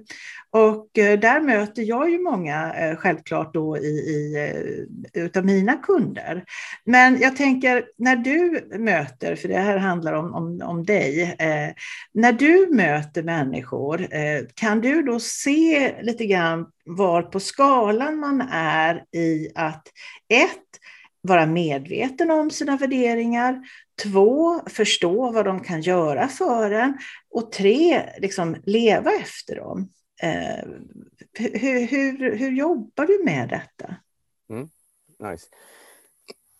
Och 0.50 0.98
eh, 0.98 1.18
där 1.18 1.40
möter 1.40 1.82
jag 1.82 2.10
ju 2.10 2.18
många, 2.18 2.74
eh, 2.74 2.96
självklart 2.96 3.54
då, 3.54 3.78
i, 3.78 3.88
i, 3.88 4.34
eh, 5.14 5.22
utav 5.22 5.44
mina 5.44 5.76
kunder. 5.76 6.44
Men 6.84 7.20
jag 7.20 7.36
tänker, 7.36 7.84
när 7.98 8.16
du 8.16 8.68
möter, 8.78 9.36
för 9.36 9.48
det 9.48 9.58
här 9.58 9.76
handlar 9.76 10.12
om, 10.12 10.34
om, 10.34 10.62
om 10.64 10.84
dig, 10.84 11.22
eh, 11.38 11.70
när 12.14 12.32
du 12.32 12.68
möter 12.70 13.22
människor, 13.22 14.00
eh, 14.14 14.42
kan 14.54 14.80
du 14.80 15.02
då 15.02 15.20
se 15.20 16.02
lite 16.02 16.26
grann 16.26 16.66
var 16.84 17.22
på 17.22 17.40
skalan 17.40 18.18
man 18.18 18.40
är 18.52 19.04
i 19.16 19.48
att 19.54 19.86
ett, 20.28 20.81
vara 21.22 21.46
medveten 21.46 22.30
om 22.30 22.50
sina 22.50 22.76
värderingar, 22.76 23.62
två, 24.02 24.60
förstå 24.66 25.32
vad 25.32 25.44
de 25.44 25.60
kan 25.60 25.80
göra 25.80 26.28
för 26.28 26.70
en 26.70 26.98
och 27.30 27.52
tre, 27.52 28.02
liksom 28.18 28.56
leva 28.64 29.12
efter 29.12 29.56
dem. 29.56 29.88
Eh, 30.22 30.68
hur, 31.38 31.86
hur, 31.86 32.36
hur 32.36 32.50
jobbar 32.50 33.06
du 33.06 33.24
med 33.24 33.48
detta? 33.48 33.96
Mm, 34.50 34.68
nice. 35.18 35.46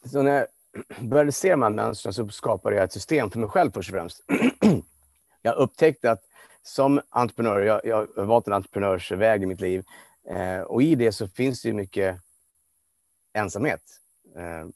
Så 0.04 0.22
när 0.22 0.32
jag 0.32 0.46
började 1.08 1.32
se 1.32 1.50
de 1.50 1.62
här 1.62 1.70
mönstren 1.70 2.14
så 2.14 2.28
skapade 2.28 2.76
jag 2.76 2.84
ett 2.84 2.92
system 2.92 3.30
för 3.30 3.38
mig 3.38 3.48
själv 3.48 3.70
först 3.70 3.90
och 3.90 3.94
främst. 3.94 4.24
jag 5.42 5.56
upptäckte 5.56 6.10
att 6.10 6.22
som 6.62 7.00
entreprenör, 7.08 7.60
jag, 7.60 7.80
jag 7.84 8.08
har 8.16 8.24
valt 8.24 8.46
en 8.46 8.52
entreprenörsväg 8.52 9.42
i 9.42 9.46
mitt 9.46 9.60
liv 9.60 9.84
eh, 10.28 10.60
och 10.60 10.82
i 10.82 10.94
det 10.94 11.12
så 11.12 11.28
finns 11.28 11.62
det 11.62 11.68
ju 11.68 11.74
mycket 11.74 12.20
ensamhet. 13.32 14.01
Eh, 14.36 14.66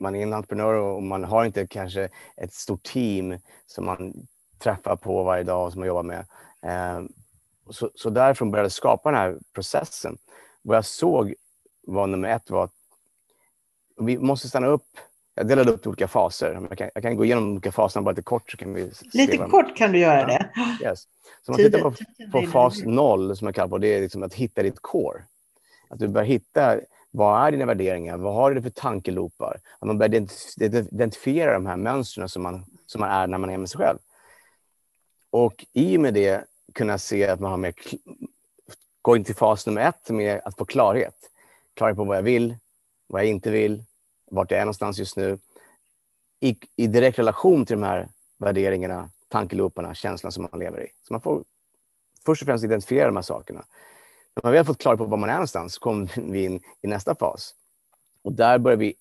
man 0.00 0.14
är 0.14 0.22
en 0.22 0.32
entreprenör 0.32 0.74
och 0.74 1.02
man 1.02 1.24
har 1.24 1.44
inte 1.44 1.66
kanske 1.66 2.08
ett 2.36 2.54
stort 2.54 2.82
team 2.82 3.38
som 3.66 3.84
man 3.84 4.26
träffar 4.58 4.96
på 4.96 5.22
varje 5.22 5.44
dag 5.44 5.66
och 5.66 5.72
som 5.72 5.80
man 5.80 5.88
jobbar 5.88 6.02
med. 6.02 6.26
Eh, 6.62 7.02
så, 7.70 7.90
så 7.94 8.10
därifrån 8.10 8.50
började 8.50 8.64
jag 8.64 8.72
skapa 8.72 9.10
den 9.10 9.20
här 9.20 9.38
processen. 9.54 10.18
Vad 10.62 10.76
jag 10.76 10.84
såg 10.84 11.34
var 11.86 12.06
nummer 12.06 12.28
ett 12.28 12.50
var 12.50 12.64
att 12.64 12.74
vi 14.00 14.18
måste 14.18 14.48
stanna 14.48 14.66
upp. 14.66 14.86
Jag 15.34 15.48
delade 15.48 15.70
upp 15.70 15.86
i 15.86 15.88
olika 15.88 16.08
faser. 16.08 16.66
Jag 16.68 16.78
kan, 16.78 16.90
jag 16.94 17.02
kan 17.02 17.16
gå 17.16 17.24
igenom 17.24 17.52
olika 17.52 17.72
faserna 17.72 18.02
bara 18.02 18.10
lite 18.10 18.22
kort. 18.22 18.50
Så 18.50 18.56
kan 18.56 18.74
vi 18.74 18.92
lite 19.12 19.36
kort 19.36 19.76
kan 19.76 19.92
du 19.92 19.98
göra 19.98 20.26
det. 20.26 20.50
Yes. 20.82 21.08
Så 21.42 21.52
man 21.52 21.56
tittar 21.56 21.80
på, 21.80 21.92
på 22.32 22.46
fas 22.46 22.82
noll, 22.84 23.36
som 23.36 23.46
jag 23.46 23.54
kallar 23.54 23.68
på, 23.68 23.78
det 23.78 23.88
är 23.88 24.00
liksom 24.00 24.22
att 24.22 24.34
hitta 24.34 24.62
ditt 24.62 24.80
core. 24.80 25.22
Att 25.88 25.98
du 25.98 26.08
börjar 26.08 26.26
hitta 26.26 26.80
vad 27.10 27.46
är 27.46 27.52
dina 27.52 27.66
värderingar? 27.66 28.16
Vad 28.16 28.34
har 28.34 28.54
du 28.54 28.62
för 28.62 28.70
tankelopar? 28.70 29.60
Att 29.78 29.86
man 29.86 29.98
börjar 29.98 30.14
identifiera 30.94 31.52
de 31.52 31.66
här 31.66 31.76
mönstren 31.76 32.28
som 32.28 32.42
man, 32.42 32.64
som 32.86 33.00
man 33.00 33.10
är 33.10 33.26
när 33.26 33.38
man 33.38 33.50
är 33.50 33.58
med 33.58 33.70
sig 33.70 33.78
själv. 33.78 33.98
Och 35.30 35.66
i 35.72 35.96
och 35.96 36.00
med 36.00 36.14
det 36.14 36.44
kunna 36.74 36.98
se 36.98 37.28
att 37.28 37.40
man 37.40 37.50
har 37.50 37.58
mer... 37.58 37.74
Gå 39.02 39.16
in 39.16 39.24
till 39.24 39.34
fas 39.34 39.66
nummer 39.66 39.88
ett 39.88 40.10
med 40.10 40.40
att 40.44 40.56
få 40.56 40.64
klarhet. 40.64 41.16
Klarhet 41.74 41.96
på 41.96 42.04
vad 42.04 42.16
jag 42.16 42.22
vill, 42.22 42.56
vad 43.06 43.20
jag 43.22 43.28
inte 43.28 43.50
vill, 43.50 43.84
vart 44.30 44.50
jag 44.50 44.60
är 44.60 44.64
någonstans 44.64 44.98
just 44.98 45.16
nu. 45.16 45.38
I, 46.40 46.56
i 46.76 46.86
direkt 46.86 47.18
relation 47.18 47.66
till 47.66 47.76
de 47.76 47.86
här 47.86 48.08
värderingarna, 48.38 49.10
tankelooparna, 49.28 49.94
känslorna 49.94 50.30
som 50.30 50.48
man 50.50 50.60
lever 50.60 50.80
i. 50.80 50.88
Så 51.02 51.14
man 51.14 51.20
får 51.20 51.44
först 52.24 52.42
och 52.42 52.46
främst 52.46 52.64
identifiera 52.64 53.06
de 53.06 53.16
här 53.16 53.22
sakerna. 53.22 53.64
När 54.42 54.50
man 54.50 54.52
väl 54.52 54.64
fått 54.64 54.78
klarhet 54.78 54.98
på 54.98 55.04
var 55.04 55.16
man 55.16 55.30
är 55.30 55.34
någonstans 55.34 55.78
kommer 55.78 56.30
vi 56.32 56.44
in 56.44 56.60
i 56.82 56.86
nästa 56.86 57.14
fas. 57.14 57.54
Och 58.22 58.32
där 58.32 58.58
börjar 58.58 58.78
vi 58.78 58.94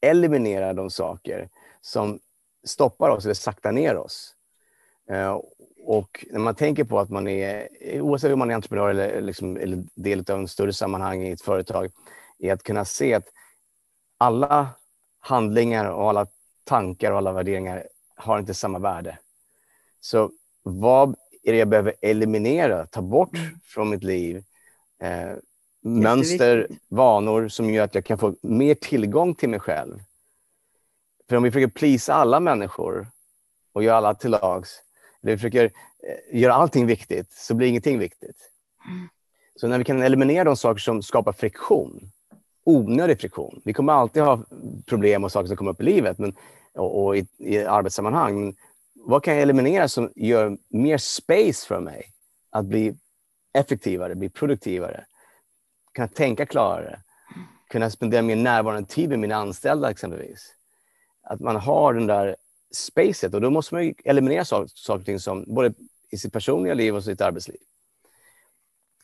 eliminera 0.00 0.72
de 0.72 0.90
saker 0.90 1.48
som 1.80 2.20
stoppar 2.64 3.10
oss 3.10 3.24
eller 3.24 3.34
saktar 3.34 3.72
ner 3.72 3.96
oss. 3.96 4.34
Eh, 5.10 5.40
och 5.86 6.24
när 6.30 6.38
man 6.38 6.54
tänker 6.54 6.84
på 6.84 6.98
att 6.98 7.10
man 7.10 7.28
är, 7.28 7.68
oavsett 8.00 8.32
om 8.32 8.38
man 8.38 8.50
är 8.50 8.54
entreprenör 8.54 8.88
eller, 8.88 9.20
liksom, 9.20 9.56
eller 9.56 9.84
del 9.94 10.18
av 10.18 10.38
en 10.38 10.48
större 10.48 10.72
sammanhang 10.72 11.22
i 11.22 11.30
ett 11.30 11.42
företag, 11.42 11.90
är 12.38 12.52
att 12.52 12.62
kunna 12.62 12.84
se 12.84 13.14
att 13.14 13.28
alla 14.18 14.68
handlingar 15.20 15.90
och 15.90 16.08
alla 16.08 16.26
tankar 16.64 17.12
och 17.12 17.18
alla 17.18 17.32
värderingar 17.32 17.88
har 18.16 18.38
inte 18.38 18.54
samma 18.54 18.78
värde. 18.78 19.18
Så 20.00 20.30
vad 20.62 21.16
är 21.42 21.52
det 21.52 21.58
jag 21.58 21.68
behöver 21.68 21.94
eliminera, 22.00 22.86
ta 22.86 23.02
bort 23.02 23.34
mm. 23.34 23.60
från 23.64 23.90
mitt 23.90 24.02
liv? 24.02 24.44
Eh, 25.02 25.36
mönster, 25.82 26.68
vanor 26.88 27.48
som 27.48 27.70
gör 27.70 27.84
att 27.84 27.94
jag 27.94 28.04
kan 28.04 28.18
få 28.18 28.34
mer 28.40 28.74
tillgång 28.74 29.34
till 29.34 29.48
mig 29.48 29.60
själv. 29.60 29.98
För 31.28 31.36
om 31.36 31.42
vi 31.42 31.50
försöker 31.50 31.74
plisa 31.74 32.14
alla 32.14 32.40
människor 32.40 33.06
och 33.72 33.82
göra 33.82 33.96
alla 33.96 34.14
till 34.14 34.30
lags, 34.30 34.82
eller 35.22 35.32
vi 35.32 35.38
försöker 35.38 35.64
eh, 35.64 36.40
göra 36.40 36.54
allting 36.54 36.86
viktigt, 36.86 37.32
så 37.32 37.54
blir 37.54 37.68
ingenting 37.68 37.98
viktigt. 37.98 38.36
Mm. 38.86 39.08
Så 39.56 39.68
när 39.68 39.78
vi 39.78 39.84
kan 39.84 40.02
eliminera 40.02 40.44
de 40.44 40.56
saker 40.56 40.80
som 40.80 41.02
skapar 41.02 41.32
friktion, 41.32 42.10
onödig 42.64 43.20
friktion. 43.20 43.60
Vi 43.64 43.72
kommer 43.72 43.92
alltid 43.92 44.22
ha 44.22 44.44
problem 44.86 45.24
och 45.24 45.32
saker 45.32 45.46
som 45.46 45.56
kommer 45.56 45.70
upp 45.70 45.80
i 45.80 45.84
livet 45.84 46.18
men, 46.18 46.34
och, 46.74 47.04
och 47.04 47.16
i, 47.16 47.26
i 47.38 47.58
arbetssammanhang. 47.58 48.40
Men 48.40 48.56
vad 48.94 49.22
kan 49.22 49.34
jag 49.34 49.42
eliminera 49.42 49.88
som 49.88 50.12
gör 50.16 50.58
mer 50.68 50.98
space 50.98 51.66
för 51.66 51.80
mig 51.80 52.12
att 52.50 52.64
bli 52.64 52.94
effektivare, 53.54 54.14
bli 54.14 54.28
produktivare, 54.28 55.04
kunna 55.94 56.08
tänka 56.08 56.46
klarare, 56.46 57.00
kunna 57.70 57.90
spendera 57.90 58.22
mer 58.22 58.36
närvarande 58.36 58.88
tid 58.88 59.08
med 59.08 59.18
mina 59.18 59.36
anställda 59.36 59.90
exempelvis. 59.90 60.54
Att 61.22 61.40
man 61.40 61.56
har 61.56 61.94
den 61.94 62.06
där 62.06 62.36
spacet 62.74 63.34
och 63.34 63.40
då 63.40 63.50
måste 63.50 63.74
man 63.74 63.94
eliminera 64.04 64.44
saker 64.44 64.94
och 65.00 65.04
ting 65.04 65.20
som 65.20 65.44
både 65.54 65.74
i 66.10 66.18
sitt 66.18 66.32
personliga 66.32 66.74
liv 66.74 66.96
och 66.96 67.04
sitt 67.04 67.20
arbetsliv. 67.20 67.58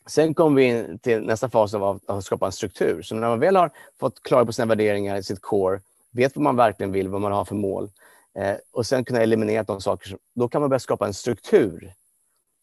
Sen 0.05 0.33
kommer 0.33 0.61
vi 0.61 0.67
in 0.67 0.99
till 0.99 1.21
nästa 1.21 1.49
fas 1.49 1.73
av 1.73 1.99
att 2.07 2.23
skapa 2.25 2.45
en 2.45 2.51
struktur. 2.51 3.01
Så 3.01 3.15
när 3.15 3.29
man 3.29 3.39
väl 3.39 3.55
har 3.55 3.71
fått 3.99 4.23
klara 4.23 4.45
på 4.45 4.53
sina 4.53 4.65
värderingar, 4.65 5.21
sitt 5.21 5.41
core, 5.41 5.81
vet 6.11 6.35
vad 6.35 6.43
man 6.43 6.55
verkligen 6.55 6.91
vill, 6.91 7.07
vad 7.07 7.21
man 7.21 7.31
har 7.31 7.45
för 7.45 7.55
mål 7.55 7.89
eh, 8.35 8.55
och 8.71 8.85
sen 8.85 9.05
kunna 9.05 9.21
eliminera 9.21 9.63
de 9.63 9.81
saker, 9.81 10.17
då 10.35 10.47
kan 10.47 10.61
man 10.61 10.69
börja 10.69 10.79
skapa 10.79 11.07
en 11.07 11.13
struktur. 11.13 11.93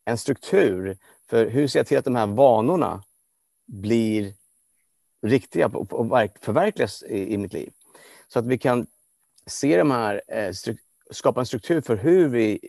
En 0.05 0.19
struktur 0.19 0.97
för 1.31 1.47
hur 1.47 1.69
ser 1.69 1.79
jag 1.79 1.87
till 1.87 1.99
att 1.99 2.05
de 2.05 2.17
här 2.17 2.27
vanorna 2.27 3.03
blir 3.67 4.35
riktiga 5.23 5.67
och 5.67 6.13
förverkligas 6.41 7.03
i, 7.03 7.35
i 7.35 7.39
mitt 7.39 7.53
liv? 7.53 7.73
Så 8.29 8.39
att 8.39 8.47
vi 8.47 8.59
kan 8.59 8.87
se 9.47 9.77
de 9.77 9.91
här, 9.91 10.23
eh, 10.29 10.53
skapa 11.11 11.41
en 11.41 11.47
struktur 11.47 11.81
för 11.81 11.97
hur 11.97 12.29
vi 12.29 12.61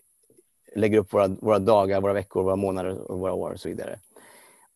lägger 0.75 0.97
upp 0.97 1.13
våra, 1.13 1.27
våra 1.27 1.59
dagar, 1.59 2.01
våra 2.01 2.13
veckor, 2.13 2.43
våra 2.43 2.55
månader 2.55 3.11
och 3.11 3.19
våra 3.19 3.33
år 3.33 3.51
och 3.51 3.59
så 3.59 3.69
vidare. 3.69 3.99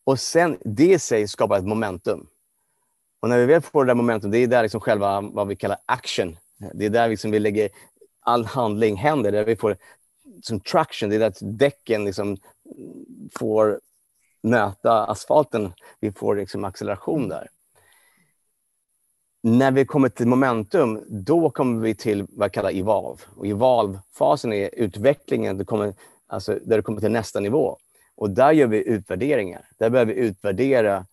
Och 0.04 0.20
sen 0.20 0.58
det 0.64 0.92
i 0.92 0.98
sig 0.98 1.28
skapar 1.28 1.58
ett 1.58 1.66
momentum. 1.66 2.26
Och 3.20 3.28
när 3.28 3.38
vi 3.38 3.46
väl 3.46 3.62
får 3.62 3.84
det 3.84 3.90
där 3.90 3.94
momentum, 3.94 4.30
det 4.30 4.38
är 4.38 4.46
där 4.46 4.62
liksom 4.62 4.80
själva 4.80 5.20
vad 5.20 5.48
vi 5.48 5.56
kallar 5.56 5.78
action. 5.86 6.36
Det 6.74 6.86
är 6.86 6.90
där 6.90 7.08
liksom 7.08 7.30
vi 7.30 7.38
lägger 7.38 7.70
all 8.20 8.44
handling 8.44 8.96
händer, 8.96 9.32
där 9.32 9.44
vi 9.44 9.56
får 9.56 9.76
som 10.42 10.60
traction, 10.60 11.08
det 11.10 11.16
är 11.16 11.20
där 11.20 11.34
däcken 11.40 12.04
liksom 12.04 12.36
får 13.32 13.80
möta 14.42 15.04
asfalten. 15.04 15.72
Vi 16.00 16.12
får 16.12 16.36
liksom 16.36 16.64
acceleration 16.64 17.28
där. 17.28 17.48
När 19.42 19.70
vi 19.70 19.84
kommer 19.84 20.08
till 20.08 20.26
momentum, 20.26 21.04
då 21.08 21.50
kommer 21.50 21.82
vi 21.82 21.94
till 21.94 22.26
vad 22.28 22.44
jag 22.44 22.52
kallar 22.52 22.70
evolve. 22.70 23.22
Och 23.36 23.46
evolve-fasen 23.46 24.52
är 24.52 24.70
utvecklingen, 24.72 25.58
det 25.58 25.64
kommer, 25.64 25.94
alltså 26.26 26.58
där 26.64 26.76
du 26.76 26.82
kommer 26.82 27.00
till 27.00 27.10
nästa 27.10 27.40
nivå. 27.40 27.78
Och 28.16 28.30
där 28.30 28.52
gör 28.52 28.66
vi 28.66 28.88
utvärderingar. 28.88 29.68
Där 29.78 29.90
behöver 29.90 30.14
vi 30.14 30.20
utvärdera 30.20 31.06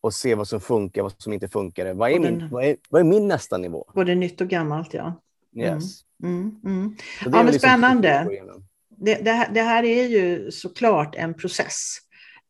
och 0.00 0.14
se 0.14 0.34
vad 0.34 0.48
som 0.48 0.60
funkar, 0.60 1.02
vad 1.02 1.12
som 1.18 1.32
inte 1.32 1.48
funkar. 1.48 1.94
Vad 1.94 2.10
är, 2.10 2.20
min, 2.20 2.48
vad 2.50 2.64
är, 2.64 2.76
vad 2.88 3.00
är 3.00 3.04
min 3.04 3.28
nästa 3.28 3.58
nivå? 3.58 3.84
Både 3.94 4.14
nytt 4.14 4.40
och 4.40 4.48
gammalt, 4.48 4.94
ja. 4.94 5.14
Yes. 5.56 6.04
Mm, 6.22 6.40
mm, 6.40 6.60
mm. 6.64 6.96
Ja, 7.24 7.30
men 7.30 7.46
liksom 7.46 7.58
spännande. 7.58 8.40
Det, 8.96 9.14
det, 9.14 9.32
här, 9.32 9.48
det, 9.54 9.62
här, 9.62 9.84
är 9.84 10.06
ju 10.06 10.50
såklart 10.50 11.14
en 11.14 11.34
process 11.34 11.98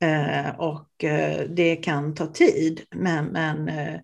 eh, 0.02 0.60
och 0.60 1.04
eh, 1.04 1.40
det 1.48 1.76
kan 1.76 2.14
ta 2.14 2.26
tid. 2.26 2.80
Men, 2.94 3.26
men 3.26 3.68
eh, 3.68 4.00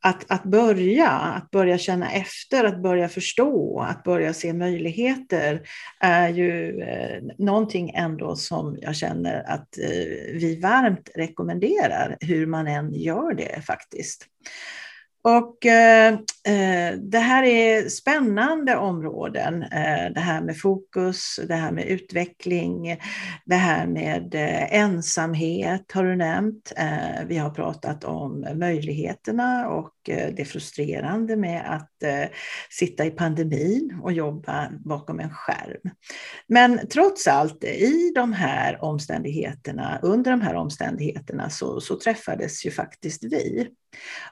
att, 0.00 0.30
att 0.30 0.42
börja, 0.42 1.08
att 1.10 1.50
börja 1.50 1.78
känna 1.78 2.10
efter, 2.12 2.64
att 2.64 2.82
börja 2.82 3.08
förstå, 3.08 3.80
att 3.80 4.04
börja 4.04 4.34
se 4.34 4.52
möjligheter 4.52 5.62
är 6.00 6.28
ju 6.28 6.80
eh, 6.80 7.22
någonting 7.38 7.90
ändå 7.90 8.36
som 8.36 8.78
jag 8.80 8.96
känner 8.96 9.50
att 9.50 9.78
eh, 9.78 10.34
vi 10.34 10.60
varmt 10.62 11.10
rekommenderar 11.14 12.16
hur 12.20 12.46
man 12.46 12.66
än 12.66 12.94
gör 12.94 13.34
det 13.34 13.62
faktiskt. 13.66 14.26
Och 15.22 15.66
eh, 15.66 16.12
eh, 16.46 16.94
det 16.98 17.18
här 17.18 17.42
är 17.42 17.88
spännande 17.88 18.76
områden. 18.76 19.62
Eh, 19.62 20.12
det 20.14 20.20
här 20.20 20.40
med 20.40 20.60
fokus, 20.60 21.40
det 21.48 21.54
här 21.54 21.72
med 21.72 21.86
utveckling, 21.86 22.96
det 23.44 23.54
här 23.54 23.86
med 23.86 24.34
eh, 24.34 24.74
ensamhet 24.74 25.92
har 25.92 26.04
du 26.04 26.16
nämnt. 26.16 26.72
Eh, 26.76 27.26
vi 27.26 27.36
har 27.36 27.50
pratat 27.50 28.04
om 28.04 28.46
möjligheterna 28.54 29.68
och 29.68 30.10
eh, 30.10 30.34
det 30.34 30.44
frustrerande 30.44 31.36
med 31.36 31.74
att 31.74 32.02
eh, 32.02 32.28
sitta 32.70 33.04
i 33.04 33.10
pandemin 33.10 34.00
och 34.02 34.12
jobba 34.12 34.68
bakom 34.84 35.20
en 35.20 35.30
skärm. 35.30 35.90
Men 36.46 36.88
trots 36.88 37.26
allt, 37.26 37.64
i 37.64 38.12
de 38.14 38.32
här 38.32 38.84
omständigheterna, 38.84 39.98
under 40.02 40.30
de 40.30 40.40
här 40.40 40.54
omständigheterna 40.54 41.50
så, 41.50 41.80
så 41.80 41.98
träffades 41.98 42.66
ju 42.66 42.70
faktiskt 42.70 43.24
vi. 43.24 43.68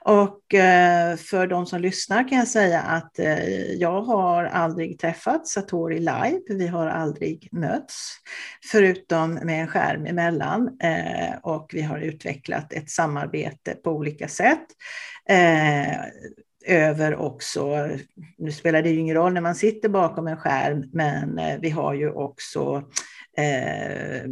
Och 0.00 0.54
eh, 0.54 1.16
för 1.16 1.46
de 1.46 1.66
som 1.66 1.80
lyssnar 1.80 2.28
kan 2.28 2.38
jag 2.38 2.48
säga 2.48 2.80
att 2.80 3.18
eh, 3.18 3.72
jag 3.72 4.02
har 4.02 4.44
aldrig 4.44 4.98
träffat 4.98 5.46
Satori 5.46 5.98
live. 5.98 6.40
Vi 6.48 6.66
har 6.66 6.86
aldrig 6.86 7.48
mötts, 7.52 8.12
förutom 8.70 9.34
med 9.34 9.60
en 9.60 9.68
skärm 9.68 10.06
emellan. 10.06 10.78
Eh, 10.82 11.38
och 11.42 11.70
vi 11.72 11.82
har 11.82 11.98
utvecklat 11.98 12.72
ett 12.72 12.90
samarbete 12.90 13.74
på 13.74 13.90
olika 13.90 14.28
sätt 14.28 14.66
över 16.66 17.16
också, 17.16 17.88
nu 18.38 18.52
spelar 18.52 18.82
det 18.82 18.90
ju 18.90 19.00
ingen 19.00 19.14
roll 19.14 19.32
när 19.32 19.40
man 19.40 19.54
sitter 19.54 19.88
bakom 19.88 20.26
en 20.26 20.36
skärm, 20.36 20.90
men 20.92 21.60
vi 21.60 21.70
har 21.70 21.94
ju 21.94 22.10
också 22.10 22.84
eh, 23.36 24.22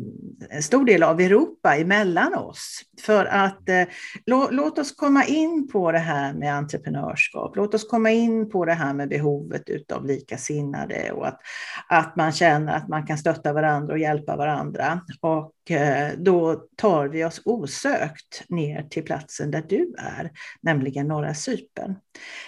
en 0.51 0.63
stor 0.63 0.85
del 0.85 1.03
av 1.03 1.21
Europa 1.21 1.77
emellan 1.77 2.35
oss. 2.35 2.83
För 3.01 3.25
att 3.25 3.69
eh, 3.69 3.85
lå, 4.27 4.49
låt 4.51 4.79
oss 4.79 4.97
komma 4.97 5.25
in 5.25 5.69
på 5.69 5.93
det 5.93 5.99
här 5.99 6.33
med 6.33 6.55
entreprenörskap. 6.55 7.57
Låt 7.57 7.75
oss 7.75 7.89
komma 7.89 8.11
in 8.11 8.51
på 8.51 8.65
det 8.65 8.73
här 8.73 8.95
med 8.95 9.09
behovet 9.09 9.93
av 9.93 10.07
likasinnade 10.07 11.13
och 11.13 11.27
att, 11.27 11.41
att 11.89 12.17
man 12.17 12.33
känner 12.33 12.77
att 12.77 12.89
man 12.89 13.07
kan 13.07 13.19
stötta 13.19 13.53
varandra 13.53 13.93
och 13.93 13.99
hjälpa 13.99 14.37
varandra. 14.37 15.01
Och 15.21 15.71
eh, 15.71 16.13
då 16.19 16.55
tar 16.77 17.09
vi 17.09 17.25
oss 17.25 17.43
osökt 17.45 18.45
ner 18.49 18.83
till 18.83 19.05
platsen 19.05 19.51
där 19.51 19.65
du 19.69 19.95
är, 19.99 20.31
nämligen 20.61 21.09
norra 21.09 21.35
Cypern. 21.35 21.95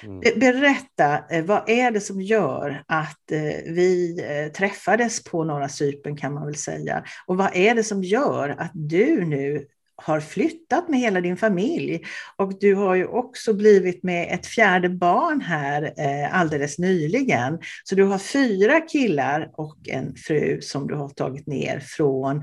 Mm. 0.02 0.20
Berätta, 0.20 1.24
eh, 1.30 1.44
vad 1.44 1.68
är 1.68 1.90
det 1.90 2.00
som 2.00 2.20
gör 2.20 2.82
att 2.86 3.32
eh, 3.32 3.72
vi 3.72 4.20
eh, 4.28 4.52
träffades 4.52 5.24
på 5.24 5.44
norra 5.44 5.68
Cypern 5.68 6.16
kan 6.16 6.34
man 6.34 6.45
väl 6.46 6.56
säga? 6.56 7.04
Och 7.26 7.36
vad 7.36 7.56
är 7.56 7.74
det 7.74 7.84
som 7.84 8.04
gör 8.04 8.48
att 8.48 8.70
du 8.74 9.24
nu 9.24 9.66
har 9.96 10.20
flyttat 10.20 10.88
med 10.88 11.00
hela 11.00 11.20
din 11.20 11.36
familj. 11.36 12.02
Och 12.36 12.58
du 12.60 12.74
har 12.74 12.94
ju 12.94 13.06
också 13.06 13.54
blivit 13.54 14.02
med 14.02 14.34
ett 14.34 14.46
fjärde 14.46 14.88
barn 14.88 15.40
här 15.40 15.94
eh, 15.96 16.34
alldeles 16.40 16.78
nyligen. 16.78 17.58
Så 17.84 17.94
du 17.94 18.04
har 18.04 18.18
fyra 18.18 18.80
killar 18.80 19.50
och 19.52 19.88
en 19.88 20.14
fru 20.14 20.60
som 20.60 20.86
du 20.88 20.94
har 20.94 21.08
tagit 21.08 21.46
ner 21.46 21.80
från 21.80 22.36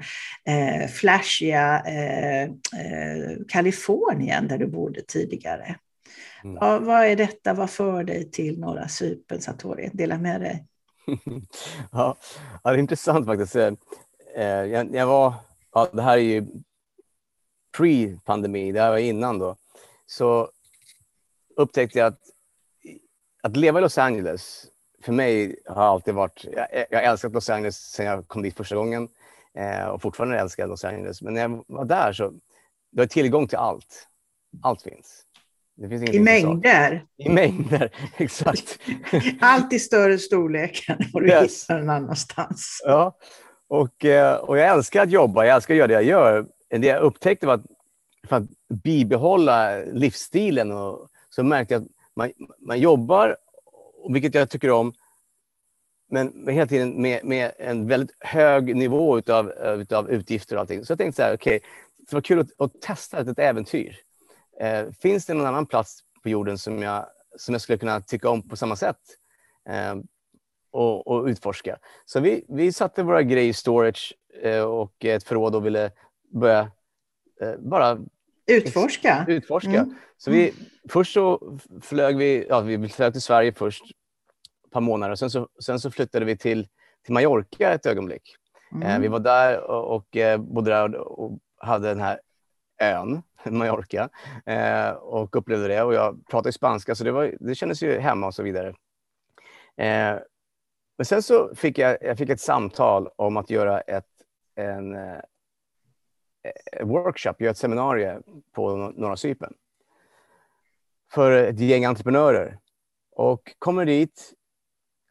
eh, 0.47 0.87
flashiga 0.87 1.83
eh, 1.87 2.43
eh, 2.43 3.37
Kalifornien 3.47 4.47
där 4.47 4.57
du 4.57 4.67
bodde 4.67 5.01
tidigare. 5.01 5.75
Mm. 6.43 6.57
Ja, 6.61 6.79
vad 6.79 7.05
är 7.05 7.15
detta? 7.15 7.53
Vad 7.53 7.69
för 7.69 8.03
dig 8.03 8.31
till 8.31 8.59
norra 8.59 8.87
Cypern, 8.87 9.41
Satori? 9.41 9.89
Dela 9.93 10.17
med 10.17 10.41
dig 10.41 10.65
ja, 11.91 12.17
det 12.63 12.69
är 12.69 12.77
intressant 12.77 13.25
faktiskt. 13.25 13.55
Eh, 13.55 13.73
eh, 14.35 14.65
jag, 14.65 14.95
jag 14.95 15.07
var, 15.07 15.33
ja, 15.73 15.87
det 15.93 16.01
här 16.01 16.17
är 16.17 16.21
ju 16.21 16.45
pre-pandemi, 17.77 18.71
det 18.71 18.81
här 18.81 18.91
var 18.91 18.97
innan 18.97 19.39
då, 19.39 19.55
så 20.05 20.49
upptäckte 21.55 21.99
jag 21.99 22.07
att, 22.07 22.21
att 23.43 23.57
leva 23.57 23.79
i 23.79 23.81
Los 23.81 23.97
Angeles, 23.97 24.65
för 25.03 25.13
mig 25.13 25.55
har 25.65 25.83
alltid 25.83 26.13
varit, 26.13 26.45
jag, 26.51 26.85
jag 26.89 27.03
älskat 27.03 27.33
Los 27.33 27.49
Angeles 27.49 27.77
sedan 27.77 28.05
jag 28.05 28.27
kom 28.27 28.41
dit 28.41 28.57
första 28.57 28.75
gången 28.75 29.09
eh, 29.53 29.85
och 29.85 30.01
fortfarande 30.01 30.39
älskar 30.39 30.67
Los 30.67 30.85
Angeles. 30.85 31.21
Men 31.21 31.33
när 31.33 31.41
jag 31.41 31.63
var 31.67 31.85
där 31.85 32.13
så, 32.13 32.33
du 32.91 33.01
har 33.01 33.07
tillgång 33.07 33.47
till 33.47 33.57
allt. 33.57 34.07
Allt 34.61 34.81
finns. 34.81 35.25
I 36.11 36.19
mängder? 36.19 37.05
I 37.17 37.29
mängder, 37.29 37.89
exakt. 38.17 38.79
Allt 39.39 39.73
i 39.73 39.79
större 39.79 40.19
storlek 40.19 40.89
än 40.89 40.97
vad 41.13 41.23
du 41.23 41.29
yes. 41.29 41.63
hittar 41.63 41.79
någon 41.79 41.89
annanstans. 41.89 42.81
Ja, 42.85 43.17
och, 43.67 44.05
eh, 44.05 44.35
och 44.35 44.57
jag 44.57 44.67
älskar 44.67 45.03
att 45.03 45.11
jobba, 45.11 45.45
jag 45.45 45.55
älskar 45.55 45.73
att 45.73 45.77
göra 45.77 45.87
det 45.87 45.93
jag 45.93 46.03
gör 46.03 46.45
det 46.81 46.87
jag 46.87 47.01
upptäckte 47.01 47.47
var 47.47 47.53
att 47.53 47.65
för 48.27 48.35
att 48.35 48.43
bibehålla 48.83 49.79
livsstilen 49.79 50.71
och, 50.71 51.07
så 51.29 51.43
märkte 51.43 51.73
jag 51.73 51.83
att 51.83 51.89
man, 52.15 52.31
man 52.59 52.79
jobbar, 52.79 53.37
vilket 54.09 54.35
jag 54.35 54.49
tycker 54.49 54.71
om, 54.71 54.93
men 56.11 56.47
hela 56.47 56.67
tiden 56.67 57.01
med, 57.01 57.25
med 57.25 57.51
en 57.57 57.87
väldigt 57.87 58.15
hög 58.19 58.75
nivå 58.75 59.17
utav, 59.17 59.51
utav 59.51 60.09
utgifter 60.09 60.55
och 60.55 60.61
allting. 60.61 60.85
Så 60.85 60.91
jag 60.91 60.97
tänkte 60.97 61.15
så 61.15 61.23
här, 61.23 61.35
okej, 61.35 61.55
okay, 61.57 61.69
det 62.09 62.13
var 62.13 62.21
kul 62.21 62.39
att, 62.39 62.47
att 62.57 62.81
testa 62.81 63.19
ett 63.19 63.39
äventyr. 63.39 63.95
Eh, 64.59 64.91
finns 65.01 65.25
det 65.25 65.33
någon 65.33 65.47
annan 65.47 65.65
plats 65.65 65.99
på 66.23 66.29
jorden 66.29 66.57
som 66.57 66.81
jag, 66.81 67.05
som 67.37 67.53
jag 67.53 67.61
skulle 67.61 67.77
kunna 67.77 68.01
tycka 68.01 68.29
om 68.29 68.49
på 68.49 68.55
samma 68.55 68.75
sätt? 68.75 68.97
Eh, 69.69 69.95
och, 70.71 71.07
och, 71.07 71.25
utforska. 71.25 71.77
Så 72.05 72.19
vi, 72.19 72.45
vi 72.49 72.71
satte 72.71 73.03
våra 73.03 73.23
grejer 73.23 73.49
i 73.49 73.53
storage 73.53 74.13
eh, 74.41 74.61
och 74.61 75.05
ett 75.05 75.23
förråd 75.23 75.55
och 75.55 75.65
ville 75.65 75.91
börja 76.33 76.71
eh, 77.41 77.53
bara 77.59 77.99
utforska. 78.47 79.25
utforska. 79.27 79.69
Mm. 79.69 79.95
Så 80.17 80.31
vi, 80.31 80.53
först 80.89 81.13
så 81.13 81.57
flög 81.81 82.17
vi, 82.17 82.45
ja, 82.49 82.59
vi 82.59 82.89
flög 82.89 83.13
till 83.13 83.21
Sverige 83.21 83.53
först 83.53 83.83
ett 84.65 84.71
par 84.71 84.81
månader. 84.81 85.15
Sen 85.15 85.29
så, 85.29 85.47
sen 85.59 85.79
så 85.79 85.91
flyttade 85.91 86.25
vi 86.25 86.37
till, 86.37 86.67
till 87.05 87.13
Mallorca 87.13 87.73
ett 87.73 87.85
ögonblick. 87.85 88.35
Eh, 88.81 88.89
mm. 88.89 89.01
Vi 89.01 89.07
var 89.07 89.19
där 89.19 89.61
och, 89.61 89.95
och 89.95 90.17
eh, 90.17 90.37
bodde 90.37 90.71
där 90.71 90.95
och, 90.95 91.25
och, 91.25 91.39
hade 91.57 91.87
den 91.87 91.99
här 91.99 92.19
ön, 92.81 93.21
Mallorca, 93.45 94.09
eh, 94.45 94.89
och 94.89 95.35
upplevde 95.35 95.67
det. 95.67 95.83
Och 95.83 95.93
jag 95.93 96.27
pratade 96.27 96.53
spanska 96.53 96.95
så 96.95 97.03
det, 97.03 97.11
var, 97.11 97.35
det 97.39 97.55
kändes 97.55 97.83
ju 97.83 97.99
hemma 97.99 98.27
och 98.27 98.35
så 98.35 98.43
vidare. 98.43 98.67
Eh, 99.77 100.17
men 100.97 101.05
sen 101.05 101.23
så 101.23 101.55
fick 101.55 101.77
jag, 101.77 101.97
jag 102.01 102.17
fick 102.17 102.29
ett 102.29 102.41
samtal 102.41 103.09
om 103.15 103.37
att 103.37 103.49
göra 103.49 103.81
ett, 103.81 104.05
en, 104.55 104.95
Eh, 106.43 106.79
eh 106.79 106.85
workshop, 106.87 107.33
göra 107.39 107.51
ett 107.51 107.57
seminarium 107.57 108.23
på 108.51 108.75
norra 108.95 109.17
Cypern 109.17 109.53
för 111.11 111.31
ett 111.31 111.59
gäng 111.59 111.85
entreprenörer. 111.85 112.59
Och 113.15 113.55
kommer 113.59 113.85
dit, 113.85 114.33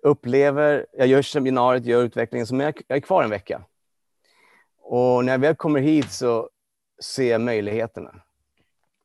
upplever, 0.03 0.87
jag 0.93 1.07
gör 1.07 1.23
seminariet, 1.23 1.87
gör 1.87 2.03
utvecklingen, 2.03 2.47
så 2.47 2.57
jag, 2.57 2.81
jag 2.87 2.97
är 2.97 3.01
kvar 3.01 3.25
en 3.25 3.31
vecka. 3.31 3.65
Och 4.79 5.25
när 5.25 5.33
jag 5.33 5.39
väl 5.39 5.55
kommer 5.55 5.81
hit 5.81 6.13
så 6.13 6.51
se 7.03 7.39
möjligheterna. 7.39 8.23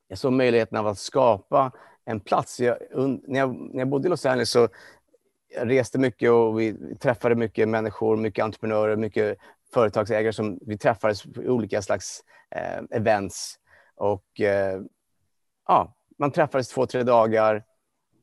Jag 0.07 0.17
såg 0.17 0.33
möjligheten 0.33 0.77
av 0.77 0.87
att 0.87 0.99
skapa 0.99 1.71
en 2.05 2.19
plats. 2.19 2.59
Jag, 2.59 2.77
när, 3.27 3.39
jag, 3.39 3.53
när 3.53 3.79
jag 3.79 3.87
bodde 3.87 4.07
i 4.07 4.09
Los 4.09 4.25
Angeles 4.25 4.51
så 4.51 4.69
jag 5.55 5.69
reste 5.69 5.99
mycket 5.99 6.31
och 6.31 6.59
vi 6.59 6.95
träffade 6.99 7.35
mycket 7.35 7.69
människor, 7.69 8.17
mycket 8.17 8.43
entreprenörer, 8.43 8.95
mycket 8.95 9.37
företagsägare 9.73 10.33
som 10.33 10.59
vi 10.61 10.77
träffades 10.77 11.23
på 11.23 11.41
olika 11.41 11.81
slags 11.81 12.23
eh, 12.55 12.97
events. 12.97 13.59
Och 13.95 14.41
eh, 14.41 14.81
ja, 15.67 15.95
man 16.17 16.31
träffades 16.31 16.67
två, 16.67 16.85
tre 16.85 17.03
dagar 17.03 17.63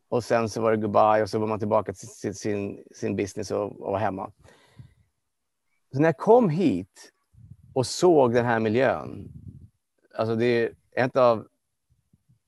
och 0.09 0.25
sen 0.25 0.49
så 0.49 0.61
var 0.61 0.71
det 0.71 0.77
goodbye 0.77 1.23
och 1.23 1.31
så 1.31 1.39
var 1.39 1.47
man 1.47 1.59
tillbaka 1.59 1.93
till 1.93 2.35
sin, 2.35 2.85
sin 2.95 3.17
business 3.17 3.51
och, 3.51 3.81
och 3.81 3.93
var 3.93 3.99
hemma. 3.99 4.33
Så 5.93 6.01
när 6.01 6.09
jag 6.09 6.17
kom 6.17 6.49
hit 6.49 7.13
och 7.75 7.87
såg 7.87 8.35
den 8.35 8.45
här 8.45 8.61
miljön, 8.61 9.33
alltså 10.17 10.37
det 10.37 10.47
är 10.47 10.71
ett 10.97 11.17
av 11.17 11.47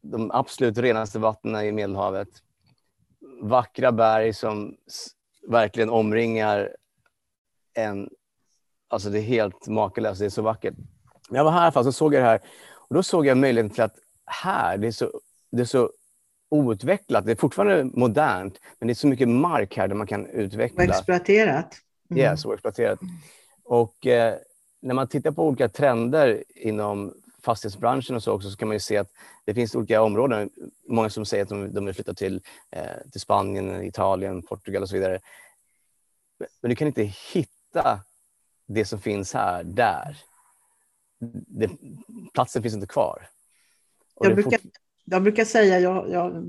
de 0.00 0.30
absolut 0.30 0.78
renaste 0.78 1.18
vattnen 1.18 1.64
i 1.64 1.72
Medelhavet. 1.72 2.28
Vackra 3.42 3.92
berg 3.92 4.32
som 4.32 4.76
verkligen 5.48 5.90
omringar 5.90 6.76
en 7.74 8.10
Alltså 8.88 9.10
det 9.10 9.18
är 9.18 9.22
helt 9.22 9.68
makalöst, 9.68 10.20
det 10.20 10.26
är 10.26 10.30
så 10.30 10.42
vackert. 10.42 10.74
När 11.30 11.38
jag 11.38 11.44
var 11.44 11.50
här 11.50 11.60
i 11.60 11.62
alla 11.62 11.72
fall 11.72 11.84
så 11.84 11.92
såg 11.92 12.14
jag 12.14 12.22
det 12.22 12.26
här 12.26 12.40
och 12.72 12.94
då 12.94 13.02
såg 13.02 13.26
jag 13.26 13.36
möjligheten 13.36 13.74
till 13.74 13.84
att 13.84 13.96
här, 14.26 14.76
det 14.76 14.86
är 14.86 14.92
så, 14.92 15.20
det 15.50 15.60
är 15.60 15.64
så 15.64 15.90
outvecklat. 16.50 17.26
Det 17.26 17.32
är 17.32 17.36
fortfarande 17.36 17.84
modernt, 17.84 18.60
men 18.78 18.86
det 18.86 18.92
är 18.92 18.94
så 18.94 19.06
mycket 19.06 19.28
mark 19.28 19.76
här 19.76 19.88
där 19.88 19.94
man 19.94 20.06
kan 20.06 20.26
utveckla. 20.26 20.84
Och 20.84 20.90
exploaterat. 20.90 21.74
Mm. 22.10 22.22
Yes, 22.22 22.44
och 22.44 22.54
exploaterat. 22.54 22.98
Och 23.64 24.06
eh, 24.06 24.34
när 24.82 24.94
man 24.94 25.08
tittar 25.08 25.30
på 25.30 25.46
olika 25.46 25.68
trender 25.68 26.44
inom 26.48 27.14
fastighetsbranschen 27.46 28.16
och 28.16 28.22
så 28.22 28.32
också 28.32 28.50
så 28.50 28.56
kan 28.56 28.68
man 28.68 28.74
ju 28.74 28.80
se 28.80 28.96
att 28.96 29.10
det 29.44 29.54
finns 29.54 29.74
olika 29.74 30.02
områden. 30.02 30.50
Många 30.88 31.10
som 31.10 31.26
säger 31.26 31.42
att 31.42 31.48
de, 31.48 31.74
de 31.74 31.84
vill 31.84 31.94
flytta 31.94 32.14
till, 32.14 32.42
eh, 32.70 33.10
till 33.12 33.20
Spanien, 33.20 33.84
Italien, 33.84 34.42
Portugal 34.42 34.82
och 34.82 34.88
så 34.88 34.96
vidare. 34.96 35.20
Men 36.60 36.68
du 36.68 36.76
kan 36.76 36.86
inte 36.86 37.02
hitta 37.32 38.00
det 38.66 38.84
som 38.84 39.00
finns 39.00 39.34
här, 39.34 39.64
där. 39.64 40.16
Det, 41.58 41.70
platsen 42.34 42.62
finns 42.62 42.74
inte 42.74 42.86
kvar. 42.86 43.28
jag, 44.20 44.34
brukar, 44.34 44.60
jag 45.10 45.22
brukar 45.22 45.44
säga, 45.44 45.80
jag, 45.80 46.10
jag 46.10 46.44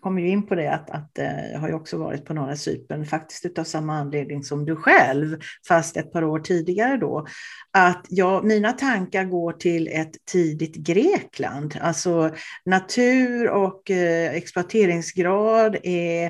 kommer 0.00 0.22
ju 0.22 0.28
in 0.28 0.46
på 0.46 0.54
det, 0.54 0.72
att, 0.72 0.90
att 0.90 1.18
eh, 1.18 1.50
jag 1.52 1.58
har 1.58 1.68
ju 1.68 1.74
också 1.74 1.98
varit 1.98 2.24
på 2.24 2.34
norra 2.34 2.56
Cypern, 2.56 3.06
faktiskt 3.06 3.58
av 3.58 3.64
samma 3.64 3.94
anledning 3.94 4.44
som 4.44 4.64
du 4.64 4.76
själv, 4.76 5.38
fast 5.68 5.96
ett 5.96 6.12
par 6.12 6.24
år 6.24 6.38
tidigare 6.38 6.96
då, 6.96 7.26
att 7.70 8.06
jag, 8.08 8.44
mina 8.44 8.72
tankar 8.72 9.24
går 9.24 9.52
till 9.52 9.88
ett 9.88 10.16
tidigt 10.32 10.76
Grekland. 10.76 11.78
Alltså 11.80 12.34
natur 12.64 13.50
och 13.50 13.90
eh, 13.90 14.34
exploateringsgrad 14.34 15.76
är 15.82 16.24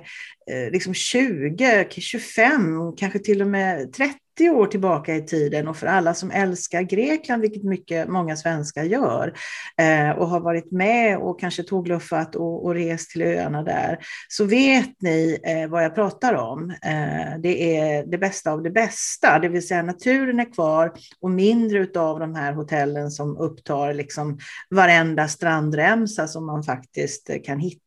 eh, 0.50 0.70
liksom 0.72 0.94
20, 0.94 1.86
25, 1.90 2.96
kanske 2.96 3.18
till 3.18 3.42
och 3.42 3.48
med 3.48 3.92
30 3.92 4.18
30 4.36 4.50
år 4.50 4.66
tillbaka 4.66 5.14
i 5.14 5.26
tiden 5.26 5.68
och 5.68 5.76
för 5.76 5.86
alla 5.86 6.14
som 6.14 6.30
älskar 6.30 6.82
Grekland, 6.82 7.42
vilket 7.42 7.64
mycket, 7.64 8.08
många 8.08 8.36
svenskar 8.36 8.82
gör, 8.82 9.32
eh, 9.78 10.10
och 10.10 10.28
har 10.28 10.40
varit 10.40 10.72
med 10.72 11.18
och 11.18 11.40
kanske 11.40 11.62
tågluffat 11.62 12.34
och, 12.34 12.64
och 12.64 12.74
rest 12.74 13.10
till 13.10 13.22
öarna 13.22 13.62
där, 13.62 13.98
så 14.28 14.44
vet 14.44 15.02
ni 15.02 15.38
eh, 15.44 15.70
vad 15.70 15.84
jag 15.84 15.94
pratar 15.94 16.34
om. 16.34 16.70
Eh, 16.70 17.38
det 17.38 17.78
är 17.78 18.06
det 18.06 18.18
bästa 18.18 18.52
av 18.52 18.62
det 18.62 18.70
bästa, 18.70 19.38
det 19.38 19.48
vill 19.48 19.66
säga 19.66 19.82
naturen 19.82 20.40
är 20.40 20.52
kvar 20.52 20.92
och 21.20 21.30
mindre 21.30 22.00
av 22.00 22.20
de 22.20 22.34
här 22.34 22.52
hotellen 22.52 23.10
som 23.10 23.36
upptar 23.36 23.94
liksom 23.94 24.38
varenda 24.70 25.28
strandremsa 25.28 26.28
som 26.28 26.46
man 26.46 26.62
faktiskt 26.62 27.30
kan 27.44 27.58
hitta 27.58 27.76
hitta. 27.76 27.85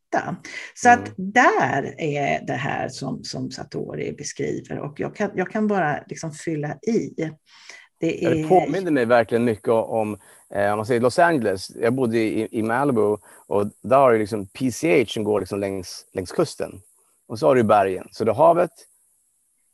Så 0.74 0.88
mm. 0.88 1.02
att 1.02 1.12
där 1.16 1.94
är 2.00 2.46
det 2.46 2.52
här 2.52 2.88
som, 2.88 3.24
som 3.24 3.50
Satori 3.50 4.12
beskriver 4.12 4.78
och 4.78 5.00
jag 5.00 5.16
kan, 5.16 5.30
jag 5.34 5.50
kan 5.50 5.66
bara 5.66 6.04
liksom 6.06 6.32
fylla 6.32 6.74
i. 6.74 7.14
Det, 7.98 8.24
är... 8.24 8.34
det 8.34 8.48
påminner 8.48 8.90
mig 8.90 9.04
verkligen 9.04 9.44
mycket 9.44 9.68
om, 9.68 10.18
eh, 10.54 10.70
om 10.70 10.76
man 10.76 10.86
säger 10.86 11.00
Los 11.00 11.18
Angeles. 11.18 11.70
Jag 11.76 11.94
bodde 11.94 12.18
i, 12.18 12.48
i 12.50 12.62
Malibu 12.62 13.16
och 13.46 13.70
där 13.82 13.96
har 13.96 14.12
du 14.12 14.18
liksom 14.18 14.46
PCH 14.46 15.12
som 15.12 15.24
går 15.24 15.40
liksom 15.40 15.60
längs, 15.60 16.06
längs 16.12 16.32
kusten. 16.32 16.82
Och 17.26 17.38
så 17.38 17.46
har 17.46 17.54
du 17.54 17.62
bergen. 17.62 18.08
Så 18.10 18.24
du 18.24 18.30
har 18.30 18.46
havet, 18.46 18.70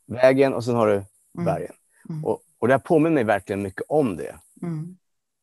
vägen 0.07 0.53
och 0.53 0.63
sen 0.63 0.75
har 0.75 0.87
du 0.87 0.93
mm. 0.93 1.45
bergen. 1.45 1.73
Mm. 2.09 2.25
Och, 2.25 2.41
och 2.59 2.67
det 2.67 2.73
här 2.73 2.79
påminner 2.79 3.15
mig 3.15 3.23
verkligen 3.23 3.61
mycket 3.61 3.83
om 3.87 4.17
det. 4.17 4.35
Mm. 4.61 4.97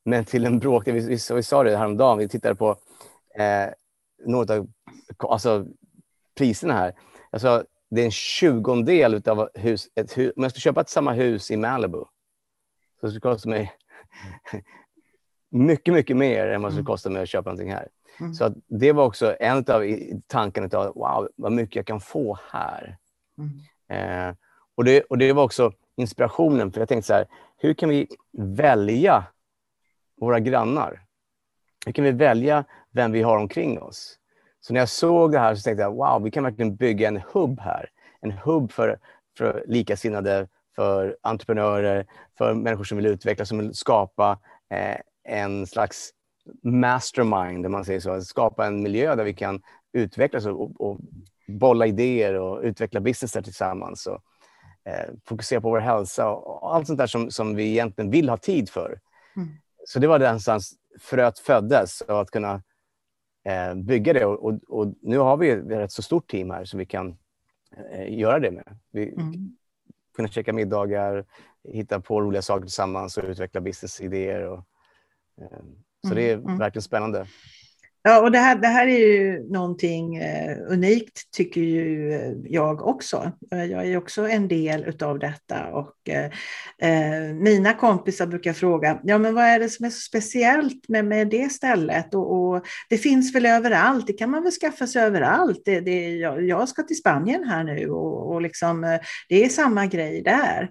Men 0.04 0.24
till 0.24 0.44
en 0.44 0.58
bråkdel, 0.58 0.94
vi, 0.94 1.00
vi, 1.00 1.34
vi 1.34 1.42
sa 1.42 1.62
det 1.62 1.76
häromdagen, 1.76 2.18
vi 2.18 2.28
tittade 2.28 2.54
på 2.54 2.76
eh, 3.34 3.68
några 4.26 4.54
av 4.54 4.68
alltså, 5.18 5.66
priserna 6.38 6.74
här. 6.74 6.94
Alltså, 7.30 7.64
det 7.90 8.00
är 8.00 8.04
en 8.04 8.10
tjugondel 8.10 9.22
av 9.28 9.48
hus, 9.54 9.88
ett 9.94 10.18
hus. 10.18 10.32
Om 10.36 10.42
jag 10.42 10.52
ska 10.52 10.60
köpa 10.60 10.80
ett 10.80 10.88
samma 10.88 11.12
hus 11.12 11.50
i 11.50 11.56
Malibu 11.56 12.04
så 13.00 13.08
skulle 13.08 13.18
det 13.18 13.20
kosta 13.20 13.48
mig 13.48 13.72
mycket, 15.50 15.94
mycket 15.94 16.16
mer 16.16 16.46
än 16.46 16.62
vad 16.62 16.70
det 16.70 16.74
skulle 16.74 16.80
mm. 16.80 16.86
kosta 16.86 17.10
mig 17.10 17.22
att 17.22 17.28
köpa 17.28 17.50
någonting 17.50 17.72
här. 17.72 17.88
Mm. 18.20 18.34
Så 18.34 18.54
det 18.66 18.92
var 18.92 19.04
också 19.04 19.36
en 19.40 19.56
av 19.56 19.96
tankarna 20.26 20.68
av 20.78 20.94
wow, 20.94 21.28
vad 21.36 21.52
mycket 21.52 21.76
jag 21.76 21.86
kan 21.86 22.00
få 22.00 22.38
här. 22.50 22.98
Mm. 23.38 24.28
Eh, 24.28 24.34
och, 24.74 24.84
det, 24.84 25.02
och 25.02 25.18
det 25.18 25.32
var 25.32 25.44
också 25.44 25.72
inspirationen, 25.96 26.72
för 26.72 26.80
jag 26.80 26.88
tänkte 26.88 27.06
så 27.06 27.14
här, 27.14 27.26
hur 27.56 27.74
kan 27.74 27.88
vi 27.88 28.08
välja 28.38 29.24
våra 30.20 30.40
grannar? 30.40 31.02
Hur 31.86 31.92
kan 31.92 32.04
vi 32.04 32.10
välja 32.10 32.64
vem 32.94 33.12
vi 33.12 33.22
har 33.22 33.38
omkring 33.38 33.82
oss? 33.82 34.18
Så 34.60 34.72
när 34.72 34.80
jag 34.80 34.88
såg 34.88 35.32
det 35.32 35.38
här 35.38 35.54
så 35.54 35.62
tänkte 35.62 35.82
jag, 35.82 35.94
wow, 35.94 36.22
vi 36.22 36.30
kan 36.30 36.44
verkligen 36.44 36.76
bygga 36.76 37.08
en 37.08 37.22
hubb 37.32 37.60
här. 37.60 37.90
En 38.20 38.32
hubb 38.32 38.72
för, 38.72 38.98
för 39.38 39.64
likasinnade, 39.66 40.48
för 40.76 41.16
entreprenörer, 41.22 42.06
för 42.38 42.54
människor 42.54 42.84
som 42.84 42.96
vill 42.96 43.06
utveckla, 43.06 43.44
som 43.44 43.58
vill 43.58 43.74
skapa 43.74 44.38
eh, 44.70 44.96
en 45.24 45.66
slags 45.66 46.10
mastermind, 46.62 47.66
om 47.66 47.72
man 47.72 47.84
säger 47.84 48.00
så. 48.00 48.20
Skapa 48.20 48.66
en 48.66 48.82
miljö 48.82 49.14
där 49.14 49.24
vi 49.24 49.34
kan 49.34 49.62
utvecklas 49.92 50.46
och, 50.46 50.80
och 50.80 51.00
bolla 51.48 51.86
idéer 51.86 52.34
och 52.34 52.60
utveckla 52.62 53.00
business 53.00 53.32
tillsammans. 53.32 54.06
Och, 54.06 54.20
eh, 54.84 55.14
fokusera 55.24 55.60
på 55.60 55.70
vår 55.70 55.78
hälsa 55.78 56.30
och 56.30 56.74
allt 56.74 56.86
sånt 56.86 56.98
där 56.98 57.06
som, 57.06 57.30
som 57.30 57.56
vi 57.56 57.70
egentligen 57.70 58.10
vill 58.10 58.28
ha 58.28 58.36
tid 58.36 58.70
för. 58.70 58.98
Mm. 59.36 59.48
Så 59.84 59.98
det 59.98 60.06
var 60.06 60.18
någonstans 60.18 60.74
fröet 61.00 61.38
föddes 61.38 62.00
och 62.00 62.20
att 62.20 62.30
kunna 62.30 62.62
eh, 63.44 63.74
bygga 63.74 64.12
det. 64.12 64.24
Och, 64.24 64.44
och, 64.44 64.60
och, 64.68 64.94
nu 65.00 65.18
har 65.18 65.36
vi 65.36 65.50
ett 65.50 65.64
rätt 65.66 65.92
så 65.92 66.02
stort 66.02 66.30
team 66.30 66.50
här 66.50 66.64
som 66.64 66.78
vi 66.78 66.86
kan 66.86 67.16
eh, 67.92 68.18
göra 68.18 68.38
det 68.38 68.50
med. 68.50 68.78
Vi 68.90 69.12
mm. 69.12 69.56
kunna 70.16 70.28
käka 70.28 70.52
middagar, 70.52 71.24
hitta 71.72 72.00
på 72.00 72.20
roliga 72.20 72.42
saker 72.42 72.62
tillsammans 72.62 73.18
och 73.18 73.24
utveckla 73.24 73.60
businessidéer. 73.60 74.48
Och, 74.48 74.58
eh, 75.40 75.62
så 76.02 76.12
mm. 76.12 76.16
det 76.16 76.30
är 76.30 76.34
mm. 76.34 76.58
verkligen 76.58 76.82
spännande. 76.82 77.26
Ja, 78.06 78.20
och 78.20 78.30
det 78.30 78.38
här, 78.38 78.56
det 78.56 78.66
här 78.66 78.86
är 78.86 78.98
ju 78.98 79.52
någonting 79.52 80.16
eh, 80.16 80.56
unikt 80.68 81.30
tycker 81.30 81.60
ju 81.60 82.12
eh, 82.12 82.32
jag 82.44 82.86
också. 82.86 83.32
Eh, 83.52 83.64
jag 83.64 83.86
är 83.86 83.96
också 83.96 84.28
en 84.28 84.48
del 84.48 85.02
av 85.02 85.18
detta 85.18 85.66
och 85.66 86.08
eh, 86.08 86.24
eh, 86.90 87.34
mina 87.34 87.74
kompisar 87.74 88.26
brukar 88.26 88.52
fråga, 88.52 89.00
ja 89.04 89.18
men 89.18 89.34
vad 89.34 89.44
är 89.44 89.58
det 89.58 89.68
som 89.68 89.86
är 89.86 89.90
så 89.90 90.00
speciellt 90.00 90.88
med, 90.88 91.04
med 91.04 91.28
det 91.28 91.52
stället? 91.52 92.14
Och, 92.14 92.32
och 92.32 92.66
det 92.88 92.98
finns 92.98 93.34
väl 93.34 93.46
överallt, 93.46 94.06
det 94.06 94.12
kan 94.12 94.30
man 94.30 94.42
väl 94.42 94.52
skaffa 94.52 94.86
sig 94.86 95.02
överallt. 95.02 95.62
Det, 95.64 95.80
det, 95.80 96.16
jag, 96.16 96.46
jag 96.46 96.68
ska 96.68 96.82
till 96.82 96.98
Spanien 96.98 97.44
här 97.44 97.64
nu 97.64 97.90
och, 97.90 98.32
och 98.32 98.42
liksom, 98.42 98.98
det 99.28 99.44
är 99.44 99.48
samma 99.48 99.86
grej 99.86 100.22
där. 100.22 100.70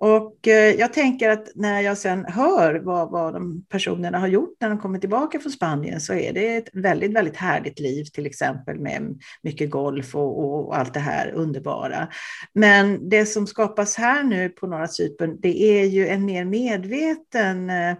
Och 0.00 0.48
eh, 0.48 0.74
jag 0.74 0.92
tänker 0.92 1.30
att 1.30 1.48
när 1.54 1.80
jag 1.80 1.98
sen 1.98 2.24
hör 2.24 2.74
vad, 2.74 3.10
vad 3.10 3.34
de 3.34 3.64
personerna 3.68 4.18
har 4.18 4.28
gjort 4.28 4.56
när 4.60 4.68
de 4.68 4.78
kommer 4.78 4.98
tillbaka 4.98 5.38
från 5.38 5.52
Spanien 5.52 6.00
så 6.00 6.14
är 6.14 6.32
det 6.32 6.56
ett 6.56 6.68
väldigt, 6.72 7.12
väldigt 7.12 7.36
härligt 7.36 7.80
liv, 7.80 8.04
till 8.04 8.26
exempel 8.26 8.78
med 8.80 9.20
mycket 9.42 9.70
golf 9.70 10.14
och, 10.14 10.44
och 10.44 10.78
allt 10.78 10.94
det 10.94 11.00
här 11.00 11.32
underbara. 11.34 12.08
Men 12.52 13.08
det 13.08 13.26
som 13.26 13.46
skapas 13.46 13.96
här 13.96 14.22
nu 14.22 14.48
på 14.48 14.66
Norra 14.66 14.88
Cypern, 14.88 15.40
det 15.40 15.62
är 15.62 15.84
ju 15.84 16.08
en 16.08 16.24
mer 16.24 16.44
medveten 16.44 17.70
Eh, 17.70 17.96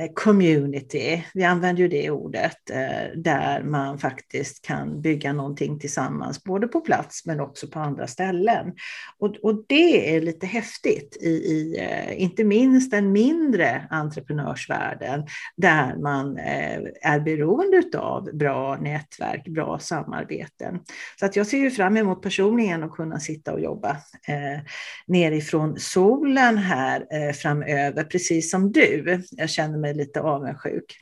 Eh, 0.00 0.10
community, 0.14 1.24
vi 1.34 1.44
använder 1.44 1.82
ju 1.82 1.88
det 1.88 2.10
ordet, 2.10 2.70
eh, 2.70 3.16
där 3.16 3.62
man 3.62 3.98
faktiskt 3.98 4.64
kan 4.64 5.00
bygga 5.00 5.32
någonting 5.32 5.78
tillsammans, 5.78 6.44
både 6.44 6.68
på 6.68 6.80
plats 6.80 7.26
men 7.26 7.40
också 7.40 7.66
på 7.68 7.78
andra 7.78 8.06
ställen. 8.06 8.72
Och, 9.18 9.36
och 9.36 9.64
det 9.68 10.16
är 10.16 10.20
lite 10.20 10.46
häftigt, 10.46 11.16
i, 11.20 11.28
i, 11.28 11.78
eh, 11.78 12.22
inte 12.22 12.44
minst 12.44 12.90
den 12.90 13.12
mindre 13.12 13.86
entreprenörsvärlden, 13.90 15.26
där 15.56 15.96
man 15.96 16.38
är 16.38 17.20
beroende 17.20 17.98
av 17.98 18.36
bra 18.36 18.76
nätverk, 18.76 19.48
bra 19.48 19.78
samarbeten. 19.78 20.78
Så 21.20 21.26
att 21.26 21.36
jag 21.36 21.46
ser 21.46 21.58
ju 21.58 21.70
fram 21.70 21.96
emot 21.96 22.22
personligen 22.22 22.82
att 22.82 22.92
kunna 22.92 23.20
sitta 23.20 23.52
och 23.52 23.60
jobba 23.60 23.90
eh, 24.28 24.60
nerifrån 25.06 25.78
solen 25.78 26.58
här 26.58 27.06
eh, 27.10 27.32
framöver, 27.32 28.04
precis 28.04 28.50
som 28.50 28.72
du. 28.72 29.22
Jag 29.30 29.50
känner 29.50 29.78
mig 29.78 29.85
mig 29.86 29.94
lite 29.94 30.20
avundsjuk. 30.20 30.96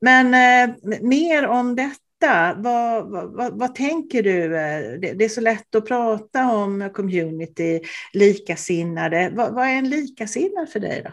Men 0.00 0.26
eh, 0.26 0.74
mer 1.00 1.46
om 1.46 1.76
detta. 1.76 2.54
Vad, 2.56 3.10
vad, 3.10 3.58
vad, 3.58 3.74
tänker 3.74 4.22
du? 4.22 4.44
Eh, 4.56 4.98
det, 5.00 5.12
det, 5.12 5.24
är 5.24 5.28
så 5.28 5.40
lätt 5.40 5.74
att 5.74 5.86
prata 5.86 6.52
om 6.52 6.90
community, 6.94 7.80
likasinnade. 8.12 9.32
Vad, 9.34 9.54
vad 9.54 9.64
är 9.64 9.72
en 9.72 9.90
likasinnad 9.90 10.68
för 10.68 10.80
dig? 10.80 11.02
Då? 11.04 11.10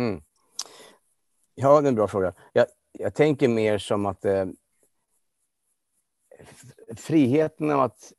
Mm. 0.00 0.20
Ja, 1.54 1.80
det 1.80 1.86
är 1.86 1.88
en 1.88 1.94
bra 1.94 2.08
fråga. 2.08 2.32
Jag, 2.52 2.66
jag 2.92 3.14
tänker 3.14 3.48
mer 3.48 3.78
som 3.78 4.06
att 4.06 4.24
eh, 4.24 4.46
friheten 6.96 7.70
av 7.70 7.80
att 7.80 8.12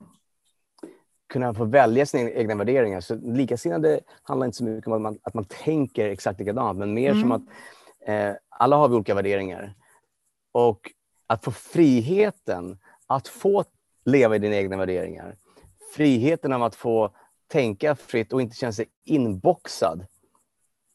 kunna 1.28 1.54
få 1.54 1.66
välja 1.66 2.06
sina 2.06 2.32
egna 2.32 2.56
värderingar. 2.56 3.02
Så 3.02 3.16
likasinnade 3.16 4.00
handlar 4.24 4.46
inte 4.46 4.58
så 4.58 4.64
mycket 4.64 4.88
om 4.88 4.94
att 4.94 5.02
man, 5.02 5.20
att 5.24 5.34
man 5.34 5.46
tänker 5.46 6.10
exakt 6.10 6.40
likadant, 6.40 6.80
men 6.80 6.94
mer 6.94 7.12
mm. 7.12 7.22
som 7.22 7.32
att 7.32 7.42
Eh, 8.08 8.34
alla 8.50 8.76
har 8.76 8.90
vi 8.90 8.96
olika 8.96 9.14
värderingar. 9.14 9.76
Och 10.52 10.92
att 11.28 11.44
få 11.44 11.52
friheten 11.52 12.80
att 13.08 13.28
få 13.28 13.64
leva 14.06 14.36
i 14.36 14.40
dina 14.40 14.56
egna 14.56 14.78
värderingar. 14.78 15.38
Friheten 15.96 16.54
av 16.54 16.64
att 16.64 16.76
få 16.76 17.16
tänka 17.48 17.96
fritt 17.96 18.34
och 18.34 18.42
inte 18.42 18.56
känna 18.56 18.72
sig 18.72 18.86
inboxad. 19.04 20.06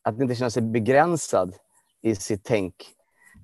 Att 0.03 0.21
inte 0.21 0.35
känna 0.35 0.51
sig 0.51 0.63
begränsad 0.63 1.55
i 2.03 2.15
sitt 2.15 2.45
tänk. 2.45 2.75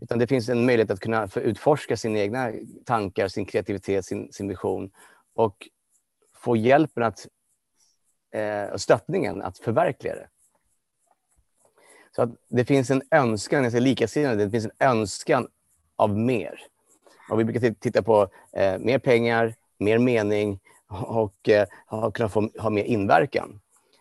Utan 0.01 0.19
det 0.19 0.27
finns 0.27 0.49
en 0.49 0.67
möjlighet 0.67 0.91
att 0.91 1.01
kunna 1.01 1.29
få 1.29 1.41
utforska 1.41 1.97
sina 1.97 2.19
egna 2.19 2.53
tankar, 2.85 3.29
sin 3.29 3.47
kreativitet, 3.47 4.05
sin, 4.05 4.33
sin 4.33 4.49
vision. 4.49 4.91
Och 5.35 5.69
få 6.35 6.57
hjälpen 6.57 7.03
att, 7.03 7.27
eh, 8.35 8.73
och 8.73 8.81
stöttningen 8.81 9.43
att 9.43 9.59
förverkliga 9.59 10.15
det. 10.15 10.29
Så 12.13 12.23
att 12.23 12.31
det 12.49 12.65
finns 12.65 12.91
en 12.91 13.03
önskan, 13.11 13.63
jag 13.63 13.73
säger 13.73 13.85
likasinnade, 13.85 14.45
det 14.45 14.51
finns 14.51 14.65
en 14.65 14.89
önskan 14.89 15.49
av 15.97 16.19
mer. 16.19 16.61
Och 17.31 17.41
vi 17.41 17.45
brukar 17.45 17.75
titta 17.75 18.03
på 18.03 18.29
eh, 18.57 18.79
mer 18.79 18.99
pengar, 18.99 19.55
mer 19.79 19.99
mening 19.99 20.61
och 20.89 21.49
eh, 21.49 22.11
kunna 22.11 22.29
få 22.29 22.51
ha 22.59 22.71
mer 22.71 22.85
inverkan. 22.85 23.61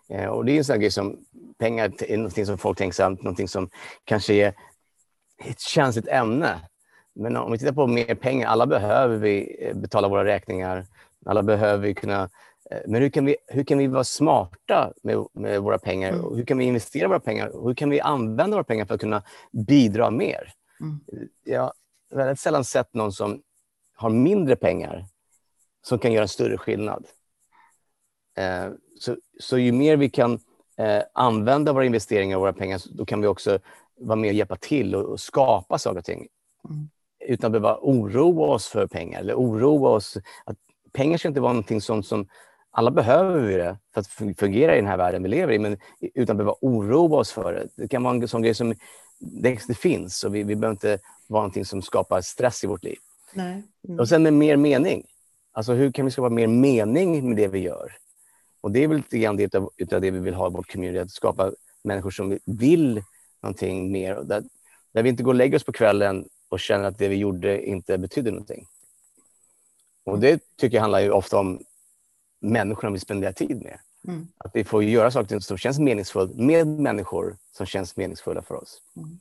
Eh, 0.09 0.25
och 0.25 0.45
det 0.45 0.51
är 0.51 0.57
en 0.57 0.63
sån 0.65 0.79
grej 0.79 0.91
som 0.91 1.17
pengar 1.57 1.91
är 1.99 2.17
något 2.17 2.47
som 2.47 2.57
folk 2.57 2.77
tänker 2.77 2.95
sig, 2.95 3.09
någonting 3.09 3.47
som 3.47 3.69
kanske 4.03 4.33
är 4.33 4.53
ett 5.45 5.59
känsligt 5.59 6.07
ämne. 6.07 6.59
Men 7.13 7.37
om 7.37 7.51
vi 7.51 7.57
tittar 7.57 7.73
på 7.73 7.87
mer 7.87 8.15
pengar, 8.15 8.47
alla 8.47 8.65
behöver 8.65 9.17
vi 9.17 9.57
eh, 9.59 9.75
betala 9.75 10.07
våra 10.07 10.25
räkningar. 10.25 10.85
Alla 11.25 11.43
behöver 11.43 11.87
vi 11.87 11.93
kunna 11.93 12.29
men 12.87 13.01
hur 13.01 13.09
kan 13.09 13.25
vi, 13.25 13.35
hur 13.47 13.63
kan 13.63 13.77
vi 13.77 13.87
vara 13.87 14.03
smarta 14.03 14.93
med, 15.03 15.25
med 15.33 15.61
våra 15.61 15.77
pengar? 15.77 16.09
Mm. 16.13 16.35
Hur 16.35 16.45
kan 16.45 16.57
vi 16.57 16.65
investera 16.65 17.07
våra 17.07 17.19
pengar? 17.19 17.51
Hur 17.63 17.73
kan 17.73 17.89
vi 17.89 18.01
använda 18.01 18.57
våra 18.57 18.63
pengar 18.63 18.85
för 18.85 18.95
att 18.95 19.01
kunna 19.01 19.23
bidra 19.51 20.11
mer? 20.11 20.53
Mm. 20.81 20.99
Jag 21.43 21.61
har 21.61 21.73
väldigt 22.15 22.39
sällan 22.39 22.65
sett 22.65 22.93
någon 22.93 23.11
som 23.11 23.41
har 23.95 24.09
mindre 24.09 24.55
pengar 24.55 25.05
som 25.81 25.99
kan 25.99 26.11
göra 26.11 26.23
en 26.23 26.29
större 26.29 26.57
skillnad. 26.57 27.05
Eh, 28.37 28.71
så, 28.99 29.17
så 29.39 29.57
ju 29.57 29.71
mer 29.71 29.97
vi 29.97 30.09
kan 30.09 30.39
eh, 30.77 31.03
använda 31.13 31.73
våra 31.73 31.85
investeringar 31.85 32.37
och 32.37 32.41
våra 32.41 32.53
pengar, 32.53 32.81
då 32.89 33.05
kan 33.05 33.21
vi 33.21 33.27
också 33.27 33.59
vara 33.99 34.15
med 34.15 34.27
och 34.27 34.33
hjälpa 34.33 34.55
till 34.55 34.95
och, 34.95 35.03
och 35.03 35.19
skapa 35.19 35.77
saker 35.77 35.99
och 35.99 36.05
ting. 36.05 36.27
Mm. 36.69 36.89
Utan 37.27 37.47
att 37.47 37.61
behöva 37.61 37.79
oroa 37.81 38.47
oss 38.47 38.67
för 38.67 38.87
pengar 38.87 39.19
eller 39.19 39.33
oroa 39.33 39.89
oss. 39.89 40.17
Att 40.45 40.57
pengar 40.91 41.17
ska 41.17 41.27
inte 41.27 41.41
vara 41.41 41.53
någonting 41.53 41.81
som, 41.81 42.03
som 42.03 42.27
alla 42.77 42.91
behöver 42.91 43.39
vi 43.39 43.55
det 43.55 43.77
för 43.93 44.01
att 44.01 44.37
fungera 44.37 44.73
i 44.73 44.75
den 44.75 44.87
här 44.87 44.97
världen 44.97 45.23
vi 45.23 45.29
lever 45.29 45.53
i, 45.53 45.59
men 45.59 45.77
utan 45.99 46.33
att 46.33 46.37
behöva 46.37 46.55
oroa 46.61 47.19
oss 47.19 47.31
för 47.31 47.53
det. 47.53 47.67
Det 47.75 47.87
kan 47.87 48.03
vara 48.03 48.15
en 48.15 48.27
sån 48.27 48.41
grej 48.41 48.53
som 48.53 48.75
det, 49.19 49.77
finns 49.77 50.23
och 50.23 50.35
vi, 50.35 50.43
vi 50.43 50.55
behöver 50.55 50.75
inte 50.75 50.99
vara 51.27 51.41
någonting 51.41 51.65
som 51.65 51.81
skapar 51.81 52.21
stress 52.21 52.63
i 52.63 52.67
vårt 52.67 52.83
liv. 52.83 52.97
Nej. 53.33 53.63
Mm. 53.87 53.99
Och 53.99 54.09
sen 54.09 54.23
med 54.23 54.33
mer 54.33 54.57
mening. 54.57 55.03
Alltså 55.51 55.73
hur 55.73 55.91
kan 55.91 56.05
vi 56.05 56.11
skapa 56.11 56.29
mer 56.29 56.47
mening 56.47 57.27
med 57.27 57.37
det 57.37 57.47
vi 57.47 57.59
gör? 57.59 57.91
Och 58.61 58.71
det 58.71 58.83
är 58.83 58.87
väl 58.87 58.97
lite 58.97 59.17
grann 59.17 59.37
det 59.37 59.55
av, 59.55 59.71
utav 59.77 60.01
det 60.01 60.11
vi 60.11 60.19
vill 60.19 60.33
ha 60.33 60.47
i 60.47 60.51
vårt 60.51 60.71
community, 60.71 60.99
att 60.99 61.11
skapa 61.11 61.51
människor 61.83 62.11
som 62.11 62.39
vill 62.45 63.03
någonting 63.41 63.91
mer. 63.91 64.15
Där, 64.15 64.43
där 64.91 65.03
vi 65.03 65.09
inte 65.09 65.23
går 65.23 65.31
och 65.31 65.35
lägger 65.35 65.55
oss 65.55 65.63
på 65.63 65.71
kvällen 65.71 66.27
och 66.49 66.59
känner 66.59 66.85
att 66.85 66.97
det 66.97 67.07
vi 67.07 67.15
gjorde 67.15 67.65
inte 67.65 67.97
betydde 67.97 68.31
någonting. 68.31 68.67
Och 70.03 70.19
det 70.19 70.43
tycker 70.57 70.77
jag 70.77 70.81
handlar 70.81 70.99
ju 70.99 71.11
ofta 71.11 71.39
om 71.39 71.59
människorna 72.51 72.93
vi 72.93 72.99
spenderar 72.99 73.31
tid 73.31 73.63
med. 73.63 73.79
Mm. 74.07 74.27
Att 74.37 74.51
vi 74.53 74.63
får 74.63 74.83
göra 74.83 75.11
saker 75.11 75.39
som 75.39 75.57
känns 75.57 75.79
meningsfullt 75.79 76.35
med 76.35 76.67
människor 76.67 77.37
som 77.57 77.65
känns 77.65 77.95
meningsfulla 77.95 78.41
för 78.41 78.55
oss. 78.55 78.81
Mm. 78.97 79.19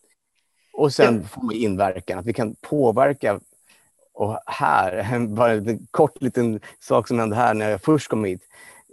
Och 0.72 0.92
sen 0.92 1.28
får 1.28 1.42
man 1.42 1.54
inverkan, 1.54 2.18
att 2.18 2.26
vi 2.26 2.32
kan 2.32 2.54
påverka. 2.54 3.40
Och 4.12 4.38
här, 4.46 5.26
bara 5.28 5.52
en 5.52 5.86
kort 5.90 6.22
liten 6.22 6.60
sak 6.80 7.08
som 7.08 7.18
hände 7.18 7.36
här 7.36 7.54
när 7.54 7.70
jag 7.70 7.82
först 7.82 8.08
kom 8.08 8.24
hit. 8.24 8.42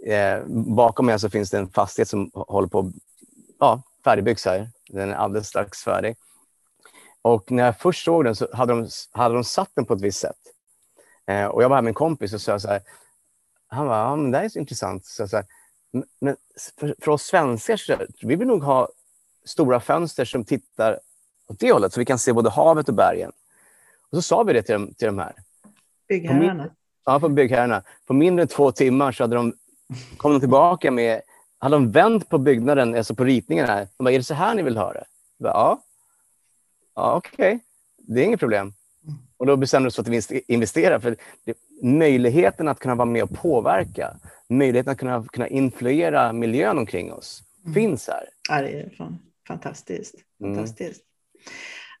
Eh, 0.06 0.44
bakom 0.46 1.06
mig 1.06 1.20
så 1.20 1.30
finns 1.30 1.50
det 1.50 1.58
en 1.58 1.68
fastighet 1.68 2.08
som 2.08 2.30
håller 2.34 2.68
på 2.68 2.92
ja, 3.60 3.82
färdigbyggs 4.04 4.44
här. 4.44 4.70
Den 4.88 5.10
är 5.10 5.14
alldeles 5.14 5.48
strax 5.48 5.82
färdig. 5.82 6.16
Och 7.22 7.50
när 7.50 7.64
jag 7.64 7.78
först 7.78 8.04
såg 8.04 8.24
den 8.24 8.36
så 8.36 8.48
hade 8.52 8.72
de, 8.72 8.88
hade 9.10 9.34
de 9.34 9.44
satt 9.44 9.70
den 9.74 9.84
på 9.84 9.94
ett 9.94 10.00
visst 10.00 10.20
sätt. 10.20 10.36
Eh, 11.26 11.46
och 11.46 11.62
jag 11.62 11.68
var 11.68 11.76
här 11.76 11.82
med 11.82 11.90
en 11.90 11.94
kompis 11.94 12.32
och 12.32 12.40
sa 12.40 12.58
så 12.58 12.68
här, 12.68 12.80
han 13.72 13.86
bara, 13.86 13.98
ja, 13.98 14.16
men 14.16 14.30
det 14.30 14.38
här 14.38 14.44
är 14.44 14.48
så 14.48 14.58
intressant. 14.58 15.06
Så, 15.06 15.28
så 15.28 15.36
här, 15.36 15.46
men 16.20 16.36
för, 16.78 16.94
för, 17.00 17.12
oss 17.12 17.22
svenskar, 17.22 17.76
så, 17.76 17.96
vi 18.22 18.36
vill 18.36 18.48
nog 18.48 18.62
ha 18.62 18.88
stora 19.44 19.80
fönster 19.80 20.24
som 20.24 20.44
tittar 20.44 21.00
åt 21.46 21.60
det 21.60 21.72
hållet, 21.72 21.92
så 21.92 22.00
vi 22.00 22.04
kan 22.04 22.18
se 22.18 22.32
både 22.32 22.50
havet 22.50 22.88
och 22.88 22.94
bergen. 22.94 23.32
Och 24.10 24.16
så 24.16 24.22
sa 24.22 24.42
vi 24.42 24.52
det 24.52 24.62
till 24.62 24.94
till 24.94 25.06
de 25.06 25.18
här. 25.18 25.34
Byggherrarna? 26.08 26.70
Ja, 27.04 27.20
på 27.20 27.28
byggherrarna. 27.28 27.82
På 28.06 28.14
mindre 28.14 28.42
än 28.42 28.48
två 28.48 28.72
timmar 28.72 29.12
så 29.12 29.22
hade 29.22 29.36
de, 29.36 29.54
kom 30.16 30.32
de 30.32 30.40
tillbaka 30.40 30.90
med, 30.90 31.20
hade 31.58 31.76
de 31.76 31.90
vänt 31.90 32.28
på 32.28 32.38
byggnaden, 32.38 32.94
alltså 32.94 33.14
på 33.14 33.24
ritningen 33.24 33.66
här. 33.66 33.88
De 33.96 34.04
bara, 34.04 34.12
är 34.12 34.18
det 34.18 34.24
så 34.24 34.34
här 34.34 34.54
ni 34.54 34.62
vill 34.62 34.76
ha 34.76 34.92
det? 34.92 35.04
Bara, 35.38 35.52
ja. 35.52 35.82
Ja, 36.94 37.14
okej. 37.14 37.32
Okay. 37.34 37.58
Det 37.96 38.20
är 38.20 38.24
inget 38.24 38.40
problem. 38.40 38.72
Och 39.42 39.46
då 39.46 39.56
bestämde 39.56 39.86
vi 39.86 39.88
oss 39.88 39.96
för 39.96 40.36
att 40.36 40.42
investera. 40.48 41.00
För 41.00 41.16
det, 41.44 41.56
möjligheten 41.82 42.68
att 42.68 42.78
kunna 42.78 42.94
vara 42.94 43.06
med 43.06 43.22
och 43.22 43.30
påverka, 43.30 44.16
möjligheten 44.48 44.92
att 44.92 44.98
kunna, 44.98 45.24
kunna 45.32 45.48
influera 45.48 46.32
miljön 46.32 46.78
omkring 46.78 47.12
oss, 47.12 47.42
mm. 47.64 47.74
finns 47.74 48.08
här. 48.08 48.24
Ja, 48.48 48.62
det 48.62 48.68
är 48.68 48.90
fantastiskt. 49.48 50.14
Mm. 50.40 50.54
fantastiskt. 50.54 51.02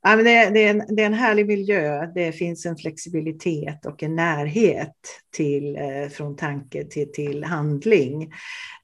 Ja, 0.02 0.16
men 0.16 0.24
det, 0.24 0.50
det, 0.50 0.64
är 0.64 0.70
en, 0.70 0.96
det 0.96 1.02
är 1.02 1.06
en 1.06 1.14
härlig 1.14 1.46
miljö. 1.46 2.06
Det 2.14 2.32
finns 2.32 2.66
en 2.66 2.76
flexibilitet 2.76 3.86
och 3.86 4.02
en 4.02 4.16
närhet 4.16 4.96
till, 5.30 5.76
eh, 5.76 6.08
från 6.10 6.36
tanke 6.36 6.84
till, 6.84 7.12
till 7.12 7.44
handling. 7.44 8.32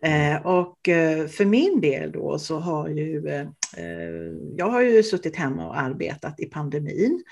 Eh, 0.02 0.46
och 0.46 0.88
eh, 0.88 1.26
för 1.26 1.44
min 1.44 1.80
del 1.80 2.12
då 2.12 2.38
så 2.38 2.58
har 2.58 2.88
ju 2.88 3.28
eh, 3.28 3.48
Eh, 3.76 4.34
jag 4.56 4.68
har 4.68 4.80
ju 4.80 5.02
suttit 5.02 5.36
hemma 5.36 5.66
och 5.66 5.78
arbetat 5.78 6.40
i 6.40 6.46
pandemin 6.46 7.22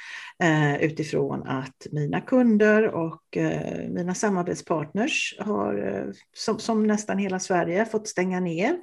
eh, 0.42 0.76
utifrån 0.82 1.42
att 1.42 1.86
mina 1.92 2.20
kunder 2.20 2.88
och 2.88 3.36
eh, 3.36 3.88
mina 3.88 4.14
samarbetspartners 4.14 5.36
har, 5.38 6.06
som, 6.32 6.58
som, 6.58 6.86
nästan 6.86 7.18
hela 7.18 7.38
Sverige, 7.38 7.84
fått 7.84 8.08
stänga 8.08 8.40
ner. 8.40 8.76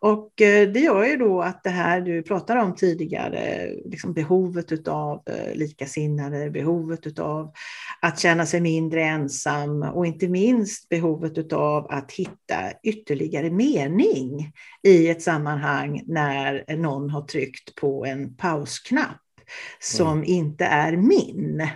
Och 0.00 0.32
det 0.36 0.80
gör 0.80 1.04
ju 1.04 1.16
då 1.16 1.42
att 1.42 1.64
det 1.64 1.70
här 1.70 2.00
du 2.00 2.22
pratade 2.22 2.60
om 2.60 2.74
tidigare, 2.74 3.70
liksom 3.84 4.12
behovet 4.12 4.88
av 4.88 5.22
likasinnade, 5.54 6.50
behovet 6.50 7.18
av 7.18 7.52
att 8.06 8.18
känna 8.18 8.46
sig 8.46 8.60
mindre 8.60 9.04
ensam 9.04 9.82
och 9.82 10.06
inte 10.06 10.28
minst 10.28 10.88
behovet 10.88 11.52
av 11.52 11.86
att 11.90 12.12
hitta 12.12 12.72
ytterligare 12.82 13.50
mening 13.50 14.52
i 14.82 15.08
ett 15.08 15.22
sammanhang 15.22 16.02
när 16.06 16.76
någon 16.76 17.10
har 17.10 17.22
tryckt 17.22 17.74
på 17.74 18.04
en 18.06 18.36
pausknapp 18.36 19.20
som 19.80 20.12
mm. 20.12 20.24
inte 20.24 20.64
är 20.64 20.96
min. 20.96 21.68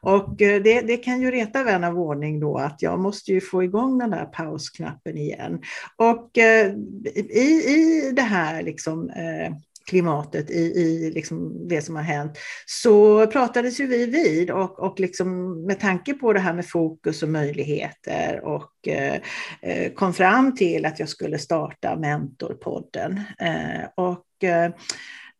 Och 0.00 0.42
eh, 0.42 0.62
det, 0.62 0.80
det, 0.80 0.96
kan 0.96 1.20
ju 1.20 1.30
reta 1.30 1.64
vän 1.64 1.84
av 1.84 1.98
ordning 1.98 2.40
då 2.40 2.58
att 2.58 2.82
jag 2.82 3.00
måste 3.00 3.32
ju 3.32 3.40
få 3.40 3.64
igång 3.64 3.98
den 3.98 4.10
där 4.10 4.24
pausknappen 4.24 5.18
igen. 5.18 5.62
Och 5.96 6.38
eh, 6.38 6.72
i, 7.14 7.64
i 7.68 8.12
det 8.16 8.22
här 8.22 8.62
liksom, 8.62 9.10
eh, 9.10 9.52
klimatet 9.88 10.50
i, 10.50 10.62
i 10.62 11.10
liksom 11.14 11.68
det 11.68 11.82
som 11.82 11.96
har 11.96 12.02
hänt, 12.02 12.38
så 12.66 13.26
pratades 13.26 13.80
ju 13.80 13.86
vi 13.86 14.06
vid 14.06 14.50
och, 14.50 14.78
och 14.78 15.00
liksom 15.00 15.60
med 15.66 15.80
tanke 15.80 16.14
på 16.14 16.32
det 16.32 16.40
här 16.40 16.52
med 16.52 16.66
fokus 16.66 17.22
och 17.22 17.28
möjligheter 17.28 18.40
och 18.44 18.88
eh, 18.88 19.20
eh 19.62 19.92
kom 19.92 20.14
fram 20.14 20.56
till 20.56 20.86
att 20.86 20.98
jag 20.98 21.08
skulle 21.08 21.38
starta 21.38 21.96
Mentorpodden. 21.96 23.20
Eh, 23.38 23.88
och, 23.94 24.44
eh, 24.44 24.72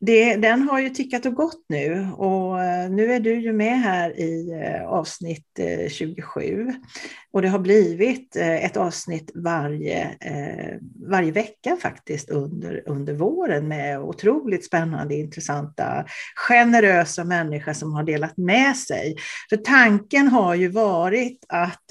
det, 0.00 0.36
den 0.36 0.62
har 0.62 0.80
ju 0.80 0.90
tickat 0.90 1.26
och 1.26 1.34
gått 1.34 1.64
nu 1.68 2.08
och 2.16 2.62
eh, 2.62 2.90
nu 2.90 3.12
är 3.12 3.20
du 3.20 3.40
ju 3.40 3.52
med 3.52 3.80
här 3.80 4.20
i 4.20 4.50
eh, 4.64 4.88
avsnitt 4.88 5.60
27. 5.88 6.68
Eh, 6.68 6.74
och 7.32 7.42
det 7.42 7.48
har 7.48 7.58
blivit 7.58 8.36
ett 8.36 8.76
avsnitt 8.76 9.30
varje, 9.34 10.16
varje 11.10 11.32
vecka 11.32 11.76
faktiskt 11.82 12.30
under, 12.30 12.82
under 12.86 13.14
våren 13.14 13.68
med 13.68 14.00
otroligt 14.00 14.64
spännande, 14.64 15.14
intressanta, 15.14 16.04
generösa 16.34 17.24
människor 17.24 17.72
som 17.72 17.92
har 17.92 18.02
delat 18.02 18.36
med 18.36 18.76
sig. 18.76 19.16
För 19.50 19.56
tanken 19.56 20.28
har 20.28 20.54
ju 20.54 20.68
varit 20.68 21.44
att 21.48 21.84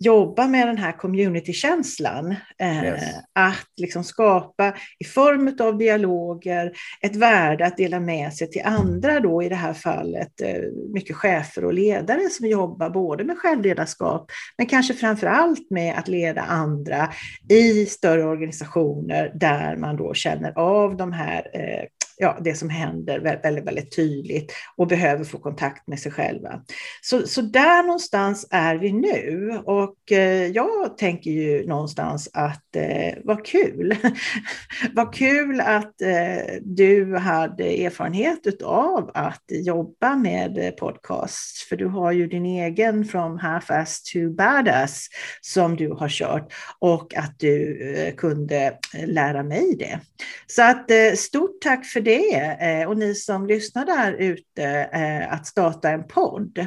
jobba 0.00 0.46
med 0.46 0.66
den 0.66 0.78
här 0.78 0.92
communitykänslan. 0.92 2.34
Yes. 2.62 3.02
Att 3.32 3.68
liksom 3.76 4.04
skapa 4.04 4.74
i 4.98 5.04
form 5.04 5.56
av 5.60 5.78
dialoger 5.78 6.72
ett 7.00 7.16
värde 7.16 7.51
att 7.60 7.76
dela 7.76 8.00
med 8.00 8.34
sig 8.34 8.50
till 8.50 8.62
andra 8.64 9.20
då 9.20 9.42
i 9.42 9.48
det 9.48 9.54
här 9.54 9.72
fallet 9.72 10.40
eh, 10.40 10.62
mycket 10.94 11.16
chefer 11.16 11.64
och 11.64 11.74
ledare 11.74 12.28
som 12.30 12.46
jobbar 12.46 12.90
både 12.90 13.24
med 13.24 13.38
självledarskap 13.38 14.30
men 14.58 14.66
kanske 14.66 14.94
framför 14.94 15.26
allt 15.26 15.70
med 15.70 15.98
att 15.98 16.08
leda 16.08 16.42
andra 16.42 17.08
i 17.48 17.86
större 17.86 18.24
organisationer 18.24 19.32
där 19.34 19.76
man 19.76 19.96
då 19.96 20.14
känner 20.14 20.58
av 20.58 20.96
de 20.96 21.12
här 21.12 21.50
eh, 21.54 21.84
ja, 22.16 22.38
det 22.44 22.54
som 22.54 22.70
händer 22.70 23.20
väldigt, 23.20 23.66
väldigt 23.66 23.96
tydligt 23.96 24.52
och 24.76 24.86
behöver 24.86 25.24
få 25.24 25.38
kontakt 25.38 25.86
med 25.86 25.98
sig 25.98 26.12
själva. 26.12 26.62
Så, 27.02 27.26
så 27.26 27.42
där 27.42 27.82
någonstans 27.82 28.46
är 28.50 28.74
vi 28.74 28.92
nu 28.92 29.60
och 29.64 30.12
eh, 30.12 30.46
jag 30.46 30.98
tänker 30.98 31.30
ju 31.30 31.66
någonstans 31.66 32.30
att 32.32 32.76
eh, 32.76 33.14
vad 33.24 33.46
kul. 33.46 33.96
vad 34.92 35.14
kul 35.14 35.60
att 35.60 36.02
eh, 36.02 36.54
du 36.62 37.16
hade 37.16 37.84
erfarenhet 37.84 38.62
av 38.62 39.10
att 39.14 39.44
jobba 39.48 40.16
med 40.16 40.76
podcasts, 40.76 41.68
för 41.68 41.76
du 41.76 41.86
har 41.86 42.12
ju 42.12 42.26
din 42.26 42.46
egen 42.46 43.04
från 43.04 43.38
Half-Ass 43.38 44.02
to 44.12 44.30
Badass 44.30 45.08
som 45.40 45.76
du 45.76 45.88
har 45.88 46.08
kört 46.08 46.52
och 46.78 47.14
att 47.16 47.38
du 47.38 47.82
eh, 47.94 48.14
kunde 48.14 48.78
eh, 48.94 49.06
lära 49.06 49.42
mig 49.42 49.76
det. 49.78 50.00
Så 50.46 50.62
att 50.62 50.90
eh, 50.90 51.12
stort 51.16 51.60
tack 51.62 51.86
för 51.86 52.00
det 52.02 52.56
eh, 52.60 52.88
och 52.88 52.98
ni 52.98 53.14
som 53.14 53.46
lyssnar 53.46 53.86
där 53.86 54.12
ute 54.12 54.64
eh, 54.92 55.32
att 55.32 55.46
starta 55.46 55.90
en 55.90 56.06
podd. 56.06 56.66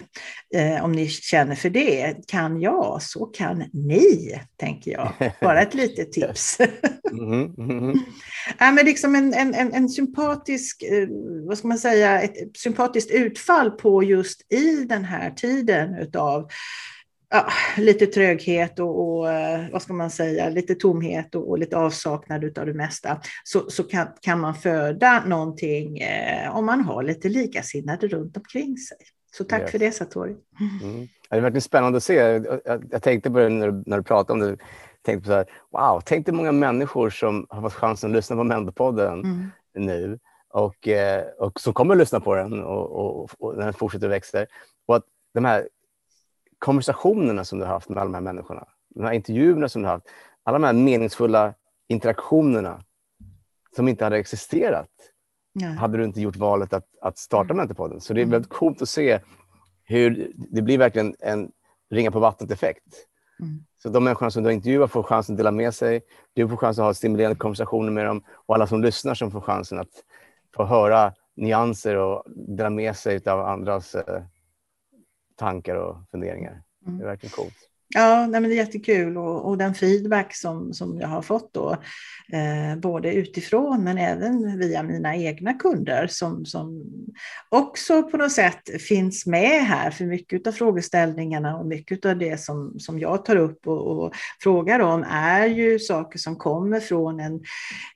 Eh, 0.55 0.83
om 0.83 0.91
ni 0.91 1.07
känner 1.07 1.55
för 1.55 1.69
det, 1.69 2.15
kan 2.27 2.61
jag 2.61 3.01
så 3.01 3.25
kan 3.25 3.63
ni, 3.73 4.39
tänker 4.57 4.91
jag. 4.91 5.33
Bara 5.41 5.61
ett 5.61 5.73
litet 5.73 6.11
tips. 6.11 6.57
mm, 7.11 7.53
mm, 7.57 7.95
ja, 8.59 8.71
men 8.71 8.85
liksom 8.85 9.15
en, 9.15 9.33
en, 9.33 9.53
en, 9.73 9.89
sympatisk, 9.89 10.83
vad 11.47 11.57
ska 11.57 11.67
man 11.67 11.77
säga, 11.77 12.21
ett 12.21 12.57
sympatiskt 12.57 13.11
utfall 13.11 13.71
på 13.71 14.03
just 14.03 14.53
i 14.53 14.85
den 14.89 15.05
här 15.05 15.31
tiden 15.31 15.95
utav 15.95 16.49
ja, 17.35 17.47
lite 17.77 18.05
tröghet 18.05 18.79
och, 18.79 19.17
och, 19.17 19.31
eh, 19.31 19.65
vad 19.71 19.81
ska 19.81 19.93
man 19.93 20.09
säga, 20.09 20.49
lite 20.49 20.75
tomhet 20.75 21.35
och, 21.35 21.49
och 21.49 21.59
lite 21.59 21.77
avsaknad 21.77 22.57
av 22.57 22.65
det 22.65 22.73
mesta, 22.73 23.21
så, 23.43 23.69
så 23.69 23.83
kan, 23.83 24.07
kan 24.21 24.39
man 24.39 24.55
föda 24.55 25.23
någonting 25.25 25.97
eh, 25.97 26.57
om 26.57 26.65
man 26.65 26.81
har 26.81 27.03
lite 27.03 27.29
likasinnade 27.29 28.07
runt 28.07 28.37
omkring 28.37 28.77
sig. 28.77 28.97
Så 29.37 29.43
tack 29.43 29.61
yes. 29.61 29.71
för 29.71 29.79
det 29.79 29.91
Satori. 29.91 30.35
Mm. 30.81 31.07
Det 31.29 31.35
är 31.35 31.41
verkligen 31.41 31.61
spännande 31.61 31.97
att 31.97 32.03
se. 32.03 32.15
Jag, 32.15 32.61
jag 32.91 33.03
tänkte 33.03 33.31
på 33.31 33.39
det 33.39 33.49
när 33.49 33.71
du, 33.71 33.83
när 33.85 33.97
du 33.97 34.03
pratade 34.03 34.33
om 34.33 34.49
det. 34.49 34.57
Tänkte 35.01 35.21
på 35.21 35.27
så 35.27 35.33
här, 35.33 35.45
wow, 35.71 36.01
tänk 36.05 36.25
dig 36.25 36.35
många 36.35 36.51
människor 36.51 37.09
som 37.09 37.47
har 37.49 37.61
fått 37.61 37.73
chansen 37.73 38.09
att 38.09 38.15
lyssna 38.15 38.35
på 38.35 38.43
Mentorpodden 38.43 39.19
mm. 39.19 39.51
nu 39.73 40.19
och, 40.49 40.87
eh, 40.87 41.23
och 41.39 41.59
som 41.59 41.73
kommer 41.73 41.93
att 41.95 41.99
lyssna 41.99 42.19
på 42.19 42.35
den 42.35 42.63
och, 42.63 42.91
och, 42.91 43.29
och 43.39 43.55
den 43.55 43.73
fortsätter 43.73 44.07
växa. 44.07 44.45
Och 44.87 44.95
att 44.95 45.03
de 45.33 45.45
här 45.45 45.67
konversationerna 46.65 47.45
som 47.45 47.59
du 47.59 47.65
har 47.65 47.73
haft 47.73 47.89
med 47.89 47.97
alla 47.97 48.05
de 48.05 48.13
här 48.13 48.21
människorna, 48.21 48.67
de 48.95 49.03
här 49.03 49.13
intervjuerna 49.13 49.69
som 49.69 49.81
du 49.81 49.87
har 49.87 49.95
haft, 49.95 50.07
alla 50.43 50.57
de 50.59 50.65
här 50.65 50.73
meningsfulla 50.73 51.53
interaktionerna 51.89 52.83
som 53.75 53.87
inte 53.87 54.03
hade 54.03 54.17
existerat 54.17 54.89
Nej. 55.53 55.75
hade 55.75 55.97
du 55.97 56.03
inte 56.03 56.21
gjort 56.21 56.35
valet 56.35 56.73
att, 56.73 56.85
att 57.01 57.17
starta 57.17 57.53
mm. 57.53 57.57
Mentorpodden. 57.57 58.01
Så 58.01 58.13
det 58.13 58.19
är 58.19 58.23
mm. 58.23 58.31
väldigt 58.31 58.51
coolt 58.51 58.81
att 58.81 58.89
se 58.89 59.19
hur 59.83 60.31
det 60.35 60.61
blir 60.61 60.77
verkligen 60.77 61.15
en 61.19 61.51
ringa 61.89 62.11
på 62.11 62.19
vattnet-effekt. 62.19 63.07
Mm. 63.39 63.59
Så 63.83 63.89
de 63.89 64.03
människorna 64.03 64.31
som 64.31 64.43
du 64.43 64.53
intervjuar 64.53 64.87
får 64.87 65.03
chansen 65.03 65.33
att 65.33 65.37
dela 65.37 65.51
med 65.51 65.73
sig. 65.73 66.01
Du 66.33 66.49
får 66.49 66.57
chansen 66.57 66.83
att 66.83 66.87
ha 66.87 66.93
stimulerande 66.93 67.37
konversationer 67.37 67.91
med 67.91 68.05
dem 68.05 68.23
och 68.45 68.55
alla 68.55 68.67
som 68.67 68.81
lyssnar 68.81 69.13
som 69.13 69.31
får 69.31 69.41
chansen 69.41 69.79
att 69.79 70.03
få 70.55 70.65
höra 70.65 71.13
nyanser 71.35 71.95
och 71.95 72.23
dela 72.27 72.69
med 72.69 72.95
sig 72.95 73.29
av 73.29 73.39
andras 73.39 73.95
eh, 73.95 74.23
tankar 75.35 75.75
och 75.75 75.97
funderingar. 76.11 76.63
Mm. 76.85 76.97
Det 76.97 77.03
är 77.03 77.07
verkligen 77.07 77.31
coolt. 77.31 77.69
Ja, 77.93 78.27
nej, 78.27 78.41
men 78.41 78.49
det 78.49 78.55
är 78.55 78.65
jättekul 78.65 79.17
och, 79.17 79.49
och 79.49 79.57
den 79.57 79.73
feedback 79.73 80.35
som, 80.35 80.73
som 80.73 80.99
jag 80.99 81.07
har 81.07 81.21
fått 81.21 81.53
då, 81.53 81.71
eh, 82.33 82.79
både 82.79 83.13
utifrån 83.13 83.83
men 83.83 83.97
även 83.97 84.59
via 84.59 84.83
mina 84.83 85.15
egna 85.15 85.53
kunder 85.53 86.07
som, 86.07 86.45
som 86.45 86.83
också 87.49 88.03
på 88.03 88.17
något 88.17 88.31
sätt 88.31 88.81
finns 88.81 89.25
med 89.25 89.65
här. 89.65 89.91
För 89.91 90.05
mycket 90.05 90.47
av 90.47 90.51
frågeställningarna 90.51 91.57
och 91.57 91.65
mycket 91.65 92.05
av 92.05 92.17
det 92.17 92.41
som, 92.41 92.79
som 92.79 92.99
jag 92.99 93.25
tar 93.25 93.35
upp 93.35 93.67
och, 93.67 93.87
och 93.87 94.13
frågar 94.43 94.79
om 94.79 95.05
är 95.09 95.45
ju 95.45 95.79
saker 95.79 96.19
som 96.19 96.35
kommer 96.35 96.79
från 96.79 97.19
en, 97.19 97.41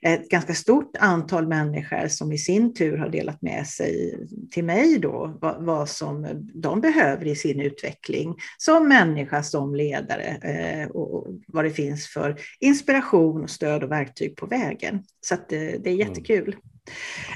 ett 0.02 0.28
ganska 0.28 0.54
stort 0.54 0.96
antal 0.98 1.48
människor 1.48 2.08
som 2.08 2.32
i 2.32 2.38
sin 2.38 2.74
tur 2.74 2.96
har 2.96 3.08
delat 3.08 3.42
med 3.42 3.66
sig 3.66 4.18
till 4.50 4.64
mig 4.64 4.98
då 4.98 5.38
vad, 5.40 5.64
vad 5.64 5.88
som 5.88 6.26
de 6.54 6.80
behöver 6.80 7.26
i 7.26 7.36
sin 7.36 7.60
utveckling 7.60 8.34
som 8.58 8.88
människa, 8.88 9.42
som 9.42 9.79
ledare 9.80 10.24
eh, 10.24 10.88
och 10.88 11.26
vad 11.46 11.64
det 11.64 11.70
finns 11.70 12.06
för 12.08 12.36
inspiration, 12.60 13.48
stöd 13.48 13.84
och 13.84 13.90
verktyg 13.90 14.36
på 14.36 14.46
vägen. 14.46 15.02
Så 15.20 15.34
att, 15.34 15.48
det 15.48 15.74
är 15.74 15.86
mm. 15.86 15.96
jättekul. 15.96 16.56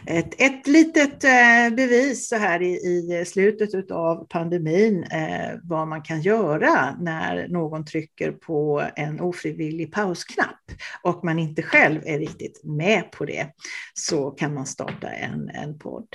Ett, 0.06 0.40
ett 0.40 0.66
litet 0.66 1.24
eh, 1.24 1.76
bevis 1.76 2.28
så 2.28 2.36
här 2.36 2.62
i, 2.62 2.74
i 2.74 3.24
slutet 3.26 3.90
av 3.90 4.26
pandemin 4.28 5.04
eh, 5.04 5.58
vad 5.62 5.88
man 5.88 6.02
kan 6.02 6.22
göra 6.22 6.96
när 7.00 7.48
någon 7.48 7.84
trycker 7.84 8.32
på 8.32 8.84
en 8.96 9.20
ofrivillig 9.20 9.92
pausknapp 9.92 10.60
och 11.02 11.24
man 11.24 11.38
inte 11.38 11.62
själv 11.62 12.00
är 12.06 12.18
riktigt 12.18 12.64
med 12.64 13.12
på 13.12 13.24
det 13.24 13.46
så 13.94 14.30
kan 14.30 14.54
man 14.54 14.66
starta 14.66 15.10
en, 15.10 15.48
en 15.48 15.78
podd. 15.78 16.08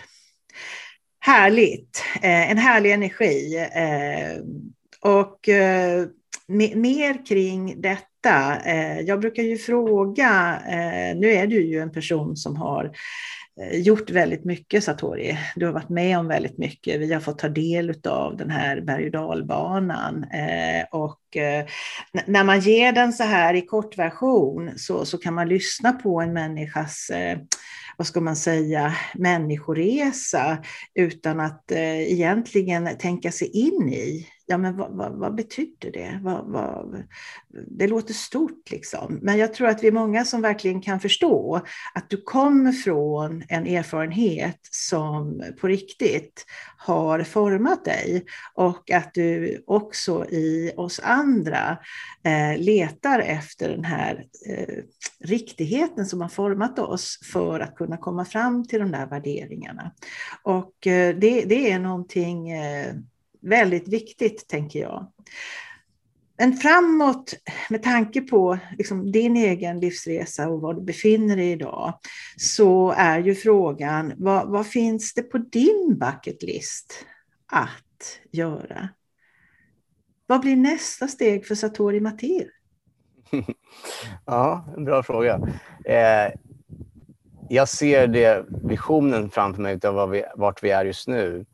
Härligt, 1.20 2.04
en 2.22 2.58
härlig 2.58 2.92
energi. 2.92 3.68
Och 5.02 5.50
mer 6.50 7.26
kring 7.26 7.82
detta. 7.82 8.60
Eh, 8.66 9.00
jag 9.00 9.20
brukar 9.20 9.44
ju 9.44 9.58
fråga, 9.58 10.62
eh, 10.68 11.18
nu 11.18 11.32
är 11.32 11.48
du 11.48 11.66
ju 11.66 11.80
en 11.80 11.92
person 11.92 12.36
som 12.36 12.56
har 12.56 12.92
eh, 13.62 13.80
gjort 13.80 14.10
väldigt 14.10 14.46
mycket 14.46 14.84
Satori. 14.84 15.38
Du 15.56 15.66
har 15.66 15.74
varit 15.74 15.90
med 15.90 16.20
om 16.20 16.28
väldigt 16.28 16.58
mycket. 16.58 17.00
Vi 17.00 17.14
har 17.14 17.22
fått 17.22 17.40
ta 17.40 17.50
del 17.50 17.94
av 18.08 18.38
den 18.38 18.50
här 18.50 18.82
berg 18.82 19.06
och 19.06 19.12
dalbanan. 19.12 20.26
Och 20.92 21.20
när 22.26 22.44
man 22.44 22.60
ger 22.60 22.92
den 22.92 23.14
så 23.14 23.24
här 23.24 23.54
i 23.54 23.62
kortversion 23.62 24.72
så, 24.76 25.06
så 25.06 25.18
kan 25.18 25.34
man 25.34 25.50
lyssna 25.50 25.94
på 25.94 26.22
en 26.22 26.34
människas 26.34 27.12
vad 28.00 28.08
ska 28.08 28.22
man 28.22 28.36
säga, 28.36 28.96
människoresa 29.14 30.58
utan 30.96 31.40
att 31.40 31.72
eh, 31.72 32.12
egentligen 32.12 32.98
tänka 32.98 33.32
sig 33.32 33.48
in 33.48 33.90
i 33.94 34.28
ja, 34.50 34.58
men 34.58 34.78
vad, 34.78 34.92
vad, 34.92 35.12
vad 35.12 35.36
betyder 35.36 35.92
det? 35.92 36.20
Vad, 36.24 36.46
vad, 36.46 37.04
det 37.68 37.88
låter 37.88 38.14
stort 38.14 38.72
liksom. 38.72 39.20
Men 39.22 39.38
jag 39.38 39.54
tror 39.54 39.68
att 39.68 39.84
vi 39.84 39.88
är 39.88 39.92
många 39.92 40.26
som 40.26 40.42
verkligen 40.42 40.82
kan 40.82 41.00
förstå 41.00 41.62
att 41.94 42.10
du 42.10 42.22
kommer 42.22 42.72
från 42.72 43.44
en 43.50 43.68
erfarenhet 43.68 44.60
som 44.72 45.44
på 45.62 45.68
riktigt 45.68 46.46
har 46.78 47.24
format 47.24 47.86
dig 47.86 48.26
och 48.54 48.92
att 48.92 49.14
du 49.14 49.64
också 49.68 50.26
i 50.26 50.72
oss 50.78 51.00
andra 51.04 51.78
eh, 52.24 52.58
letar 52.58 53.20
efter 53.20 53.70
den 53.70 53.86
här 53.86 54.26
eh, 54.50 54.76
riktigheten 55.20 56.06
som 56.06 56.22
har 56.22 56.30
format 56.30 56.80
oss 56.80 57.20
för 57.34 57.60
att 57.60 57.76
kunna 57.76 57.98
komma 57.98 58.26
fram 58.26 58.68
till 58.68 58.80
de 58.80 58.92
där 58.92 59.06
värderingarna. 59.06 59.92
Och 60.44 60.88
eh, 60.88 61.16
det, 61.16 61.42
det 61.42 61.72
är 61.72 61.80
någonting 61.80 62.50
eh, 62.50 62.94
väldigt 63.42 63.88
viktigt, 63.88 64.48
tänker 64.48 64.80
jag. 64.80 65.12
Men 66.38 66.54
framåt, 66.54 67.34
med 67.70 67.84
tanke 67.84 68.22
på 68.22 68.58
liksom 68.78 69.12
din 69.12 69.38
egen 69.38 69.80
livsresa 69.80 70.50
och 70.50 70.62
var 70.62 70.74
du 70.74 70.82
befinner 70.82 71.36
dig 71.36 71.52
idag, 71.52 71.94
så 72.38 72.92
är 72.92 73.20
ju 73.20 73.36
frågan, 73.36 74.14
vad, 74.18 74.50
vad 74.50 74.68
finns 74.68 75.14
det 75.14 75.22
på 75.22 75.38
din 75.38 76.00
bucket 76.00 76.44
list 76.44 77.06
att 77.52 78.20
göra? 78.32 78.90
Vad 80.28 80.42
blir 80.42 80.56
nästa 80.56 81.08
steg 81.08 81.46
för 81.46 81.56
Satori 81.56 82.00
Matir? 82.00 82.50
ja, 84.26 84.66
en 84.78 84.86
bra 84.86 85.04
fråga. 85.04 85.40
Eh, 85.86 86.34
jag 87.50 87.70
ser 87.70 88.08
det, 88.08 88.46
visionen 88.64 89.30
framför 89.30 89.62
mig 89.62 89.80
av 89.86 90.10
vi, 90.10 90.24
vart 90.36 90.64
vi 90.64 90.70
är 90.70 90.86
just 90.86 91.08
nu 91.08 91.46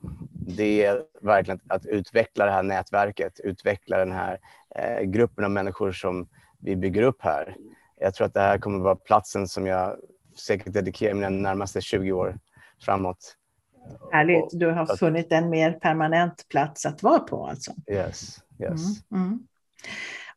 det 0.48 0.86
är 0.86 1.02
verkligen 1.22 1.60
att 1.70 1.86
utveckla 1.86 2.46
det 2.46 2.52
här 2.52 2.64
nätverket, 2.64 3.40
utveckla 3.40 3.98
den 3.98 4.12
här 4.12 4.40
eh, 4.76 5.02
gruppen 5.02 5.46
av 5.46 5.52
människor 5.52 5.92
som 5.92 6.28
vi 6.60 6.76
bygger 6.76 7.02
upp 7.02 7.22
här. 7.22 7.56
Jag 8.00 8.14
tror 8.14 8.28
att 8.28 8.34
det 8.34 8.40
här 8.40 8.58
kommer 8.58 8.80
vara 8.80 8.96
platsen 8.96 9.48
som 9.48 9.68
jag 9.68 9.96
säkert 10.38 10.74
dedikerar 10.74 11.14
mina 11.14 11.30
närmaste 11.30 11.82
20 11.82 12.12
år 12.12 12.40
framåt. 12.86 13.36
Härligt, 14.12 14.50
du 14.52 14.72
har 14.72 14.98
funnit 14.98 15.32
en 15.32 15.50
mer 15.50 15.72
permanent 15.72 16.46
plats 16.50 16.86
att 16.86 17.04
vara 17.04 17.20
på 17.20 17.48
alltså? 17.48 17.72
Yes, 17.92 18.40
yes. 18.60 18.82
Mm, 19.12 19.24
mm. 19.24 19.48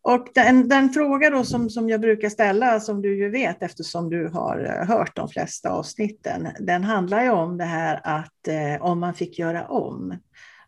Och 0.03 0.29
den, 0.35 0.69
den 0.69 0.91
fråga 0.91 1.31
då 1.31 1.45
som, 1.45 1.71
som 1.71 1.89
jag 1.89 2.01
brukar 2.01 2.29
ställa, 2.29 2.81
som 2.81 3.03
du 3.03 3.19
ju 3.19 3.31
vet 3.31 3.63
eftersom 3.63 4.11
du 4.11 4.29
har 4.29 4.65
eh, 4.65 4.89
hört 4.89 5.17
de 5.17 5.29
flesta 5.29 5.71
avsnitten, 5.71 6.49
den 6.61 6.85
handlar 6.85 7.23
ju 7.23 7.31
om 7.31 7.59
det 7.59 7.65
här 7.65 8.01
att 8.05 8.49
eh, 8.49 8.83
om 8.83 9.01
man 9.01 9.15
fick 9.15 9.39
göra 9.39 9.67
om, 9.67 10.19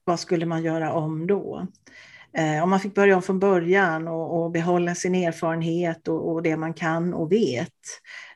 vad 0.04 0.20
skulle 0.20 0.46
man 0.46 0.62
göra 0.62 0.92
om 0.92 1.26
då? 1.26 1.66
Eh, 2.32 2.62
om 2.62 2.70
man 2.70 2.80
fick 2.80 2.94
börja 2.94 3.16
om 3.16 3.22
från 3.22 3.38
början 3.38 4.08
och, 4.08 4.42
och 4.42 4.50
behålla 4.50 4.94
sin 4.94 5.14
erfarenhet 5.14 6.08
och, 6.08 6.32
och, 6.32 6.42
det 6.42 6.56
man 6.56 6.74
kan 6.74 7.14
och 7.14 7.32
vet, 7.32 7.68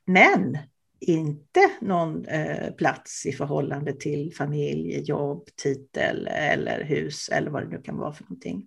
men 0.05 0.59
inte 1.01 1.61
någon 1.81 2.27
eh, 2.27 2.71
plats 2.71 3.27
i 3.27 3.33
förhållande 3.33 3.93
till 3.93 4.35
familj, 4.35 5.03
jobb, 5.03 5.49
titel 5.63 6.27
eller 6.27 6.85
hus 6.85 7.29
eller 7.29 7.51
vad 7.51 7.63
det 7.63 7.69
nu 7.69 7.83
kan 7.83 7.97
vara 7.97 8.13
för 8.13 8.25
någonting. 8.25 8.67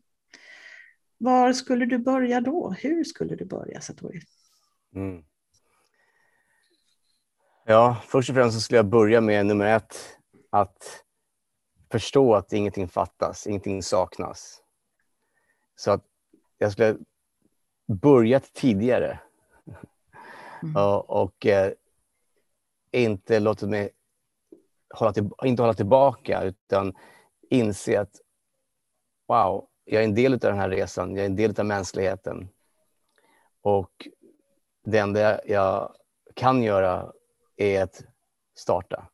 Var 1.17 1.53
skulle 1.53 1.85
du 1.85 1.97
börja 1.97 2.41
då? 2.41 2.69
Hur 2.79 3.03
skulle 3.03 3.35
du 3.35 3.45
börja, 3.45 3.81
Satori? 3.81 4.21
Mm. 4.95 5.23
Ja, 7.65 7.97
först 8.05 8.29
och 8.29 8.35
främst 8.35 8.61
skulle 8.61 8.77
jag 8.77 8.89
börja 8.89 9.21
med 9.21 9.45
nummer 9.45 9.65
ett, 9.65 10.17
att 10.49 11.03
förstå 11.91 12.35
att 12.35 12.53
ingenting 12.53 12.87
fattas, 12.87 13.47
ingenting 13.47 13.83
saknas. 13.83 14.61
Så 15.75 15.91
att 15.91 16.05
jag 16.57 16.71
skulle 16.71 16.97
börjat 17.87 18.53
tidigare 18.53 19.19
mm. 20.63 20.75
och, 20.75 21.09
och 21.09 21.45
eh, 21.45 21.73
inte 22.91 23.39
låta 23.39 23.67
mig 23.67 23.89
hålla, 24.89 25.13
till, 25.13 25.29
inte 25.43 25.61
hålla 25.61 25.73
tillbaka 25.73 26.43
utan 26.43 26.93
inse 27.49 28.01
att 28.01 28.21
wow, 29.27 29.67
jag 29.87 30.01
är 30.01 30.07
en 30.07 30.15
del 30.15 30.33
av 30.33 30.39
den 30.39 30.57
här 30.57 30.69
resan, 30.69 31.15
jag 31.15 31.21
är 31.21 31.25
en 31.25 31.35
del 31.35 31.59
av 31.59 31.65
mänskligheten. 31.65 32.49
Och 33.61 34.07
det 34.83 34.97
enda 34.97 35.45
jag 35.45 35.95
kan 36.33 36.63
göra 36.63 37.11
är 37.55 37.83
att 37.83 38.03
starta. 38.55 39.07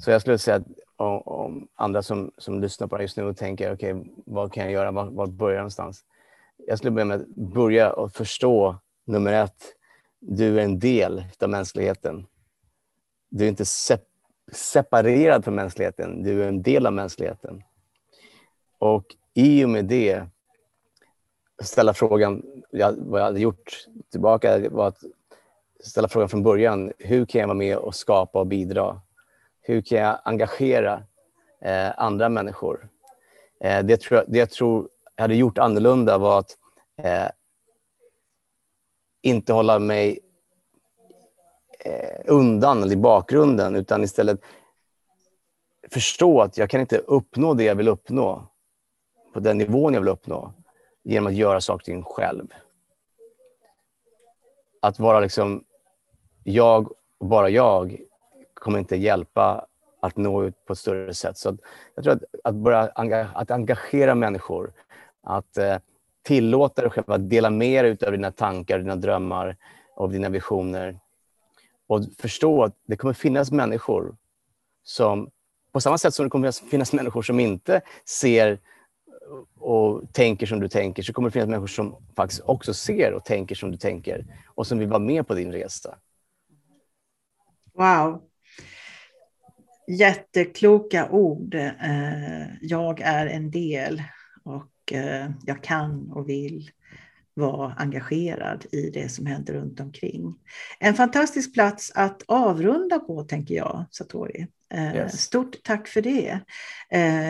Så 0.00 0.10
jag 0.10 0.20
skulle 0.20 0.38
säga 0.38 0.56
att 0.56 0.66
om, 0.96 1.22
om 1.22 1.68
andra 1.74 2.02
som, 2.02 2.32
som 2.38 2.60
lyssnar 2.60 2.86
på 2.86 2.96
det 2.96 3.02
just 3.02 3.16
nu 3.16 3.24
och 3.24 3.36
tänker, 3.36 3.74
okej, 3.74 3.94
okay, 3.94 4.12
vad 4.26 4.52
kan 4.52 4.64
jag 4.64 4.72
göra? 4.72 4.90
Var, 4.90 5.06
var 5.06 5.26
börjar 5.26 5.54
jag 5.54 5.60
någonstans? 5.60 6.04
Jag 6.56 6.78
skulle 6.78 6.90
börja 6.90 7.04
med 7.04 7.20
att 7.20 7.28
börja 7.28 7.92
och 7.92 8.12
förstå, 8.12 8.76
nummer 9.04 9.32
ett, 9.32 9.74
du 10.18 10.60
är 10.60 10.64
en 10.64 10.78
del 10.78 11.24
av 11.40 11.50
mänskligheten. 11.50 12.26
Du 13.28 13.44
är 13.44 13.48
inte 13.48 13.64
sep 13.64 14.04
separerad 14.52 15.44
från 15.44 15.54
mänskligheten, 15.54 16.22
du 16.22 16.42
är 16.42 16.48
en 16.48 16.62
del 16.62 16.86
av 16.86 16.92
mänskligheten. 16.92 17.62
Och 18.78 19.04
i 19.38 19.64
och 19.64 19.68
med 19.68 19.84
det 19.84 20.22
ställa 21.62 21.94
frågan, 21.94 22.42
vad 22.96 23.20
jag 23.20 23.24
hade 23.24 23.40
gjort 23.40 23.86
tillbaka 24.10 24.70
var 24.70 24.88
att 24.88 24.98
ställa 25.80 26.08
frågan 26.08 26.28
från 26.28 26.42
början. 26.42 26.92
Hur 26.98 27.26
kan 27.26 27.40
jag 27.40 27.48
vara 27.48 27.58
med 27.58 27.76
och 27.76 27.94
skapa 27.94 28.40
och 28.40 28.46
bidra? 28.46 29.00
Hur 29.60 29.80
kan 29.80 29.98
jag 29.98 30.18
engagera 30.24 31.02
eh, 31.60 31.90
andra 31.96 32.28
människor? 32.28 32.88
Eh, 33.60 33.84
det, 33.84 34.00
tror 34.00 34.18
jag, 34.18 34.24
det 34.28 34.38
jag 34.38 34.50
tror 34.50 34.88
jag 35.16 35.22
hade 35.22 35.34
gjort 35.34 35.58
annorlunda 35.58 36.18
var 36.18 36.38
att 36.38 36.56
eh, 36.96 37.28
inte 39.22 39.52
hålla 39.52 39.78
mig 39.78 40.20
eh, 41.84 42.20
undan 42.24 42.82
eller 42.82 42.92
i 42.92 42.96
bakgrunden 42.96 43.76
utan 43.76 44.04
istället 44.04 44.40
förstå 45.90 46.40
att 46.40 46.58
jag 46.58 46.70
kan 46.70 46.80
inte 46.80 46.98
uppnå 46.98 47.54
det 47.54 47.64
jag 47.64 47.74
vill 47.74 47.88
uppnå 47.88 48.48
på 49.32 49.40
den 49.40 49.58
nivån 49.58 49.94
jag 49.94 50.00
vill 50.00 50.08
uppnå. 50.08 50.52
genom 51.02 51.26
att 51.26 51.34
göra 51.34 51.60
saker 51.60 51.82
och 51.82 51.84
ting 51.84 52.02
själv. 52.02 52.46
Att 54.82 54.98
vara 54.98 55.20
liksom 55.20 55.64
jag 56.44 56.92
och 57.18 57.26
bara 57.26 57.48
jag 57.50 58.00
kommer 58.54 58.78
inte 58.78 58.96
hjälpa 58.96 59.66
att 60.00 60.16
nå 60.16 60.44
ut 60.44 60.64
på 60.64 60.72
ett 60.72 60.78
större 60.78 61.14
sätt. 61.14 61.38
Så 61.38 61.56
jag 61.94 62.04
tror 62.04 62.14
att, 62.14 62.22
att 62.44 62.54
börja 62.54 62.80
att 63.34 63.50
engagera 63.50 64.14
människor, 64.14 64.72
att 65.22 65.58
eh, 65.58 65.76
tillåta 66.22 66.82
dig 66.82 66.90
själv 66.90 67.10
att 67.10 67.30
dela 67.30 67.50
med 67.50 67.84
dig 67.84 67.98
av 68.06 68.12
dina 68.12 68.30
tankar, 68.30 68.78
dina 68.78 68.96
drömmar 68.96 69.56
och 69.94 70.10
dina 70.10 70.28
visioner. 70.28 70.98
Och 71.86 72.04
förstå 72.18 72.64
att 72.64 72.74
det 72.86 72.96
kommer 72.96 73.14
finnas 73.14 73.50
människor 73.50 74.16
som, 74.82 75.30
på 75.72 75.80
samma 75.80 75.98
sätt 75.98 76.14
som 76.14 76.26
det 76.26 76.30
kommer 76.30 76.68
finnas 76.70 76.92
människor 76.92 77.22
som 77.22 77.40
inte 77.40 77.80
ser 78.04 78.58
och 79.58 80.12
tänker 80.12 80.46
som 80.46 80.60
du 80.60 80.68
tänker, 80.68 81.02
så 81.02 81.12
kommer 81.12 81.28
det 81.28 81.32
finnas 81.32 81.48
människor 81.48 81.66
som 81.66 81.96
faktiskt 82.16 82.40
också 82.44 82.74
ser 82.74 83.12
och 83.12 83.24
tänker 83.24 83.54
som 83.54 83.70
du 83.70 83.76
tänker 83.76 84.26
och 84.46 84.66
som 84.66 84.78
vill 84.78 84.88
vara 84.88 84.98
med 84.98 85.26
på 85.26 85.34
din 85.34 85.52
resa. 85.52 85.98
Wow. 87.74 88.22
Jättekloka 89.88 91.10
ord. 91.10 91.54
Eh, 91.54 92.46
jag 92.60 93.00
är 93.00 93.26
en 93.26 93.50
del 93.50 94.02
och 94.44 94.92
eh, 94.92 95.30
jag 95.46 95.62
kan 95.62 96.12
och 96.12 96.28
vill 96.28 96.70
vara 97.38 97.74
engagerad 97.76 98.66
i 98.72 98.90
det 98.90 99.08
som 99.08 99.26
händer 99.26 99.54
runt 99.54 99.80
omkring. 99.80 100.34
En 100.78 100.94
fantastisk 100.94 101.54
plats 101.54 101.92
att 101.94 102.22
avrunda 102.26 102.98
på, 102.98 103.24
tänker 103.24 103.54
jag, 103.54 103.84
Satori. 103.90 104.46
Eh, 104.74 104.96
yes. 104.96 105.20
Stort 105.20 105.62
tack 105.62 105.88
för 105.88 106.02
det. 106.02 106.40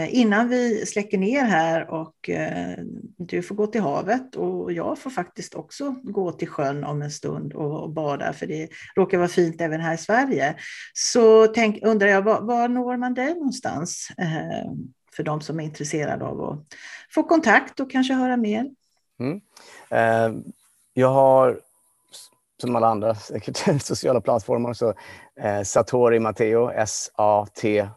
Innan 0.08 0.48
vi 0.48 0.86
släcker 0.86 1.18
ner 1.18 1.44
här 1.44 1.90
och 1.90 2.30
du 3.16 3.42
får 3.42 3.54
gå 3.54 3.66
till 3.66 3.80
havet 3.80 4.36
och 4.36 4.72
jag 4.72 4.98
får 4.98 5.10
faktiskt 5.10 5.54
också 5.54 5.94
gå 6.02 6.32
till 6.32 6.48
sjön 6.48 6.84
om 6.84 7.02
en 7.02 7.10
stund 7.10 7.52
och 7.52 7.90
bada, 7.90 8.32
för 8.32 8.46
det 8.46 8.68
råkar 8.96 9.18
vara 9.18 9.28
fint 9.28 9.60
även 9.60 9.80
här 9.80 9.94
i 9.94 9.98
Sverige. 9.98 10.54
Så 10.92 11.46
tänk, 11.46 11.82
undrar 11.82 12.08
jag, 12.08 12.22
var, 12.22 12.40
var 12.40 12.68
når 12.68 12.96
man 12.96 13.14
dig 13.14 13.34
någonstans? 13.34 14.08
För 15.16 15.22
de 15.22 15.40
som 15.40 15.60
är 15.60 15.64
intresserade 15.64 16.24
av 16.24 16.42
att 16.42 16.66
få 17.14 17.22
kontakt 17.22 17.80
och 17.80 17.90
kanske 17.90 18.14
höra 18.14 18.36
mer. 18.36 18.70
Mm. 19.18 19.40
Eh, 19.90 20.30
jag 20.94 21.08
har, 21.08 21.60
som 22.60 22.76
alla 22.76 22.86
andra 22.86 23.14
säkert, 23.14 23.82
sociala 23.82 24.20
plattformar, 24.20 24.72
så 24.72 24.94
eh, 25.40 25.62
Satori 25.62 26.20
Matteo, 26.20 26.70
S-A-T-O-R-I, 26.70 27.88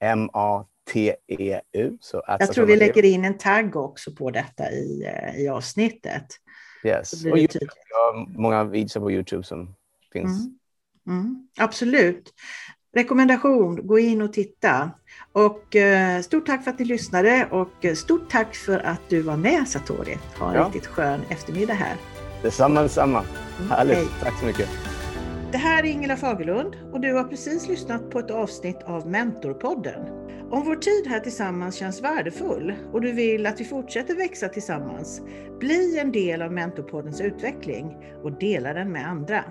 M-A-T-E-U. 0.00 1.96
Så 2.00 2.22
jag 2.26 2.52
tror 2.52 2.66
vi 2.66 2.76
lägger 2.76 3.04
in 3.04 3.24
en 3.24 3.38
tagg 3.38 3.76
också 3.76 4.12
på 4.12 4.30
detta 4.30 4.70
i, 4.70 5.04
eh, 5.04 5.40
i 5.40 5.48
avsnittet. 5.48 6.26
Yes. 6.84 7.24
Och 7.24 7.38
YouTube, 7.38 7.66
jag 7.90 7.96
har 7.96 8.26
många 8.26 8.64
videos 8.64 8.94
på 8.94 9.12
Youtube 9.12 9.42
som 9.42 9.74
finns. 10.12 10.40
Mm. 10.40 10.58
Mm, 11.08 11.48
absolut. 11.58 12.34
Rekommendation, 12.98 13.86
gå 13.86 13.98
in 13.98 14.22
och 14.22 14.32
titta. 14.32 14.90
Och 15.32 15.76
eh, 15.76 16.20
stort 16.20 16.46
tack 16.46 16.64
för 16.64 16.70
att 16.70 16.78
ni 16.78 16.84
lyssnade 16.84 17.48
och 17.50 17.96
stort 17.96 18.30
tack 18.30 18.54
för 18.54 18.78
att 18.78 19.00
du 19.08 19.22
var 19.22 19.36
med 19.36 19.68
Satori. 19.68 20.18
Ha 20.38 20.48
en 20.48 20.54
ja. 20.54 20.64
riktigt 20.64 20.86
skön 20.86 21.20
eftermiddag 21.28 21.74
här. 21.74 21.96
Detsamma, 22.42 22.82
detsamma. 22.82 23.24
Mm, 23.58 23.70
Härligt. 23.70 23.96
Hej. 23.96 24.06
Tack 24.22 24.38
så 24.40 24.46
mycket. 24.46 24.68
Det 25.52 25.58
här 25.58 25.82
är 25.82 25.88
Ingela 25.88 26.16
Fagerlund 26.16 26.76
och 26.92 27.00
du 27.00 27.14
har 27.14 27.24
precis 27.24 27.68
lyssnat 27.68 28.10
på 28.10 28.18
ett 28.18 28.30
avsnitt 28.30 28.82
av 28.84 29.08
Mentorpodden. 29.08 30.00
Om 30.50 30.64
vår 30.64 30.76
tid 30.76 31.06
här 31.06 31.20
tillsammans 31.20 31.74
känns 31.74 32.02
värdefull 32.02 32.74
och 32.92 33.00
du 33.00 33.12
vill 33.12 33.46
att 33.46 33.60
vi 33.60 33.64
fortsätter 33.64 34.14
växa 34.14 34.48
tillsammans, 34.48 35.22
bli 35.60 35.98
en 35.98 36.12
del 36.12 36.42
av 36.42 36.52
Mentorpoddens 36.52 37.20
utveckling 37.20 37.96
och 38.22 38.32
dela 38.32 38.72
den 38.72 38.92
med 38.92 39.08
andra. 39.08 39.44